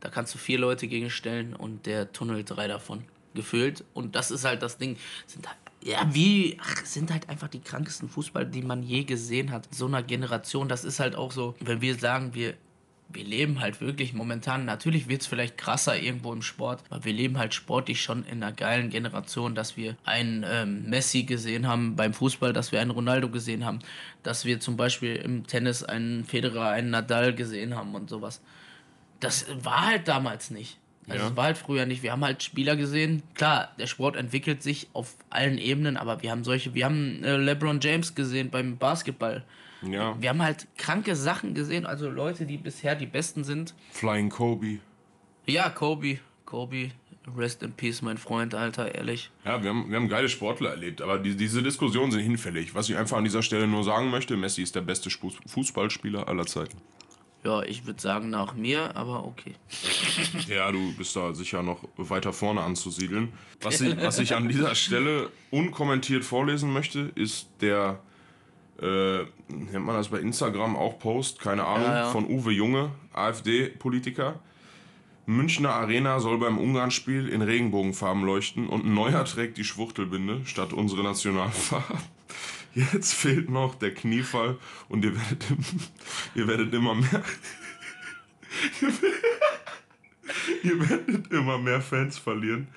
da 0.00 0.08
kannst 0.08 0.34
du 0.34 0.38
vier 0.38 0.58
Leute 0.58 0.86
gegenstellen 0.86 1.54
und 1.54 1.86
der 1.86 2.12
tunnelt 2.12 2.50
drei 2.50 2.68
davon. 2.68 3.04
Gefühlt. 3.34 3.84
Und 3.92 4.14
das 4.16 4.30
ist 4.30 4.44
halt 4.44 4.62
das 4.62 4.78
Ding. 4.78 4.96
Sind 5.26 5.46
halt, 5.48 5.58
ja, 5.82 6.08
wie, 6.12 6.58
ach, 6.60 6.84
sind 6.84 7.10
halt 7.10 7.28
einfach 7.28 7.48
die 7.48 7.60
krankesten 7.60 8.08
Fußballer, 8.08 8.46
die 8.46 8.62
man 8.62 8.82
je 8.82 9.04
gesehen 9.04 9.50
hat. 9.50 9.68
So 9.72 9.86
einer 9.86 10.02
Generation, 10.02 10.68
das 10.68 10.84
ist 10.84 10.98
halt 10.98 11.14
auch 11.14 11.32
so, 11.32 11.54
wenn 11.60 11.80
wir 11.80 11.96
sagen, 11.96 12.34
wir, 12.34 12.54
wir 13.10 13.24
leben 13.24 13.60
halt 13.60 13.80
wirklich 13.80 14.12
momentan, 14.12 14.64
natürlich 14.64 15.08
wird 15.08 15.22
es 15.22 15.26
vielleicht 15.26 15.56
krasser 15.56 15.98
irgendwo 15.98 16.32
im 16.32 16.42
Sport, 16.42 16.82
aber 16.90 17.04
wir 17.04 17.12
leben 17.12 17.38
halt 17.38 17.54
sportlich 17.54 18.02
schon 18.02 18.24
in 18.24 18.42
einer 18.42 18.52
geilen 18.52 18.90
Generation, 18.90 19.54
dass 19.54 19.76
wir 19.76 19.96
einen 20.04 20.44
ähm, 20.46 20.88
Messi 20.90 21.22
gesehen 21.22 21.66
haben 21.66 21.96
beim 21.96 22.12
Fußball, 22.12 22.52
dass 22.52 22.70
wir 22.70 22.80
einen 22.80 22.90
Ronaldo 22.90 23.30
gesehen 23.30 23.64
haben, 23.64 23.78
dass 24.22 24.44
wir 24.44 24.60
zum 24.60 24.76
Beispiel 24.76 25.16
im 25.16 25.46
Tennis 25.46 25.82
einen 25.82 26.24
Federer, 26.24 26.68
einen 26.70 26.90
Nadal 26.90 27.34
gesehen 27.34 27.74
haben 27.74 27.94
und 27.94 28.10
sowas. 28.10 28.42
Das 29.20 29.46
war 29.62 29.86
halt 29.86 30.06
damals 30.06 30.50
nicht. 30.50 30.78
Also 31.08 31.24
Ja. 31.24 31.30
es 31.30 31.36
war 31.36 31.44
halt 31.44 31.56
früher 31.58 31.86
nicht. 31.86 32.02
Wir 32.02 32.12
haben 32.12 32.24
halt 32.24 32.42
Spieler 32.42 32.76
gesehen. 32.76 33.22
Klar, 33.34 33.72
der 33.78 33.86
Sport 33.86 34.16
entwickelt 34.16 34.62
sich 34.62 34.88
auf 34.92 35.16
allen 35.30 35.56
Ebenen, 35.56 35.96
aber 35.96 36.22
wir 36.22 36.30
haben 36.30 36.44
solche, 36.44 36.74
wir 36.74 36.84
haben 36.84 37.24
äh, 37.24 37.38
LeBron 37.38 37.80
James 37.80 38.14
gesehen 38.14 38.50
beim 38.50 38.76
Basketball. 38.76 39.42
Ja. 39.82 40.20
Wir 40.20 40.30
haben 40.30 40.42
halt 40.42 40.66
kranke 40.76 41.14
Sachen 41.14 41.54
gesehen, 41.54 41.86
also 41.86 42.10
Leute, 42.10 42.46
die 42.46 42.56
bisher 42.56 42.94
die 42.94 43.06
Besten 43.06 43.44
sind. 43.44 43.74
Flying 43.90 44.28
Kobe. 44.28 44.78
Ja, 45.46 45.70
Kobe, 45.70 46.18
Kobe, 46.44 46.90
rest 47.36 47.62
in 47.62 47.72
peace, 47.72 48.02
mein 48.02 48.18
Freund, 48.18 48.54
Alter, 48.54 48.94
ehrlich. 48.94 49.30
Ja, 49.44 49.62
wir 49.62 49.70
haben, 49.70 49.88
wir 49.90 49.96
haben 49.96 50.08
geile 50.08 50.28
Sportler 50.28 50.70
erlebt, 50.70 51.02
aber 51.02 51.18
die, 51.18 51.36
diese 51.36 51.62
Diskussionen 51.62 52.10
sind 52.12 52.20
hinfällig. 52.20 52.74
Was 52.74 52.88
ich 52.88 52.96
einfach 52.96 53.16
an 53.16 53.24
dieser 53.24 53.42
Stelle 53.42 53.66
nur 53.66 53.84
sagen 53.84 54.10
möchte, 54.10 54.36
Messi 54.36 54.62
ist 54.62 54.74
der 54.74 54.80
beste 54.82 55.10
Fußballspieler 55.10 56.28
aller 56.28 56.46
Zeiten. 56.46 56.78
Ja, 57.44 57.62
ich 57.62 57.86
würde 57.86 58.00
sagen 58.00 58.30
nach 58.30 58.54
mir, 58.54 58.96
aber 58.96 59.24
okay. 59.24 59.54
Ja, 60.48 60.72
du 60.72 60.92
bist 60.96 61.14
da 61.14 61.32
sicher 61.34 61.62
noch 61.62 61.84
weiter 61.96 62.32
vorne 62.32 62.62
anzusiedeln. 62.62 63.32
Was 63.60 63.80
ich, 63.80 63.96
was 63.96 64.18
ich 64.18 64.34
an 64.34 64.48
dieser 64.48 64.74
Stelle 64.74 65.30
unkommentiert 65.50 66.24
vorlesen 66.24 66.72
möchte, 66.72 67.12
ist 67.14 67.48
der, 67.60 68.00
äh, 68.80 69.24
nennt 69.48 69.84
man 69.84 69.96
das 69.96 70.08
bei 70.08 70.18
Instagram 70.18 70.76
auch 70.76 70.98
Post, 70.98 71.40
keine 71.40 71.64
Ahnung, 71.64 71.88
Ja, 71.88 71.96
ja. 71.98 72.10
von 72.10 72.26
Uwe 72.26 72.52
Junge, 72.52 72.90
AfD-Politiker. 73.12 74.38
Münchner 75.26 75.74
Arena 75.74 76.20
soll 76.20 76.38
beim 76.38 76.56
Ungarn-Spiel 76.58 77.28
in 77.28 77.42
Regenbogenfarben 77.42 78.24
leuchten 78.24 78.66
und 78.66 78.86
ein 78.86 78.94
neuer 78.94 79.24
trägt 79.26 79.58
die 79.58 79.64
Schwuchtelbinde 79.64 80.40
statt 80.46 80.72
unsere 80.72 81.02
Nationalfarben. 81.02 81.98
Jetzt 82.74 83.14
fehlt 83.14 83.50
noch 83.50 83.74
der 83.74 83.92
Kniefall 83.92 84.56
und 84.88 85.04
ihr 85.04 85.14
werdet, 85.14 85.44
ihr 86.34 86.46
werdet 86.46 86.72
immer 86.72 86.94
mehr. 86.94 87.22
ihr 90.62 90.88
werdet 90.88 91.32
immer 91.32 91.58
mehr 91.58 91.80
Fans 91.80 92.16
verlieren. 92.16 92.68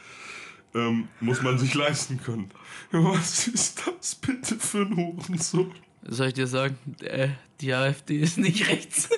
Ähm, 0.73 1.07
muss 1.19 1.41
man 1.41 1.57
sich 1.59 1.73
leisten 1.73 2.19
können. 2.21 2.49
Was 2.91 3.47
ist 3.47 3.83
das 3.85 4.15
bitte 4.15 4.55
für 4.55 4.79
ein 4.81 4.95
Hurensohn? 4.95 5.71
Soll 6.03 6.27
ich 6.29 6.33
dir 6.33 6.47
sagen, 6.47 6.77
äh, 7.01 7.29
die 7.61 7.73
AfD 7.73 8.17
ist 8.17 8.37
nicht 8.37 8.67
rechts. 8.69 9.09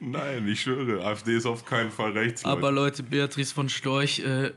Nein, 0.00 0.46
ich 0.48 0.62
schwöre, 0.62 1.04
AfD 1.04 1.36
ist 1.36 1.46
auf 1.46 1.64
keinen 1.64 1.90
Fall 1.90 2.12
rechts. 2.12 2.42
Leute. 2.42 2.52
Aber 2.52 2.72
Leute, 2.72 3.02
Beatrice 3.02 3.52
von 3.52 3.68
Storch, 3.68 4.20
äh, 4.20 4.52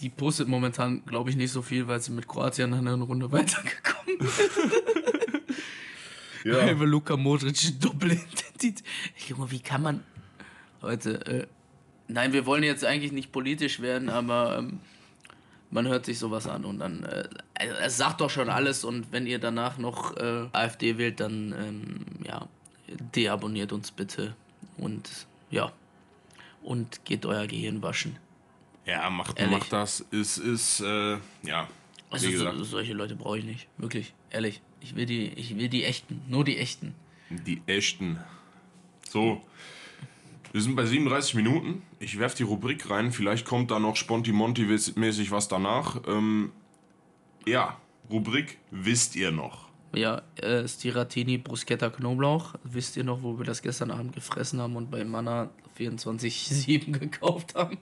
die 0.00 0.10
postet 0.10 0.48
momentan, 0.48 1.04
glaube 1.06 1.30
ich, 1.30 1.36
nicht 1.36 1.50
so 1.50 1.62
viel, 1.62 1.88
weil 1.88 2.00
sie 2.00 2.12
mit 2.12 2.28
Kroatien 2.28 2.72
in 2.72 2.86
einer 2.86 3.04
Runde 3.04 3.30
weitergekommen 3.32 4.18
ist. 4.20 4.40
ja. 6.44 6.62
Halbe 6.62 6.84
Luka 6.84 7.16
Modric, 7.16 7.80
Doppelidentität. 7.80 8.82
Junge, 9.28 9.50
wie 9.50 9.60
kann 9.60 9.82
man. 9.82 10.04
Leute, 10.82 11.26
äh, 11.26 11.46
nein, 12.08 12.32
wir 12.32 12.46
wollen 12.46 12.62
jetzt 12.62 12.84
eigentlich 12.84 13.12
nicht 13.12 13.32
politisch 13.32 13.80
werden, 13.80 14.08
aber 14.08 14.58
ähm, 14.58 14.80
man 15.70 15.86
hört 15.88 16.06
sich 16.06 16.18
sowas 16.18 16.46
an 16.46 16.64
und 16.64 16.78
dann. 16.78 17.04
Äh, 17.04 17.28
es 17.82 17.96
sagt 17.96 18.20
doch 18.20 18.30
schon 18.30 18.48
alles 18.48 18.84
und 18.84 19.12
wenn 19.12 19.26
ihr 19.26 19.38
danach 19.38 19.78
noch 19.78 20.16
äh, 20.16 20.46
AfD 20.52 20.98
wählt, 20.98 21.20
dann 21.20 21.54
ähm, 21.58 22.04
ja, 22.26 22.46
deabonniert 23.14 23.72
uns 23.72 23.90
bitte 23.90 24.34
und 24.76 25.26
ja. 25.50 25.72
Und 26.62 27.04
geht 27.04 27.24
euer 27.24 27.46
Gehirn 27.46 27.80
waschen. 27.82 28.18
Ja, 28.84 29.08
macht, 29.10 29.38
Ehrlich. 29.38 29.58
macht 29.58 29.72
das. 29.72 30.04
Es 30.10 30.36
ist, 30.38 30.80
äh, 30.80 31.18
ja, 31.42 31.68
Also 32.10 32.30
so, 32.30 32.64
solche 32.64 32.92
Leute 32.92 33.14
brauche 33.16 33.38
ich 33.38 33.44
nicht. 33.44 33.68
Wirklich, 33.78 34.14
ehrlich. 34.30 34.60
Ich 34.80 34.94
will 34.96 35.06
die, 35.06 35.28
ich 35.28 35.56
will 35.56 35.68
die 35.68 35.84
echten, 35.84 36.22
nur 36.28 36.44
die 36.44 36.58
echten. 36.58 36.94
die 37.30 37.62
echten. 37.66 38.18
So, 39.08 39.42
wir 40.52 40.60
sind 40.60 40.76
bei 40.76 40.84
37 40.84 41.34
Minuten. 41.34 41.82
Ich 41.98 42.18
werfe 42.18 42.36
die 42.36 42.42
Rubrik 42.42 42.90
rein. 42.90 43.12
Vielleicht 43.12 43.46
kommt 43.46 43.70
da 43.70 43.78
noch 43.78 43.96
Sponti-Monti-mäßig 43.96 45.30
was 45.30 45.48
danach. 45.48 46.00
Ähm, 46.06 46.52
ja, 47.46 47.76
Rubrik 48.10 48.58
wisst 48.70 49.16
ihr 49.16 49.30
noch. 49.30 49.66
Ja, 49.94 50.22
äh, 50.36 50.66
Stiratini, 50.66 51.38
Bruschetta, 51.38 51.90
Knoblauch. 51.90 52.54
Wisst 52.64 52.96
ihr 52.96 53.04
noch, 53.04 53.22
wo 53.22 53.38
wir 53.38 53.44
das 53.44 53.62
gestern 53.62 53.90
Abend 53.90 54.14
gefressen 54.14 54.60
haben 54.60 54.76
und 54.76 54.90
bei 54.90 55.04
Mana 55.04 55.50
24-7 55.78 56.92
gekauft 56.98 57.54
haben? 57.54 57.78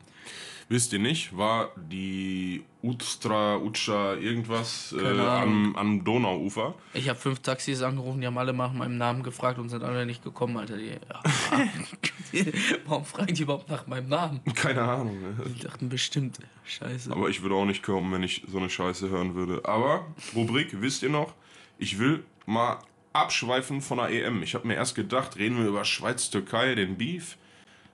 Wisst 0.68 0.94
ihr 0.94 0.98
nicht, 0.98 1.36
war 1.36 1.72
die 1.76 2.64
Ustra, 2.82 3.56
Utscha, 3.56 4.14
irgendwas 4.14 4.94
äh, 4.98 5.20
am, 5.20 5.76
am 5.76 6.04
Donauufer. 6.04 6.74
Ich 6.94 7.08
habe 7.10 7.18
fünf 7.18 7.40
Taxis 7.40 7.82
angerufen, 7.82 8.20
die 8.22 8.26
haben 8.26 8.38
alle 8.38 8.54
nach 8.54 8.72
meinem 8.72 8.96
Namen 8.96 9.22
gefragt 9.22 9.58
und 9.58 9.68
sind 9.68 9.82
alle 9.82 10.06
nicht 10.06 10.24
gekommen, 10.24 10.56
Alter. 10.56 10.78
Die, 10.78 10.88
ja. 10.88 11.22
Warum 12.86 13.04
fragen 13.04 13.34
die 13.34 13.42
überhaupt 13.42 13.68
nach 13.68 13.86
meinem 13.86 14.08
Namen? 14.08 14.40
Keine 14.54 14.82
Ahnung. 14.82 15.20
ne? 15.20 15.36
Die 15.46 15.62
dachten 15.62 15.88
bestimmt, 15.88 16.38
scheiße. 16.64 17.12
Aber 17.12 17.28
ich 17.28 17.42
würde 17.42 17.54
auch 17.54 17.64
nicht 17.64 17.82
kommen, 17.82 18.12
wenn 18.12 18.22
ich 18.22 18.42
so 18.48 18.58
eine 18.58 18.70
Scheiße 18.70 19.08
hören 19.08 19.34
würde. 19.34 19.62
Aber, 19.64 20.06
Rubrik, 20.34 20.80
wisst 20.80 21.02
ihr 21.02 21.10
noch, 21.10 21.34
ich 21.78 21.98
will 21.98 22.24
mal 22.46 22.78
abschweifen 23.12 23.80
von 23.80 23.98
der 23.98 24.10
EM. 24.10 24.42
Ich 24.42 24.54
habe 24.54 24.66
mir 24.66 24.74
erst 24.74 24.94
gedacht, 24.94 25.36
reden 25.36 25.58
wir 25.58 25.66
über 25.66 25.84
Schweiz-Türkei, 25.84 26.74
den 26.74 26.96
Beef, 26.96 27.38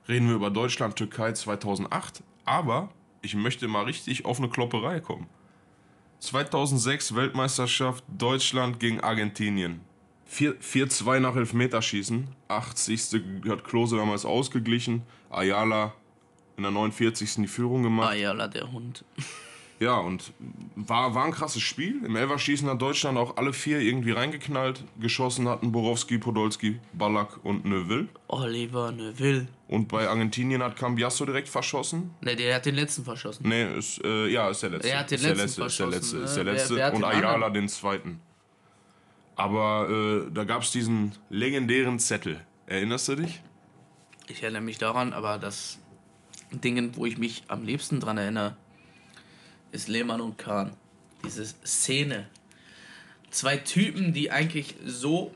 reden 0.07 0.27
wir 0.27 0.35
über 0.35 0.49
Deutschland-Türkei 0.49 1.33
2008. 1.33 2.23
Aber 2.45 2.89
ich 3.21 3.35
möchte 3.35 3.67
mal 3.67 3.83
richtig 3.83 4.25
auf 4.25 4.39
eine 4.39 4.49
Klopperei 4.49 4.99
kommen. 4.99 5.27
2006 6.19 7.15
Weltmeisterschaft 7.15 8.03
Deutschland 8.07 8.79
gegen 8.79 9.01
Argentinien. 9.01 9.81
4 10.31 10.55
4-2 10.61 11.19
nach 11.19 11.35
Elfmeterschießen. 11.35 12.25
80. 12.47 13.21
hat 13.49 13.65
Klose 13.65 13.97
damals 13.97 14.23
ausgeglichen. 14.23 15.01
Ayala 15.29 15.93
in 16.55 16.63
der 16.63 16.71
49. 16.71 17.35
die 17.35 17.47
Führung 17.47 17.83
gemacht. 17.83 18.11
Ayala, 18.11 18.47
der 18.47 18.71
Hund. 18.71 19.03
Ja, 19.81 19.95
und 19.97 20.31
war, 20.75 21.15
war 21.15 21.25
ein 21.25 21.31
krasses 21.31 21.63
Spiel. 21.63 22.05
Im 22.05 22.15
Elverschießen 22.15 22.69
hat 22.69 22.79
Deutschland 22.79 23.17
auch 23.17 23.37
alle 23.37 23.51
vier 23.51 23.79
irgendwie 23.79 24.11
reingeknallt. 24.11 24.83
Geschossen 24.99 25.47
hatten 25.47 25.71
Borowski, 25.71 26.19
Podolski, 26.19 26.79
Ballack 26.93 27.43
und 27.43 27.65
Neuville. 27.65 28.07
Oliver 28.27 28.91
Neuville. 28.91 29.47
Und 29.67 29.87
bei 29.87 30.07
Argentinien 30.07 30.61
hat 30.61 30.75
Cambiasso 30.75 31.25
direkt 31.25 31.49
verschossen. 31.49 32.11
Ne, 32.21 32.35
der 32.35 32.53
hat 32.57 32.67
den 32.67 32.75
letzten 32.75 33.03
verschossen. 33.03 33.51
Ist, 33.51 34.03
äh, 34.05 34.27
ja, 34.27 34.51
ist 34.51 34.61
der 34.61 34.69
letzte. 34.69 34.87
Er 34.91 34.99
hat 34.99 35.09
den 35.09 35.15
ist 35.15 35.23
der 35.25 35.35
letzten 35.35 35.61
letzte, 35.63 35.65
ist 35.65 35.79
der 35.79 35.87
letzte, 35.87 36.17
verschossen, 36.17 36.25
ist 36.25 36.35
der 36.35 36.43
ne? 36.43 36.51
Wer- 36.51 36.53
letzte. 36.59 36.75
wer 36.75 36.85
hat 36.85 36.93
und 36.93 37.03
Ayala 37.03 37.33
anderen? 37.33 37.53
den 37.55 37.67
zweiten. 37.67 38.21
Aber 39.35 39.89
äh, 39.89 40.31
da 40.31 40.43
gab 40.43 40.61
es 40.61 40.71
diesen 40.71 41.13
legendären 41.29 41.99
Zettel. 41.99 42.41
Erinnerst 42.67 43.07
du 43.07 43.15
dich? 43.15 43.41
Ich 44.27 44.43
erinnere 44.43 44.61
mich 44.61 44.77
daran, 44.77 45.13
aber 45.13 45.37
das 45.37 45.79
Ding, 46.51 46.95
wo 46.95 47.05
ich 47.05 47.17
mich 47.17 47.43
am 47.47 47.63
liebsten 47.63 47.99
dran 47.99 48.17
erinnere, 48.17 48.55
ist 49.71 49.87
Lehmann 49.87 50.21
und 50.21 50.37
Kahn. 50.37 50.75
Diese 51.23 51.45
Szene. 51.45 52.29
Zwei 53.29 53.57
Typen, 53.57 54.13
die 54.13 54.31
eigentlich 54.31 54.75
so 54.85 55.33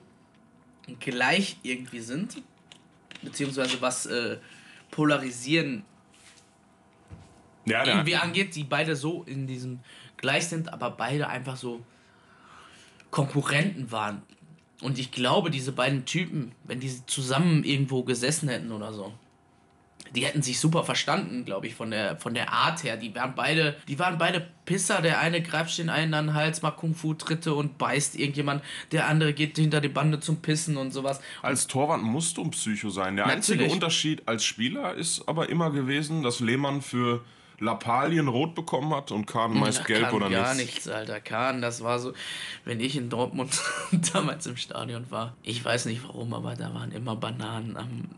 gleich 0.99 1.57
irgendwie 1.63 2.01
sind, 2.01 2.41
beziehungsweise 3.21 3.81
was 3.81 4.05
äh, 4.05 4.37
polarisieren 4.91 5.83
Ja, 7.65 7.85
irgendwie 7.85 8.15
angeht, 8.15 8.55
die 8.55 8.63
beide 8.63 8.95
so 8.95 9.23
in 9.23 9.47
diesem 9.47 9.79
gleich 10.17 10.47
sind, 10.47 10.71
aber 10.71 10.91
beide 10.91 11.27
einfach 11.27 11.55
so 11.57 11.83
Konkurrenten 13.15 13.93
waren. 13.93 14.21
Und 14.81 14.99
ich 14.99 15.09
glaube, 15.09 15.49
diese 15.49 15.71
beiden 15.71 16.03
Typen, 16.03 16.51
wenn 16.65 16.81
die 16.81 16.91
zusammen 17.05 17.63
irgendwo 17.63 18.03
gesessen 18.03 18.49
hätten 18.49 18.73
oder 18.73 18.91
so, 18.91 19.13
die 20.13 20.25
hätten 20.25 20.41
sich 20.41 20.59
super 20.59 20.83
verstanden, 20.83 21.45
glaube 21.45 21.67
ich, 21.67 21.75
von 21.75 21.91
der, 21.91 22.17
von 22.17 22.33
der 22.33 22.51
Art 22.51 22.83
her. 22.83 22.97
Die 22.97 23.15
waren 23.15 23.33
beide, 23.33 23.77
die 23.87 23.99
waren 23.99 24.17
beide 24.17 24.45
Pisser. 24.65 25.01
Der 25.01 25.21
eine 25.21 25.41
greift 25.41 25.77
den 25.77 25.89
einen 25.89 26.13
an 26.13 26.27
den 26.27 26.35
Hals, 26.35 26.61
macht 26.61 26.75
Kung-Fu-Tritte 26.75 27.53
und 27.55 27.77
beißt 27.77 28.17
irgendjemand. 28.17 28.61
Der 28.91 29.07
andere 29.07 29.33
geht 29.33 29.55
hinter 29.55 29.79
die 29.79 29.87
Bande 29.87 30.19
zum 30.19 30.41
Pissen 30.41 30.75
und 30.75 30.91
sowas. 30.91 31.21
Als 31.41 31.67
Torwart 31.67 32.01
musst 32.01 32.35
du 32.35 32.43
ein 32.43 32.51
Psycho 32.51 32.89
sein. 32.89 33.15
Der 33.15 33.27
einzige 33.27 33.59
Natürlich. 33.59 33.73
Unterschied 33.73 34.27
als 34.27 34.43
Spieler 34.43 34.93
ist 34.93 35.25
aber 35.27 35.47
immer 35.47 35.71
gewesen, 35.71 36.21
dass 36.21 36.41
Lehmann 36.41 36.81
für 36.81 37.23
Lappalien 37.59 38.27
rot 38.27 38.55
bekommen 38.55 38.93
hat 38.93 39.11
und 39.11 39.25
Kahn 39.25 39.57
meist 39.57 39.81
Ach, 39.81 39.87
gelb 39.87 40.03
Kahn 40.03 40.13
oder 40.13 40.29
gar 40.29 40.53
nichts. 40.55 40.73
nichts, 40.75 40.87
Alter. 40.87 41.21
Kahn, 41.21 41.61
das 41.61 41.83
war 41.83 41.99
so, 41.99 42.13
wenn 42.65 42.79
ich 42.79 42.95
in 42.95 43.09
Dortmund 43.09 43.59
damals 44.13 44.45
im 44.45 44.57
Stadion 44.57 45.09
war. 45.09 45.35
Ich 45.43 45.63
weiß 45.63 45.85
nicht 45.85 46.03
warum, 46.07 46.33
aber 46.33 46.55
da 46.55 46.73
waren 46.73 46.91
immer 46.91 47.15
Bananen 47.15 47.77
am. 47.77 48.09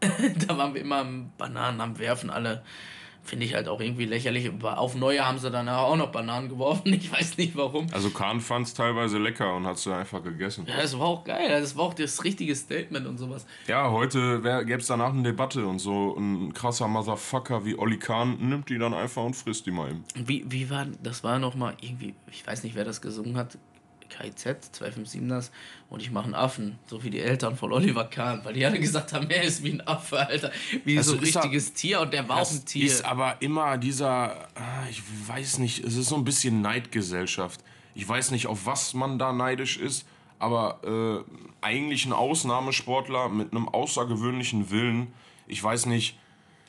da 0.46 0.56
waren 0.56 0.74
wir 0.74 0.80
immer 0.80 1.04
Bananen 1.36 1.80
am 1.80 1.98
Werfen, 1.98 2.30
alle. 2.30 2.62
Finde 3.28 3.44
ich 3.44 3.54
halt 3.54 3.68
auch 3.68 3.78
irgendwie 3.78 4.06
lächerlich. 4.06 4.50
Auf 4.62 4.94
Neue 4.94 5.26
haben 5.26 5.38
sie 5.38 5.50
danach 5.50 5.82
auch 5.82 5.96
noch 5.96 6.10
Bananen 6.10 6.48
geworfen. 6.48 6.98
Ich 6.98 7.12
weiß 7.12 7.36
nicht 7.36 7.54
warum. 7.56 7.86
Also 7.92 8.10
Kahn 8.10 8.40
fand 8.40 8.66
es 8.66 8.74
teilweise 8.74 9.18
lecker 9.18 9.54
und 9.54 9.66
hat 9.66 9.76
es 9.76 9.86
einfach 9.86 10.22
gegessen. 10.22 10.66
Ja, 10.66 10.78
das 10.78 10.98
war 10.98 11.06
auch 11.06 11.24
geil. 11.24 11.48
Das 11.48 11.76
war 11.76 11.84
auch 11.84 11.94
das 11.94 12.24
richtige 12.24 12.54
Statement 12.56 13.06
und 13.06 13.18
sowas. 13.18 13.46
Ja, 13.66 13.90
heute 13.90 14.40
gäbe 14.64 14.80
es 14.80 14.86
danach 14.86 15.12
eine 15.12 15.22
Debatte 15.22 15.66
und 15.66 15.78
so 15.78 16.16
ein 16.16 16.54
krasser 16.54 16.88
Motherfucker 16.88 17.64
wie 17.64 17.78
Olli 17.78 17.98
Kahn 17.98 18.36
nimmt 18.48 18.70
die 18.70 18.78
dann 18.78 18.94
einfach 18.94 19.22
und 19.22 19.34
frisst 19.34 19.66
die 19.66 19.70
mal 19.70 19.90
eben. 19.90 20.04
Wie, 20.14 20.44
wie 20.48 20.70
war, 20.70 20.86
das 21.02 21.22
war 21.22 21.38
noch 21.38 21.54
mal 21.54 21.76
irgendwie, 21.80 22.14
ich 22.30 22.46
weiß 22.46 22.64
nicht, 22.64 22.74
wer 22.74 22.84
das 22.84 23.00
gesungen 23.02 23.36
hat. 23.36 23.58
KIZ, 24.18 24.72
257 24.72 25.28
das, 25.28 25.50
und 25.90 26.00
ich 26.00 26.10
mache 26.10 26.24
einen 26.26 26.34
Affen, 26.34 26.78
so 26.86 27.02
wie 27.04 27.10
die 27.10 27.20
Eltern 27.20 27.56
von 27.56 27.72
Oliver 27.72 28.04
Kahn, 28.04 28.40
weil 28.44 28.54
die 28.54 28.64
alle 28.66 28.78
gesagt 28.80 29.12
haben, 29.12 29.30
er 29.30 29.42
ist 29.42 29.62
wie 29.62 29.72
ein 29.72 29.86
Affe, 29.86 30.18
Alter, 30.26 30.50
wie 30.84 30.96
Also 30.98 31.12
so 31.12 31.18
ein 31.18 31.22
ist 31.24 31.36
er- 31.36 31.42
richtiges 31.44 31.72
Tier 31.74 32.00
und 32.00 32.12
der 32.12 32.28
war 32.28 32.42
auch 32.42 32.50
ein 32.50 32.64
Tier. 32.64 32.86
ist 32.86 33.04
aber 33.04 33.36
immer 33.40 33.78
dieser, 33.78 34.48
ah, 34.56 34.86
ich 34.90 35.02
weiß 35.26 35.58
nicht, 35.58 35.84
es 35.84 35.94
ist 35.96 36.08
so 36.08 36.16
ein 36.16 36.24
bisschen 36.24 36.60
Neidgesellschaft. 36.62 37.60
Ich 37.94 38.08
weiß 38.08 38.30
nicht, 38.32 38.46
auf 38.46 38.66
was 38.66 38.94
man 38.94 39.18
da 39.18 39.32
neidisch 39.32 39.76
ist, 39.76 40.06
aber 40.38 40.80
äh, 40.84 41.64
eigentlich 41.64 42.04
ein 42.06 42.12
Ausnahmesportler 42.12 43.28
mit 43.28 43.52
einem 43.52 43.68
außergewöhnlichen 43.68 44.70
Willen. 44.70 45.08
Ich 45.46 45.62
weiß 45.62 45.86
nicht, 45.86 46.16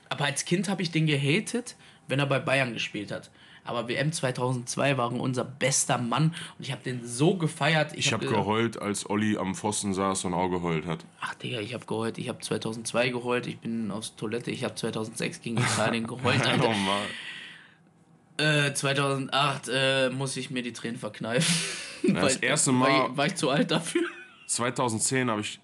Aber 0.09 0.25
als 0.25 0.45
Kind 0.45 0.69
habe 0.69 0.81
ich 0.81 0.89
den 0.91 1.05
gehatet, 1.05 1.75
wenn 2.07 2.17
er 2.19 2.25
bei 2.25 2.39
Bayern 2.39 2.73
gespielt 2.73 3.11
hat. 3.11 3.29
Aber 3.69 3.87
WM 3.87 4.11
2002 4.11 4.97
war 4.97 5.11
unser 5.11 5.43
bester 5.45 5.97
Mann 5.97 6.33
und 6.57 6.65
ich 6.65 6.71
habe 6.71 6.83
den 6.83 7.05
so 7.05 7.35
gefeiert. 7.35 7.91
ich 7.95 8.11
habe 8.11 8.25
hab 8.25 8.29
gesagt, 8.31 8.45
geheult, 8.45 8.81
als 8.81 9.09
Olli 9.09 9.37
am 9.37 9.55
Pfosten 9.55 9.93
saß 9.93 10.25
und 10.25 10.33
auch 10.33 10.49
geheult 10.49 10.85
hat. 10.85 11.05
Ach 11.21 11.33
Digga, 11.35 11.59
ich 11.59 11.73
habe 11.73 11.85
geheult. 11.85 12.17
Ich 12.17 12.27
habe 12.29 12.39
2002 12.39 13.09
geheult. 13.09 13.47
Ich 13.47 13.59
bin 13.59 13.91
aufs 13.91 14.15
Toilette. 14.15 14.51
Ich 14.51 14.63
habe 14.63 14.75
2006 14.75 15.41
gegen 15.41 15.57
Italien 15.57 16.07
geheult. 16.07 16.41
Oh 16.45 16.49
Alter. 16.49 16.69
Mann. 16.69 18.67
Äh, 18.67 18.73
2008 18.73 19.69
äh, 19.73 20.09
muss 20.09 20.35
ich 20.37 20.49
mir 20.49 20.63
die 20.63 20.73
Tränen 20.73 20.97
verkneifen. 20.97 21.53
das 22.15 22.37
erste 22.37 22.71
War 22.71 22.77
Mal- 22.79 23.09
ich, 23.11 23.17
war 23.17 23.25
ich 23.27 23.35
zu 23.35 23.49
alt 23.49 23.71
dafür? 23.71 24.03
2010 24.47 25.29
habe 25.29 25.41
ich 25.41 25.59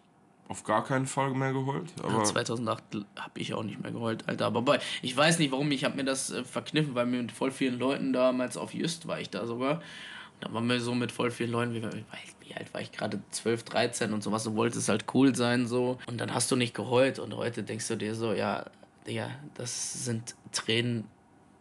auf 0.47 0.63
gar 0.63 0.83
keinen 0.83 1.07
Fall 1.07 1.31
mehr 1.31 1.53
geheult. 1.53 1.91
Aber 2.03 2.23
2008 2.23 2.83
habe 3.15 3.39
ich 3.39 3.53
auch 3.53 3.63
nicht 3.63 3.81
mehr 3.81 3.91
geheult, 3.91 4.27
Alter. 4.27 4.45
Aber 4.45 4.61
bei, 4.61 4.79
ich 5.01 5.15
weiß 5.15 5.39
nicht 5.39 5.51
warum, 5.51 5.71
ich 5.71 5.83
habe 5.83 5.95
mir 5.95 6.03
das 6.03 6.29
äh, 6.29 6.43
verkniffen, 6.43 6.93
weil 6.93 7.07
mir 7.07 7.21
mit 7.21 7.31
voll 7.31 7.51
vielen 7.51 7.79
Leuten 7.79 8.13
damals 8.13 8.55
auf 8.55 8.73
Just 8.73 9.07
war 9.07 9.19
ich 9.19 9.29
da 9.29 9.47
sogar. 9.47 9.75
Und 9.75 10.41
da 10.41 10.53
waren 10.53 10.67
wir 10.67 10.79
so 10.79 10.93
mit 10.93 11.11
voll 11.11 11.31
vielen 11.31 11.51
Leuten, 11.51 11.73
wie, 11.73 11.81
wie, 11.83 12.03
wie 12.41 12.53
alt 12.53 12.73
war 12.73 12.81
ich 12.81 12.91
gerade? 12.91 13.21
12, 13.31 13.63
13 13.63 14.13
und 14.13 14.21
sowas. 14.21 14.43
Du 14.43 14.55
wolltest 14.55 14.87
halt 14.87 15.05
cool 15.13 15.35
sein 15.35 15.65
so. 15.65 15.97
Und 16.05 16.19
dann 16.19 16.33
hast 16.33 16.51
du 16.51 16.55
nicht 16.55 16.75
geheult 16.75 17.17
und 17.17 17.35
heute 17.35 17.63
denkst 17.63 17.87
du 17.87 17.95
dir 17.95 18.13
so, 18.13 18.33
ja, 18.33 18.65
Digga, 19.07 19.29
das 19.55 20.05
sind 20.05 20.35
Tränen 20.51 21.05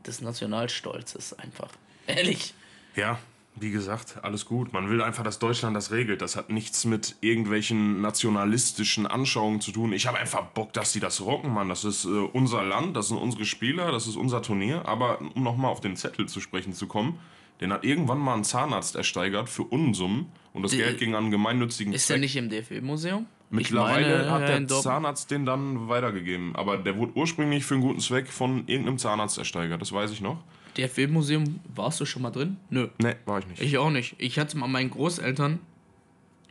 des 0.07 0.21
Nationalstolzes 0.21 1.39
einfach. 1.39 1.71
Ehrlich. 2.07 2.55
Ja, 2.97 3.19
wie 3.57 3.71
gesagt, 3.71 4.17
alles 4.23 4.47
gut. 4.47 4.73
Man 4.73 4.91
will 4.91 5.01
einfach, 5.03 5.23
dass 5.23 5.39
Deutschland 5.39 5.77
das 5.77 5.91
regelt. 5.93 6.23
Das 6.23 6.35
hat 6.37 6.51
nichts 6.51 6.85
mit 6.85 7.17
irgendwelchen 7.21 8.01
nationalistischen 8.01 9.07
Anschauungen 9.07 9.61
zu 9.61 9.71
tun. 9.73 9.93
Ich 9.93 10.07
habe 10.07 10.19
einfach 10.19 10.43
Bock, 10.47 10.73
dass 10.73 10.93
die 10.93 11.01
das 11.01 11.21
rocken, 11.21 11.53
Mann. 11.53 11.69
Das 11.69 11.85
ist 11.85 12.05
äh, 12.05 12.09
unser 12.09 12.65
Land, 12.65 12.97
das 12.97 13.09
sind 13.09 13.19
unsere 13.19 13.45
Spieler, 13.45 13.93
das 13.93 14.07
ist 14.07 14.17
unser 14.17 14.43
Turnier. 14.43 14.87
Aber 14.89 15.21
um 15.35 15.43
nochmal 15.43 15.71
auf 15.71 15.81
den 15.81 15.97
Zettel 15.97 16.27
zu 16.29 16.41
sprechen 16.41 16.73
zu 16.73 16.87
kommen, 16.89 17.19
den 17.61 17.73
hat 17.73 17.85
irgendwann 17.85 18.19
mal 18.19 18.35
ein 18.35 18.45
Zahnarzt 18.45 18.97
ersteigert 18.97 19.49
für 19.49 19.63
Unsummen 19.63 20.27
und 20.53 20.63
das 20.65 20.73
Die- 20.73 20.79
Geld 20.79 20.99
ging 20.99 21.15
an 21.15 21.25
einen 21.25 21.31
gemeinnützigen 21.31 21.93
Ist 21.93 22.09
Zweck. 22.09 22.17
er 22.17 22.21
nicht 22.21 22.37
im 22.37 22.49
DFB-Museum? 22.51 23.27
Mittlerweile 23.51 24.31
hat 24.33 24.49
der 24.49 24.67
Zahnarzt 24.67 25.31
den 25.31 25.47
dann 25.47 25.89
weitergegeben. 25.89 26.57
Aber 26.57 26.77
der 26.77 26.97
wurde 26.99 27.13
ursprünglich 27.15 27.65
für 27.65 27.75
einen 27.75 27.85
guten 27.85 28.01
Zweck 28.01 28.27
von 28.29 28.67
irgendeinem 28.67 28.99
Zahnarzt 28.99 29.39
ersteigert. 29.39 29.81
Das 29.81 29.93
weiß 29.93 30.11
ich 30.11 30.21
noch. 30.21 30.39
DFB-Museum, 30.77 31.61
warst 31.75 32.01
du 32.01 32.05
schon 32.05 32.23
mal 32.23 32.31
drin? 32.31 32.57
Nö. 32.71 32.89
Nee, 32.99 33.15
war 33.27 33.39
ich 33.39 33.47
nicht. 33.47 33.63
Ich 33.63 33.79
auch 33.79 33.91
nicht. 33.91 34.15
Ich 34.19 34.39
hatte 34.39 34.57
mal 34.59 34.69
meinen 34.69 34.91
Großeltern 34.91 35.61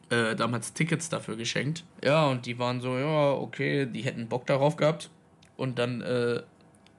äh, 0.09 0.35
damals 0.35 0.73
Tickets 0.73 1.09
dafür 1.09 1.35
geschenkt. 1.35 1.83
Ja, 2.03 2.27
und 2.27 2.45
die 2.45 2.59
waren 2.59 2.81
so, 2.81 2.97
ja, 2.97 3.31
okay, 3.31 3.85
die 3.85 4.01
hätten 4.01 4.27
Bock 4.27 4.45
darauf 4.45 4.75
gehabt. 4.75 5.09
Und 5.57 5.79
dann 5.79 6.01
äh, 6.01 6.41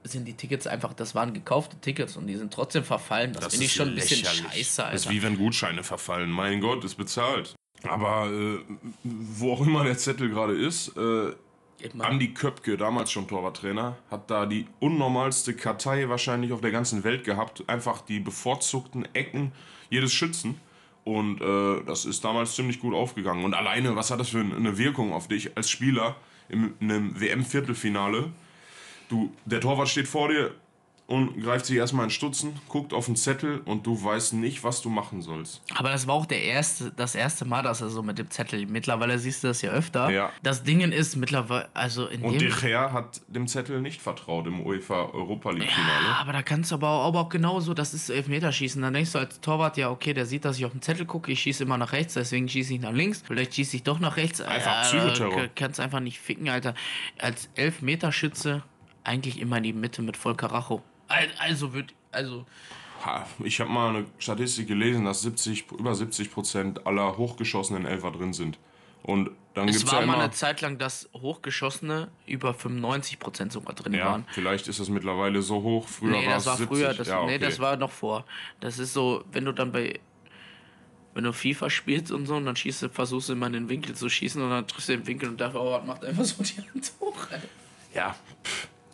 sind 0.03 0.27
die 0.27 0.33
Tickets 0.33 0.67
einfach, 0.67 0.93
das 0.93 1.15
waren 1.15 1.33
gekaufte 1.33 1.77
Tickets 1.79 2.15
und 2.17 2.27
die 2.27 2.35
sind 2.35 2.53
trotzdem 2.53 2.83
verfallen. 2.83 3.33
Das, 3.33 3.47
finde 3.53 3.65
ich 3.65 3.73
schon 3.73 3.89
ein 3.89 3.95
bisschen 3.95 4.25
scheiße, 4.25 4.47
Das 4.51 4.57
ist 4.57 4.79
Alter. 4.79 5.09
wie 5.09 5.23
wenn 5.23 5.37
Gutscheine 5.37 5.83
verfallen. 5.83 6.29
Mein 6.29 6.61
Gott, 6.61 6.83
ist 6.83 6.95
bezahlt. 6.95 7.55
Aber 7.83 8.29
äh, 8.31 8.59
wo 9.03 9.53
auch 9.53 9.61
immer 9.61 9.83
der 9.83 9.97
Zettel 9.97 10.29
gerade 10.29 10.53
ist, 10.53 10.95
äh, 10.97 11.33
Andi 11.99 12.33
Köpke, 12.33 12.77
damals 12.77 13.11
schon 13.11 13.27
Torwarttrainer, 13.27 13.97
hat 14.09 14.31
da 14.31 14.45
die 14.45 14.65
unnormalste 14.79 15.55
Kartei 15.55 16.09
wahrscheinlich 16.09 16.51
auf 16.51 16.61
der 16.61 16.71
ganzen 16.71 17.03
Welt 17.03 17.23
gehabt. 17.23 17.63
Einfach 17.67 18.01
die 18.01 18.19
bevorzugten 18.19 19.07
Ecken 19.13 19.51
jedes 19.89 20.13
Schützen. 20.13 20.59
Und 21.03 21.41
äh, 21.41 21.83
das 21.85 22.05
ist 22.05 22.23
damals 22.23 22.55
ziemlich 22.55 22.79
gut 22.79 22.95
aufgegangen. 22.95 23.45
Und 23.45 23.53
alleine, 23.53 23.95
was 23.95 24.09
hat 24.09 24.19
das 24.19 24.29
für 24.29 24.39
eine 24.39 24.77
Wirkung 24.77 25.13
auf 25.13 25.27
dich 25.27 25.55
als 25.55 25.69
Spieler 25.69 26.15
in 26.49 26.73
einem 26.81 27.19
WM-Viertelfinale? 27.19 28.31
Du, 29.09 29.31
der 29.45 29.61
Torwart 29.61 29.87
steht 29.87 30.07
vor 30.07 30.29
dir 30.29 30.55
und 31.07 31.39
greift 31.43 31.67
sich 31.67 31.75
erstmal 31.77 32.05
in 32.05 32.09
Stutzen, 32.09 32.53
guckt 32.67 32.91
auf 32.91 33.05
den 33.05 33.15
Zettel 33.15 33.59
und 33.65 33.85
du 33.85 34.03
weißt 34.03 34.33
nicht, 34.33 34.63
was 34.63 34.81
du 34.81 34.89
machen 34.89 35.21
sollst. 35.21 35.61
Aber 35.75 35.89
das 35.89 36.07
war 36.07 36.15
auch 36.15 36.25
der 36.25 36.41
erste, 36.43 36.91
das 36.91 37.13
erste 37.13 37.45
Mal, 37.45 37.61
dass 37.61 37.81
er 37.81 37.89
so 37.89 38.01
mit 38.01 38.17
dem 38.17 38.31
Zettel. 38.31 38.65
Mittlerweile 38.65 39.19
siehst 39.19 39.43
du 39.43 39.49
das 39.49 39.61
ja 39.61 39.69
öfter. 39.69 40.09
Ja. 40.09 40.31
Das 40.41 40.63
Ding 40.63 40.81
ist 40.81 41.15
mittlerweile, 41.15 41.69
also 41.75 42.07
in 42.07 42.23
Und 42.23 42.33
dem. 42.41 42.49
De 42.49 42.51
Gea 42.59 42.91
hat 42.91 43.21
dem 43.27 43.47
Zettel 43.47 43.81
nicht 43.81 44.01
vertraut 44.01 44.47
im 44.47 44.65
UEFA 44.65 45.09
Europa 45.13 45.51
League 45.51 45.69
Finale. 45.71 46.05
Ja, 46.07 46.15
aber 46.21 46.33
da 46.33 46.41
kannst 46.41 46.71
du 46.71 46.75
aber 46.75 46.89
auch, 46.89 47.05
aber 47.07 47.19
auch 47.21 47.29
genauso, 47.29 47.75
das 47.75 47.93
ist 47.93 48.09
Elfmeterschießen. 48.09 48.81
Dann 48.81 48.93
denkst 48.95 49.11
du 49.11 49.19
als 49.19 49.39
Torwart, 49.41 49.77
ja, 49.77 49.91
okay, 49.91 50.13
der 50.15 50.25
sieht, 50.25 50.43
dass 50.43 50.57
ich 50.57 50.65
auf 50.65 50.71
den 50.71 50.81
Zettel 50.81 51.05
gucke, 51.05 51.31
ich 51.31 51.39
schieße 51.41 51.63
immer 51.63 51.77
nach 51.77 51.91
rechts, 51.91 52.15
deswegen 52.15 52.49
schieße 52.49 52.73
ich 52.73 52.79
nach 52.81 52.93
links. 52.93 53.21
Vielleicht 53.27 53.53
schieße 53.53 53.75
ich 53.75 53.83
doch 53.83 53.99
nach 53.99 54.17
rechts. 54.17 54.41
Einfach 54.41 54.81
Äh, 54.81 54.87
Psychoterror. 54.87 55.35
k- 55.43 55.49
Kannst 55.55 55.79
einfach 55.79 55.99
nicht 55.99 56.19
ficken, 56.19 56.49
Alter. 56.49 56.73
Als 57.19 57.47
Elfmeterschütze 57.55 58.63
eigentlich 59.03 59.39
immer 59.39 59.57
in 59.57 59.63
die 59.63 59.73
Mitte 59.73 60.01
mit 60.01 60.17
voll 60.17 60.35
Karacho. 60.35 60.81
Al- 61.07 61.31
Also 61.39 61.73
wird, 61.73 61.93
also, 62.11 62.45
Ich 63.43 63.59
habe 63.59 63.69
mal 63.69 63.89
eine 63.89 64.05
Statistik 64.17 64.67
gelesen, 64.67 65.05
dass 65.05 65.21
70, 65.21 65.71
über 65.71 65.93
70 65.93 66.31
Prozent 66.31 66.87
aller 66.87 67.17
hochgeschossenen 67.17 67.85
Elfer 67.85 68.11
drin 68.11 68.33
sind. 68.33 68.57
Und 69.03 69.29
dann 69.53 69.67
es 69.69 69.75
gibt 69.77 69.87
es 69.87 69.93
war 69.93 70.01
ja 70.01 70.07
mal 70.07 70.13
immer. 70.15 70.23
eine 70.23 70.31
Zeit 70.31 70.61
lang, 70.61 70.79
dass 70.79 71.07
Hochgeschossene 71.13 72.07
über 72.25 72.51
95% 72.55 73.51
sogar 73.51 73.75
drin 73.75 73.93
Ja, 73.93 74.05
waren. 74.07 74.25
vielleicht 74.31 74.67
ist 74.67 74.79
das 74.79 74.89
mittlerweile 74.89 75.43
so 75.43 75.61
hoch. 75.61 75.87
Früher 75.87 76.09
Nee, 76.11 76.27
war 76.27 76.37
es 76.37 76.45
war 76.47 76.57
70. 76.57 76.67
früher. 76.77 76.93
Das, 76.95 77.07
ja, 77.07 77.21
okay. 77.21 77.31
Nee, 77.33 77.37
das 77.37 77.59
war 77.59 77.77
noch 77.77 77.91
vor. 77.91 78.25
Das 78.61 78.79
ist 78.79 78.93
so, 78.93 79.23
wenn 79.31 79.45
du 79.45 79.51
dann 79.51 79.71
bei. 79.71 79.99
Wenn 81.13 81.23
du 81.23 81.31
FIFA 81.31 81.69
spielst 81.69 82.11
und 82.11 82.25
so, 82.25 82.35
und 82.35 82.45
dann 82.45 82.55
schießt 82.57 82.81
du, 82.81 82.89
versuchst 82.89 83.29
du 83.29 83.33
immer 83.33 83.47
in 83.47 83.53
den 83.53 83.69
Winkel 83.69 83.95
zu 83.95 84.09
schießen 84.09 84.41
und 84.41 84.49
dann 84.49 84.67
triffst 84.67 84.89
du 84.89 84.97
den 84.97 85.07
Winkel 85.07 85.29
und 85.29 85.39
der 85.39 85.49
Torwart 85.51 85.85
macht 85.87 86.03
einfach 86.03 86.25
so 86.25 86.43
die 86.43 86.57
Hand 86.57 86.91
hoch. 86.99 87.15
Alter. 87.31 87.47
Ja, 87.93 88.15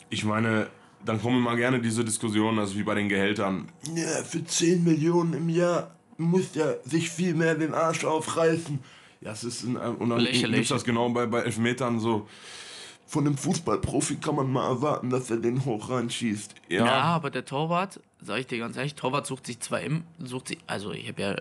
ich 0.08 0.22
meine, 0.24 0.68
dann 1.04 1.20
kommen 1.20 1.38
immer 1.38 1.56
gerne 1.56 1.80
diese 1.80 2.04
Diskussionen, 2.04 2.58
also 2.58 2.76
wie 2.76 2.82
bei 2.82 2.94
den 2.94 3.08
Gehältern. 3.08 3.68
Ja, 3.94 4.22
für 4.24 4.44
10 4.44 4.84
Millionen 4.84 5.34
im 5.34 5.48
Jahr 5.48 5.90
muss 6.18 6.54
er 6.56 6.78
sich 6.84 7.10
viel 7.10 7.34
mehr 7.34 7.54
den 7.54 7.74
Arsch 7.74 8.04
aufreißen. 8.04 8.78
Ja, 9.20 9.32
es 9.32 9.44
ist 9.44 9.64
ein, 9.64 9.76
und 9.76 10.10
dann 10.10 10.24
gibt 10.24 10.70
das 10.70 10.84
genau 10.84 11.08
bei, 11.10 11.26
bei 11.26 11.40
Elfmetern 11.40 12.00
so. 12.00 12.28
Von 13.06 13.26
einem 13.26 13.36
Fußballprofi 13.36 14.16
kann 14.16 14.36
man 14.36 14.50
mal 14.50 14.66
erwarten, 14.66 15.10
dass 15.10 15.30
er 15.30 15.36
den 15.36 15.64
hoch 15.66 15.90
reinschießt. 15.90 16.54
Ja, 16.68 16.86
Ja, 16.86 17.02
aber 17.02 17.30
der 17.30 17.44
Torwart, 17.44 18.00
sag 18.20 18.38
ich 18.38 18.46
dir 18.46 18.58
ganz 18.58 18.76
ehrlich, 18.76 18.94
Torwart 18.94 19.26
sucht 19.26 19.46
sich 19.46 19.60
zwar 19.60 19.82
im, 19.82 20.04
sucht 20.18 20.48
sich, 20.48 20.58
also 20.66 20.92
ich 20.92 21.08
habe 21.08 21.20
ja 21.20 21.36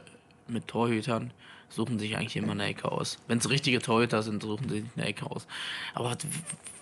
mit 0.49 0.68
Torhütern, 0.68 1.32
suchen 1.72 1.99
sich 1.99 2.17
eigentlich 2.17 2.36
immer 2.36 2.51
eine 2.51 2.65
Ecke 2.65 2.91
aus. 2.91 3.17
Wenn 3.28 3.38
es 3.38 3.49
richtige 3.49 3.80
Torhüter 3.80 4.22
sind, 4.24 4.43
suchen 4.43 4.69
sie 4.69 4.82
sich 4.82 4.89
eine 4.95 5.07
Ecke 5.07 5.26
aus. 5.30 5.47
Aber 5.93 6.11
was, 6.11 6.17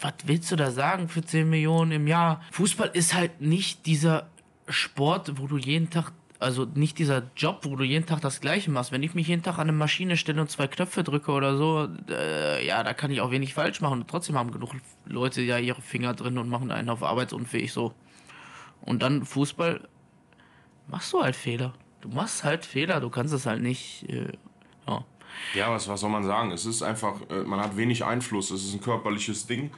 was 0.01 0.13
willst 0.25 0.51
du 0.51 0.55
da 0.55 0.71
sagen 0.71 1.07
für 1.07 1.23
10 1.23 1.49
Millionen 1.49 1.91
im 1.91 2.07
Jahr? 2.07 2.41
Fußball 2.51 2.89
ist 2.93 3.13
halt 3.13 3.41
nicht 3.41 3.85
dieser 3.85 4.27
Sport, 4.67 5.39
wo 5.39 5.47
du 5.47 5.57
jeden 5.57 5.89
Tag, 5.89 6.11
also 6.39 6.65
nicht 6.65 6.99
dieser 6.99 7.23
Job, 7.35 7.59
wo 7.63 7.75
du 7.75 7.83
jeden 7.83 8.05
Tag 8.05 8.21
das 8.21 8.41
Gleiche 8.41 8.71
machst. 8.71 8.91
Wenn 8.91 9.03
ich 9.03 9.13
mich 9.13 9.27
jeden 9.27 9.43
Tag 9.43 9.55
an 9.55 9.61
eine 9.61 9.73
Maschine 9.73 10.17
stelle 10.17 10.41
und 10.41 10.49
zwei 10.49 10.67
Knöpfe 10.67 11.03
drücke 11.03 11.31
oder 11.31 11.57
so, 11.57 11.87
äh, 12.09 12.65
ja, 12.65 12.83
da 12.83 12.93
kann 12.93 13.11
ich 13.11 13.21
auch 13.21 13.31
wenig 13.31 13.53
falsch 13.53 13.81
machen. 13.81 14.01
Und 14.01 14.09
trotzdem 14.09 14.37
haben 14.37 14.51
genug 14.51 14.73
Leute 15.05 15.41
ja 15.41 15.57
ihre 15.57 15.81
Finger 15.81 16.13
drin 16.13 16.37
und 16.37 16.49
machen 16.49 16.71
einen 16.71 16.89
auf 16.89 17.03
arbeitsunfähig 17.03 17.71
so. 17.73 17.93
Und 18.81 19.03
dann 19.03 19.25
Fußball 19.25 19.87
machst 20.87 21.13
du 21.13 21.21
halt 21.21 21.35
Fehler. 21.35 21.73
Du 22.01 22.09
machst 22.09 22.43
halt 22.43 22.65
Fehler, 22.65 23.01
du 23.01 23.09
kannst 23.09 23.33
es 23.33 23.45
halt 23.45 23.61
nicht. 23.61 24.07
Äh, 24.09 24.33
ja. 25.53 25.71
Was, 25.71 25.87
was 25.87 25.99
soll 26.01 26.09
man 26.09 26.23
sagen? 26.23 26.51
Es 26.51 26.65
ist 26.65 26.81
einfach, 26.81 27.15
äh, 27.29 27.43
man 27.43 27.59
hat 27.59 27.77
wenig 27.77 28.05
Einfluss, 28.05 28.51
es 28.51 28.65
ist 28.65 28.73
ein 28.73 28.81
körperliches 28.81 29.47
Ding. 29.47 29.71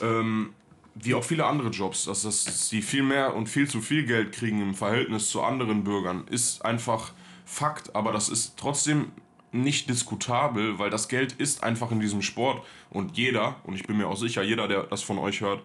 Ähm, 0.00 0.54
wie 0.94 1.14
auch 1.14 1.24
viele 1.24 1.46
andere 1.46 1.68
Jobs, 1.68 2.04
dass, 2.04 2.22
das, 2.22 2.44
dass 2.44 2.68
die 2.68 2.82
viel 2.82 3.02
mehr 3.02 3.34
und 3.34 3.48
viel 3.48 3.68
zu 3.68 3.80
viel 3.80 4.04
Geld 4.04 4.32
kriegen 4.32 4.60
im 4.60 4.74
Verhältnis 4.74 5.30
zu 5.30 5.42
anderen 5.42 5.84
Bürgern, 5.84 6.26
ist 6.28 6.64
einfach 6.64 7.12
Fakt, 7.44 7.94
aber 7.94 8.12
das 8.12 8.28
ist 8.28 8.58
trotzdem 8.58 9.12
nicht 9.52 9.88
diskutabel, 9.88 10.78
weil 10.78 10.90
das 10.90 11.08
Geld 11.08 11.32
ist 11.32 11.62
einfach 11.62 11.90
in 11.90 12.00
diesem 12.00 12.20
Sport 12.20 12.62
und 12.90 13.16
jeder, 13.16 13.56
und 13.64 13.74
ich 13.74 13.86
bin 13.86 13.96
mir 13.96 14.06
auch 14.06 14.16
sicher, 14.16 14.42
jeder, 14.42 14.68
der 14.68 14.82
das 14.82 15.02
von 15.02 15.18
euch 15.18 15.40
hört, 15.40 15.62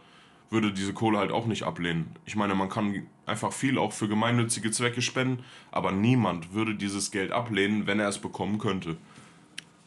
würde 0.49 0.71
diese 0.71 0.93
Kohle 0.93 1.17
halt 1.17 1.31
auch 1.31 1.45
nicht 1.45 1.63
ablehnen. 1.63 2.15
Ich 2.25 2.35
meine, 2.35 2.55
man 2.55 2.69
kann 2.69 3.05
einfach 3.25 3.51
viel 3.51 3.77
auch 3.77 3.91
für 3.91 4.07
gemeinnützige 4.07 4.71
Zwecke 4.71 5.01
spenden, 5.01 5.43
aber 5.71 5.91
niemand 5.91 6.53
würde 6.53 6.75
dieses 6.75 7.11
Geld 7.11 7.31
ablehnen, 7.31 7.87
wenn 7.87 7.99
er 7.99 8.07
es 8.07 8.19
bekommen 8.19 8.59
könnte. 8.59 8.95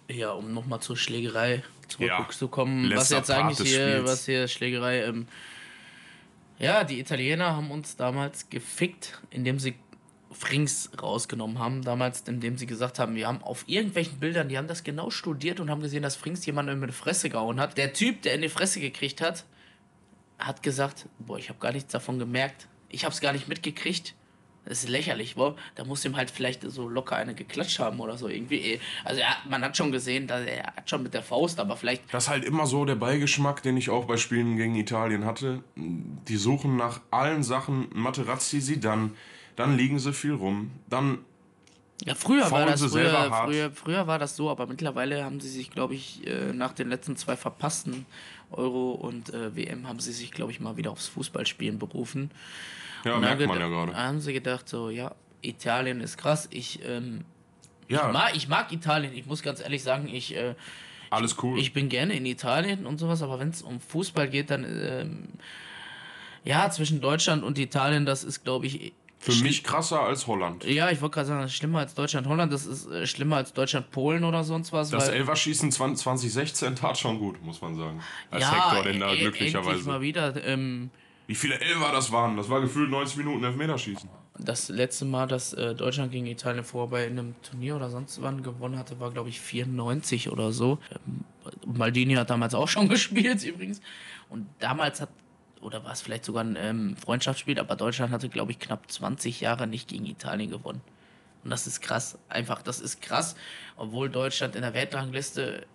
Ja, 0.09 0.33
um 0.33 0.53
nochmal 0.55 0.81
zur 0.81 0.97
Schlägerei 0.97 1.63
Ja. 1.99 2.17
zurückzukommen, 2.19 2.85
was 2.91 3.11
Letzter 3.11 3.17
jetzt 3.17 3.31
eigentlich 3.31 3.69
hier, 3.69 4.05
was 4.05 4.27
hier 4.27 4.49
Schlägerei, 4.49 5.05
ähm, 5.05 5.27
ja, 6.59 6.85
die 6.85 6.99
Italiener 7.01 7.55
haben 7.57 7.71
uns 7.71 7.97
damals 7.97 8.49
gefickt, 8.49 9.21
indem 9.31 9.59
sie 9.59 9.75
Frings 10.33 10.91
rausgenommen 11.01 11.59
haben, 11.59 11.83
damals, 11.83 12.21
indem 12.23 12.59
sie 12.59 12.67
gesagt 12.67 12.99
haben, 12.99 13.15
wir 13.15 13.27
haben 13.27 13.43
auf 13.43 13.65
irgendwelchen 13.67 14.19
Bildern, 14.21 14.49
die 14.49 14.59
haben 14.59 14.69
das 14.69 14.85
genau 14.85 15.11
studiert 15.11 15.61
und 15.61 15.71
haben 15.71 15.81
gesehen, 15.81 16.03
dass 16.03 16.17
Frings 16.17 16.45
jemanden 16.45 16.83
in 16.83 16.87
die 16.87 16.93
Fresse 16.93 17.31
gehauen 17.31 17.59
hat. 17.59 17.79
Der 17.79 17.93
Typ, 17.93 18.23
der 18.23 18.35
in 18.35 18.43
die 18.43 18.49
Fresse 18.49 18.81
gekriegt 18.81 19.21
hat, 19.21 19.45
hat 20.39 20.63
gesagt, 20.63 21.07
boah, 21.19 21.39
ich 21.39 21.49
habe 21.49 21.59
gar 21.59 21.73
nichts 21.73 21.93
davon 21.93 22.19
gemerkt. 22.19 22.69
Ich 22.89 23.05
habe 23.05 23.15
es 23.15 23.21
gar 23.21 23.33
nicht 23.33 23.49
mitgekriegt. 23.49 24.15
Das 24.67 24.83
ist 24.83 24.89
lächerlich, 24.89 25.37
boah. 25.37 25.57
Da 25.77 25.85
muss 25.85 26.05
ihm 26.05 26.17
halt 26.17 26.31
vielleicht 26.31 26.63
so 26.71 26.89
locker 26.89 27.17
eine 27.17 27.35
geklatscht 27.35 27.79
haben 27.79 28.01
oder 28.01 28.19
so 28.19 28.29
irgendwie. 28.29 28.81
Also 29.05 29.21
er, 29.21 29.37
man 29.49 29.63
hat 29.63 29.77
schon 29.77 29.93
gesehen, 29.93 30.27
dass 30.27 30.45
er 30.45 30.65
hat 30.65 30.91
schon 30.91 31.03
mit 31.03 31.15
der 31.15 31.23
Faust, 31.23 31.61
aber 31.61 31.77
vielleicht. 31.77 32.03
Das 32.13 32.25
ist 32.25 32.31
halt 32.31 32.45
immer 32.45 32.67
so 32.67 32.85
der 32.85 32.97
Beigeschmack, 32.97 33.63
den 33.63 33.77
ich 33.77 33.91
auch 33.91 34.05
bei 34.07 34.17
Spielen 34.17 34.57
gegen 34.57 34.75
Italien 34.75 35.25
hatte. 35.25 35.63
Die 35.77 36.37
suchen 36.37 36.77
nach 36.77 37.01
allen 37.11 37.43
Sachen. 37.43 37.89
Materazzi, 37.95 38.61
sie 38.61 38.81
dann, 38.81 39.13
dann 39.55 39.77
liegen 39.77 39.99
sie 39.99 40.13
viel 40.13 40.35
rum, 40.35 40.73
dann 40.89 41.19
ja, 42.05 42.15
früher 42.15 42.51
war 42.51 42.67
das 42.67 42.83
früher, 42.83 43.33
früher, 43.47 43.71
früher 43.71 44.07
war 44.07 44.19
das 44.19 44.37
so, 44.37 44.51
aber 44.51 44.67
mittlerweile 44.67 45.25
haben 45.25 45.41
sie 45.41 45.49
sich, 45.49 45.71
glaube 45.71 45.95
ich, 45.95 46.27
äh, 46.27 46.53
nach 46.53 46.73
den 46.73 46.91
letzten 46.91 47.17
zwei 47.17 47.37
verpassten 47.37 48.05
Euro 48.51 48.93
und 48.93 49.33
äh, 49.33 49.57
WM 49.57 49.89
haben 49.89 49.99
sie 49.99 50.13
sich, 50.13 50.31
glaube 50.31 50.53
ich, 50.53 50.61
mal 50.61 50.77
wieder 50.77 50.91
aufs 50.91 51.09
Fußballspielen 51.09 51.79
berufen. 51.79 52.31
Ja, 53.05 53.19
merkt 53.19 53.47
man 53.47 53.59
ja 53.61 53.69
gerade. 53.69 53.95
haben 53.97 54.21
sie 54.21 54.33
gedacht, 54.33 54.69
so, 54.69 54.91
ja, 54.91 55.15
Italien 55.43 56.01
ist 56.01 56.17
krass. 56.19 56.49
Ich, 56.51 56.81
ähm, 56.85 57.25
Ja, 57.89 58.07
ich, 58.09 58.13
mag, 58.13 58.37
ich 58.37 58.49
mag 58.49 58.73
Italien. 58.73 59.13
Ich 59.15 59.27
muss 59.27 59.43
ganz 59.43 59.61
ehrlich 59.61 59.83
sagen, 59.83 60.09
ich, 60.13 60.35
äh, 60.37 60.55
alles 61.11 61.37
cool. 61.43 61.59
ich 61.59 61.73
bin 61.73 61.89
gerne 61.89 62.15
in 62.15 62.27
Italien 62.27 62.85
und 62.87 62.99
sowas, 62.99 63.23
aber 63.23 63.39
wenn 63.39 63.51
es 63.51 63.63
um 63.63 63.79
Fußball 63.81 64.29
geht, 64.29 64.51
dann, 64.51 64.65
ähm, 64.65 65.29
ja, 66.45 66.69
zwischen 66.71 67.01
Deutschland 67.01 67.43
und 67.45 67.59
Italien, 67.59 68.07
das 68.07 68.25
ist, 68.25 68.45
glaube 68.45 68.67
ich, 68.67 68.93
Für 69.19 69.33
mich 69.43 69.65
krasser 69.65 70.01
als 70.01 70.27
Holland. 70.27 70.65
ja, 70.65 70.91
ich 70.91 71.01
wollte 71.01 71.15
gerade 71.15 71.27
sagen, 71.29 71.43
das 71.43 71.51
ist 71.53 71.57
schlimmer 71.57 71.79
als 71.81 71.95
Deutschland-Holland, 71.95 72.53
das 72.53 72.67
ist 72.67 72.87
äh, 72.91 73.07
schlimmer 73.07 73.37
als 73.37 73.53
Deutschland-Polen 73.53 74.23
oder 74.25 74.45
sonst 74.45 74.73
was. 74.73 74.91
Das 74.91 75.09
Elferschießen 75.09 75.71
20- 75.71 75.95
2016 75.97 76.77
tat 76.77 76.99
schon 76.99 77.19
gut, 77.19 77.43
muss 77.45 77.61
man 77.61 77.75
sagen. 77.77 78.01
Als 78.31 78.43
ja, 78.43 78.53
Hector 78.71 78.85
denn 78.85 79.01
da 79.01 79.07
e- 79.07 79.11
endlich 79.13 79.23
glücklicherweise. 79.53 79.89
mal 79.89 80.01
wieder. 80.01 80.45
Ähm, 80.45 80.91
Wie 81.27 81.35
viele 81.35 81.59
Elfer 81.61 81.91
das 81.93 82.13
waren? 82.13 82.37
Das 82.37 82.49
war 82.49 82.61
gefühlt 82.61 82.91
90 82.91 83.17
Minuten 83.19 83.45
Elfmeterschießen. 83.45 84.09
das 84.39 84.69
letzte 84.69 85.05
Mal, 85.05 85.27
dass 85.27 85.53
äh, 85.55 85.75
Deutschland 85.75 86.13
gegen 86.13 86.27
Italien 86.27 86.63
vorher 86.65 86.91
bei 86.91 87.07
einem 87.07 87.35
Turnier 87.43 87.77
oder 87.77 87.91
sonst 87.91 88.23
wann 88.23 88.43
gewonnen 88.43 88.79
hatte, 88.79 89.01
war, 89.01 89.11
glaube 89.11 89.29
ich, 89.29 89.41
94 89.41 90.31
oder 90.31 90.53
so. 90.53 90.79
Ähm, 90.93 91.25
Maldini 91.67 92.15
hat 92.15 92.31
damals 92.31 92.55
auch 92.55 92.69
schon 92.69 92.89
gespielt, 92.91 93.43
übrigens. 93.45 93.81
Und 94.29 94.47
damals 94.61 95.01
hat, 95.01 95.09
oder 95.61 95.85
war 95.85 95.93
es 95.93 96.01
vielleicht 96.01 96.25
sogar 96.25 96.45
ein 96.45 96.57
ähm, 96.59 96.97
Freundschaftsspiel, 96.97 97.59
aber 97.59 97.75
Deutschland 97.77 98.13
hatte, 98.13 98.29
glaube 98.29 98.53
ich, 98.53 98.59
knapp 98.59 98.91
20 98.91 99.41
Jahre 99.41 99.67
nicht 99.67 99.89
gegen 99.89 100.07
Italien 100.07 100.51
gewonnen. 100.51 100.81
Und 101.43 101.51
das 101.51 101.67
ist 101.67 101.81
krass. 101.81 102.19
Einfach, 102.29 102.63
das 102.63 102.81
ist 102.81 103.03
krass. 103.03 103.37
Obwohl 103.77 104.11
Deutschland 104.11 104.55
in 104.57 104.63
der 104.63 104.75
Weltrangliste 104.75 105.67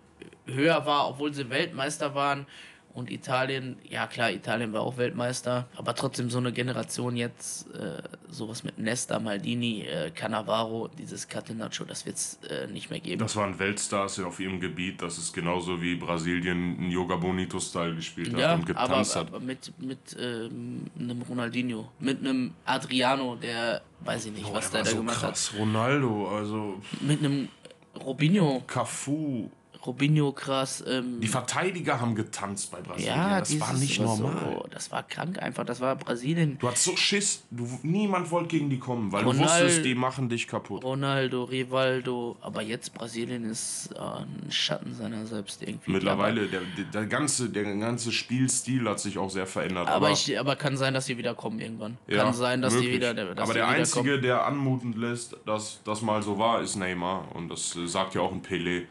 höher 0.46 0.86
war, 0.86 1.08
obwohl 1.08 1.32
sie 1.32 1.50
Weltmeister 1.50 2.14
waren. 2.14 2.46
Und 2.94 3.10
Italien, 3.10 3.76
ja 3.88 4.06
klar, 4.06 4.30
Italien 4.30 4.72
war 4.72 4.82
auch 4.82 4.98
Weltmeister, 4.98 5.66
aber 5.76 5.94
trotzdem 5.94 6.28
so 6.28 6.38
eine 6.38 6.52
Generation 6.52 7.16
jetzt, 7.16 7.66
äh, 7.74 8.02
sowas 8.30 8.64
mit 8.64 8.78
Nesta, 8.78 9.18
Maldini, 9.18 9.82
äh, 9.82 10.10
Cannavaro, 10.10 10.88
dieses 10.98 11.26
Catenaccio, 11.26 11.86
das 11.86 12.04
wird 12.04 12.16
es 12.16 12.38
äh, 12.50 12.66
nicht 12.66 12.90
mehr 12.90 13.00
geben. 13.00 13.18
Das 13.20 13.34
waren 13.36 13.58
Weltstars 13.58 14.20
auf 14.20 14.40
ihrem 14.40 14.60
Gebiet. 14.60 15.00
Das 15.00 15.16
ist 15.16 15.32
genauso 15.32 15.80
wie 15.80 15.94
Brasilien 15.94 16.76
einen 16.78 16.90
Yoga 16.90 17.16
Bonito-Style 17.16 17.94
gespielt 17.94 18.32
hat 18.34 18.40
ja, 18.40 18.54
und 18.54 18.70
aber, 18.76 18.88
getanzt 18.88 19.16
hat. 19.16 19.28
aber 19.28 19.40
mit, 19.40 19.72
mit 19.78 19.98
ähm, 20.20 20.86
einem 20.98 21.22
Ronaldinho, 21.22 21.88
mit 21.98 22.20
einem 22.20 22.52
Adriano, 22.66 23.36
der, 23.36 23.80
weiß 24.00 24.26
ich 24.26 24.32
nicht, 24.32 24.46
Oh, 24.50 24.54
was 24.54 24.70
der 24.70 24.82
der 24.82 24.84
da 24.84 24.90
so 24.90 24.96
gemacht 24.98 25.18
krass. 25.20 25.52
Ronaldo, 25.58 26.28
also 26.28 26.78
hat. 26.92 27.02
Mit 27.02 27.18
einem 27.20 27.48
Robinho, 28.04 28.62
Cafu. 28.66 29.50
Robinho 29.86 30.32
krass. 30.32 30.82
Ähm, 30.86 31.20
Die 31.20 31.26
Verteidiger 31.28 32.00
haben 32.00 32.14
getanzt 32.14 32.70
bei 32.70 32.80
Brasilien. 32.80 33.16
ja, 33.16 33.38
das 33.40 33.58
war 33.60 33.72
nicht 33.74 34.00
normal. 34.00 34.36
So, 34.62 34.66
das 34.70 34.90
war 34.90 35.02
krank 35.02 35.38
einfach, 35.42 35.64
das 35.64 35.80
war 35.80 35.96
Brasilien. 35.96 36.58
Du 36.58 36.68
hattest 36.68 36.84
so 36.84 36.96
Schiss, 36.96 37.42
du, 37.50 37.68
niemand 37.82 38.30
wollte 38.30 38.48
gegen 38.48 38.70
die 38.70 38.78
kommen, 38.78 39.10
weil 39.12 39.24
Ronald- 39.24 39.40
du 39.40 39.44
wusstest, 39.64 39.84
die 39.84 39.94
machen 39.94 40.28
dich 40.28 40.46
kaputt. 40.46 40.84
Ronaldo, 40.84 41.44
Rivaldo, 41.44 42.36
aber 42.40 42.62
jetzt 42.62 42.94
Brasilien 42.94 43.44
ist 43.44 43.90
äh, 43.94 43.98
ein 43.98 44.50
Schatten 44.50 44.94
seiner 44.94 45.26
selbst 45.26 45.62
irgendwie. 45.62 45.90
Mittlerweile, 45.92 46.46
der, 46.46 46.60
der, 46.92 47.06
ganze, 47.06 47.50
der 47.50 47.64
ganze 47.76 48.12
Spielstil 48.12 48.88
hat 48.88 49.00
sich 49.00 49.18
auch 49.18 49.30
sehr 49.30 49.46
verändert. 49.46 49.88
Aber, 49.88 50.06
aber, 50.06 50.10
ich, 50.12 50.38
aber 50.38 50.56
kann 50.56 50.76
sein, 50.76 50.94
dass 50.94 51.06
sie 51.06 51.18
wieder 51.18 51.34
kommen 51.34 51.58
irgendwann. 51.60 51.98
Ja, 52.06 52.24
kann 52.24 52.34
sein, 52.34 52.62
dass 52.62 52.74
möglich. 52.74 52.90
die 52.90 52.96
wieder. 52.96 53.14
Dass 53.14 53.38
Aber 53.38 53.54
der 53.54 53.68
Einzige, 53.68 54.10
kommen. 54.10 54.22
der 54.22 54.46
anmutend 54.46 54.96
lässt, 54.96 55.36
dass 55.46 55.80
das 55.84 56.02
mal 56.02 56.22
so 56.22 56.38
war, 56.38 56.60
ist 56.62 56.76
Neymar. 56.76 57.34
Und 57.34 57.48
das 57.48 57.76
sagt 57.86 58.14
ja 58.14 58.20
auch 58.20 58.32
ein 58.32 58.42
Pelé. 58.42 58.84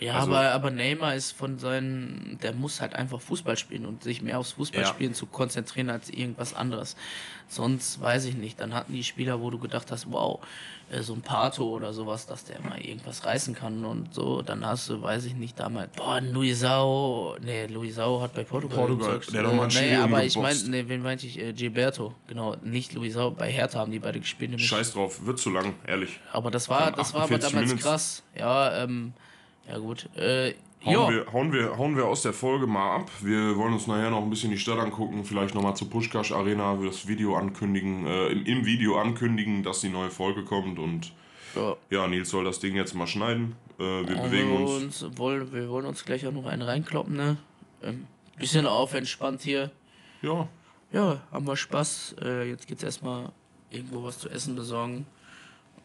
Ja, 0.00 0.14
also- 0.14 0.30
aber, 0.32 0.52
aber 0.52 0.70
Neymar 0.70 1.14
ist 1.14 1.32
von 1.32 1.58
seinen. 1.58 2.38
Der 2.42 2.52
muss 2.52 2.80
halt 2.80 2.94
einfach 2.94 3.20
Fußball 3.20 3.56
spielen 3.56 3.84
und 3.86 4.02
sich 4.04 4.22
mehr 4.22 4.38
aufs 4.38 4.52
Fußballspielen 4.52 5.14
zu 5.14 5.26
konzentrieren 5.26 5.90
als 5.90 6.08
irgendwas 6.10 6.54
anderes. 6.54 6.96
Sonst 7.48 8.00
weiß 8.00 8.26
ich 8.26 8.34
nicht. 8.36 8.60
Dann 8.60 8.74
hatten 8.74 8.92
die 8.92 9.02
Spieler, 9.04 9.40
wo 9.40 9.50
du 9.50 9.58
gedacht 9.58 9.90
hast, 9.90 10.12
wow, 10.12 10.38
äh, 10.90 11.02
so 11.02 11.14
ein 11.14 11.22
Pato 11.22 11.64
oder 11.64 11.92
sowas, 11.92 12.26
dass 12.26 12.44
der 12.44 12.60
mal 12.60 12.78
irgendwas 12.80 13.24
reißen 13.24 13.54
kann 13.54 13.84
und 13.84 14.14
so. 14.14 14.42
Dann 14.42 14.64
hast 14.64 14.88
du, 14.90 15.00
weiß 15.02 15.24
ich 15.24 15.34
nicht, 15.34 15.58
damals. 15.58 15.90
Boah, 15.96 16.14
ein 16.14 16.32
Luisao. 16.32 17.36
Nee, 17.40 17.66
Luisao 17.66 18.20
hat 18.20 18.34
bei 18.34 18.44
Portugal. 18.44 18.76
Portugal, 18.78 19.20
der 19.32 19.46
hat 19.46 19.54
mal 19.54 19.62
einen 19.62 19.74
nee, 19.74 19.96
aber 19.96 20.24
ich 20.24 20.36
umgeboxt. 20.36 20.68
nee, 20.68 20.84
wen 20.86 21.02
meinte 21.02 21.26
ich? 21.26 21.38
Äh, 21.38 21.52
Gilberto. 21.54 22.14
Genau, 22.28 22.54
nicht 22.62 22.92
Luisao. 22.92 23.30
Bei 23.30 23.50
Hertha 23.50 23.80
haben 23.80 23.92
die 23.92 23.98
beide 23.98 24.20
gespielt. 24.20 24.60
Scheiß 24.60 24.92
drauf, 24.92 25.24
wird 25.24 25.38
zu 25.38 25.50
lang, 25.50 25.74
ehrlich. 25.86 26.20
Aber 26.32 26.50
das 26.50 26.68
war, 26.68 26.92
das 26.92 27.14
war 27.14 27.22
aber 27.22 27.34
48 27.34 27.50
damals 27.50 27.66
Minutes. 27.68 27.84
krass. 27.84 28.22
Ja, 28.36 28.82
ähm, 28.84 29.12
ja 29.68 29.78
gut. 29.78 30.08
Äh, 30.16 30.54
Hauen 30.84 31.12
wir, 31.12 31.32
hauen, 31.32 31.52
wir, 31.52 31.76
hauen 31.76 31.96
wir 31.96 32.06
aus 32.06 32.22
der 32.22 32.32
Folge 32.32 32.68
mal 32.68 32.94
ab. 33.00 33.10
Wir 33.20 33.56
wollen 33.56 33.72
uns 33.74 33.88
nachher 33.88 34.10
noch 34.10 34.22
ein 34.22 34.30
bisschen 34.30 34.52
die 34.52 34.58
Stadt 34.58 34.78
angucken, 34.78 35.24
vielleicht 35.24 35.52
nochmal 35.56 35.74
zur 35.74 35.90
Pushkash 35.90 36.30
Arena, 36.30 36.76
das 36.84 37.08
Video 37.08 37.34
ankündigen, 37.36 38.06
äh, 38.06 38.28
im, 38.28 38.46
im 38.46 38.64
Video 38.64 38.96
ankündigen, 38.96 39.64
dass 39.64 39.80
die 39.80 39.88
neue 39.88 40.10
Folge 40.10 40.44
kommt 40.44 40.78
und 40.78 41.12
Ja. 41.56 41.74
ja, 41.90 42.06
Nils 42.06 42.30
soll 42.30 42.44
das 42.44 42.60
Ding 42.60 42.76
jetzt 42.76 42.94
mal 42.94 43.08
schneiden. 43.08 43.56
Äh, 43.78 43.82
wir 43.82 44.08
Wir 44.08 44.16
bewegen 44.22 44.52
uns. 44.64 45.04
wollen, 45.16 45.52
wir 45.52 45.68
wollen 45.68 45.84
uns 45.86 46.04
gleich 46.04 46.24
auch 46.28 46.32
noch 46.32 46.46
einen 46.46 46.62
reinkloppen, 46.62 47.16
ne? 47.16 47.38
Ähm, 47.82 48.06
bisschen 48.38 48.64
auf, 48.66 48.94
entspannt 48.94 49.42
hier. 49.42 49.72
Ja, 50.22 50.48
Ja, 50.92 51.20
haben 51.32 51.44
wir 51.46 51.56
Spaß. 51.56 52.14
Äh, 52.22 52.50
jetzt 52.50 52.68
geht's 52.68 52.84
erstmal 52.84 53.32
irgendwo 53.70 54.04
was 54.04 54.20
zu 54.20 54.28
essen 54.30 54.54
besorgen. 54.54 55.06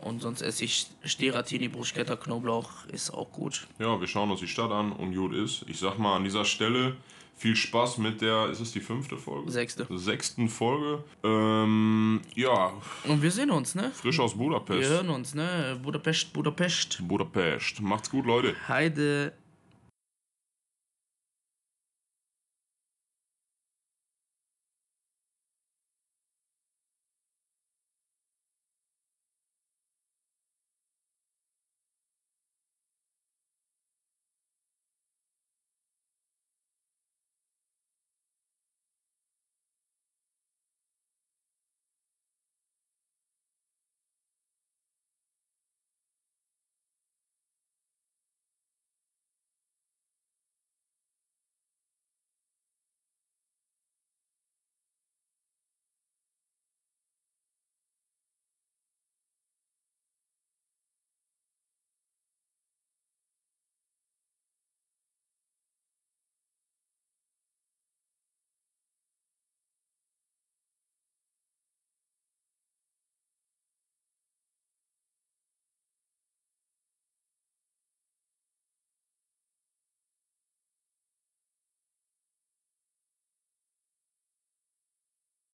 Und 0.03 0.21
sonst 0.21 0.41
esse 0.41 0.65
ich 0.65 0.87
Steratini, 1.05 1.67
Bruschetta, 1.69 2.15
Knoblauch, 2.15 2.69
ist 2.91 3.11
auch 3.13 3.31
gut. 3.31 3.67
ja, 3.79 3.99
wir 3.99 4.07
schauen 4.07 4.29
uns 4.31 4.39
die 4.41 4.47
Stadt 4.47 4.71
an 4.71 4.91
und 4.91 5.15
gut 5.15 5.33
ist. 5.33 5.65
Ich 5.67 5.79
sag 5.79 5.97
mal 5.97 6.15
an 6.17 6.23
dieser 6.23 6.45
Stelle 6.45 6.95
viel 7.35 7.55
Spaß 7.55 7.97
mit 7.97 8.21
der, 8.21 8.47
ist 8.49 8.59
es 8.59 8.71
die 8.71 8.79
fünfte 8.79 9.17
Folge? 9.17 9.49
Sechste. 9.51 9.87
Sechsten 9.89 10.47
Folge. 10.49 11.03
Ähm, 11.23 12.21
ja, 12.35 12.73
Und 13.05 13.21
wir 13.21 13.31
sehen 13.31 13.49
uns, 13.49 13.75
ne? 13.75 13.91
frisch 13.93 14.19
aus 14.19 14.33
Wir 14.33 14.37
Budapest. 14.39 14.89
hören 14.89 15.09
uns, 15.09 15.33
ne? 15.33 15.79
Budapest, 15.81 16.31
Budapest. 16.33 16.99
Budapest. 17.07 17.81
Macht's 17.81 18.09
gut, 18.09 18.25
Leute. 18.25 18.55
Heide. 18.67 19.33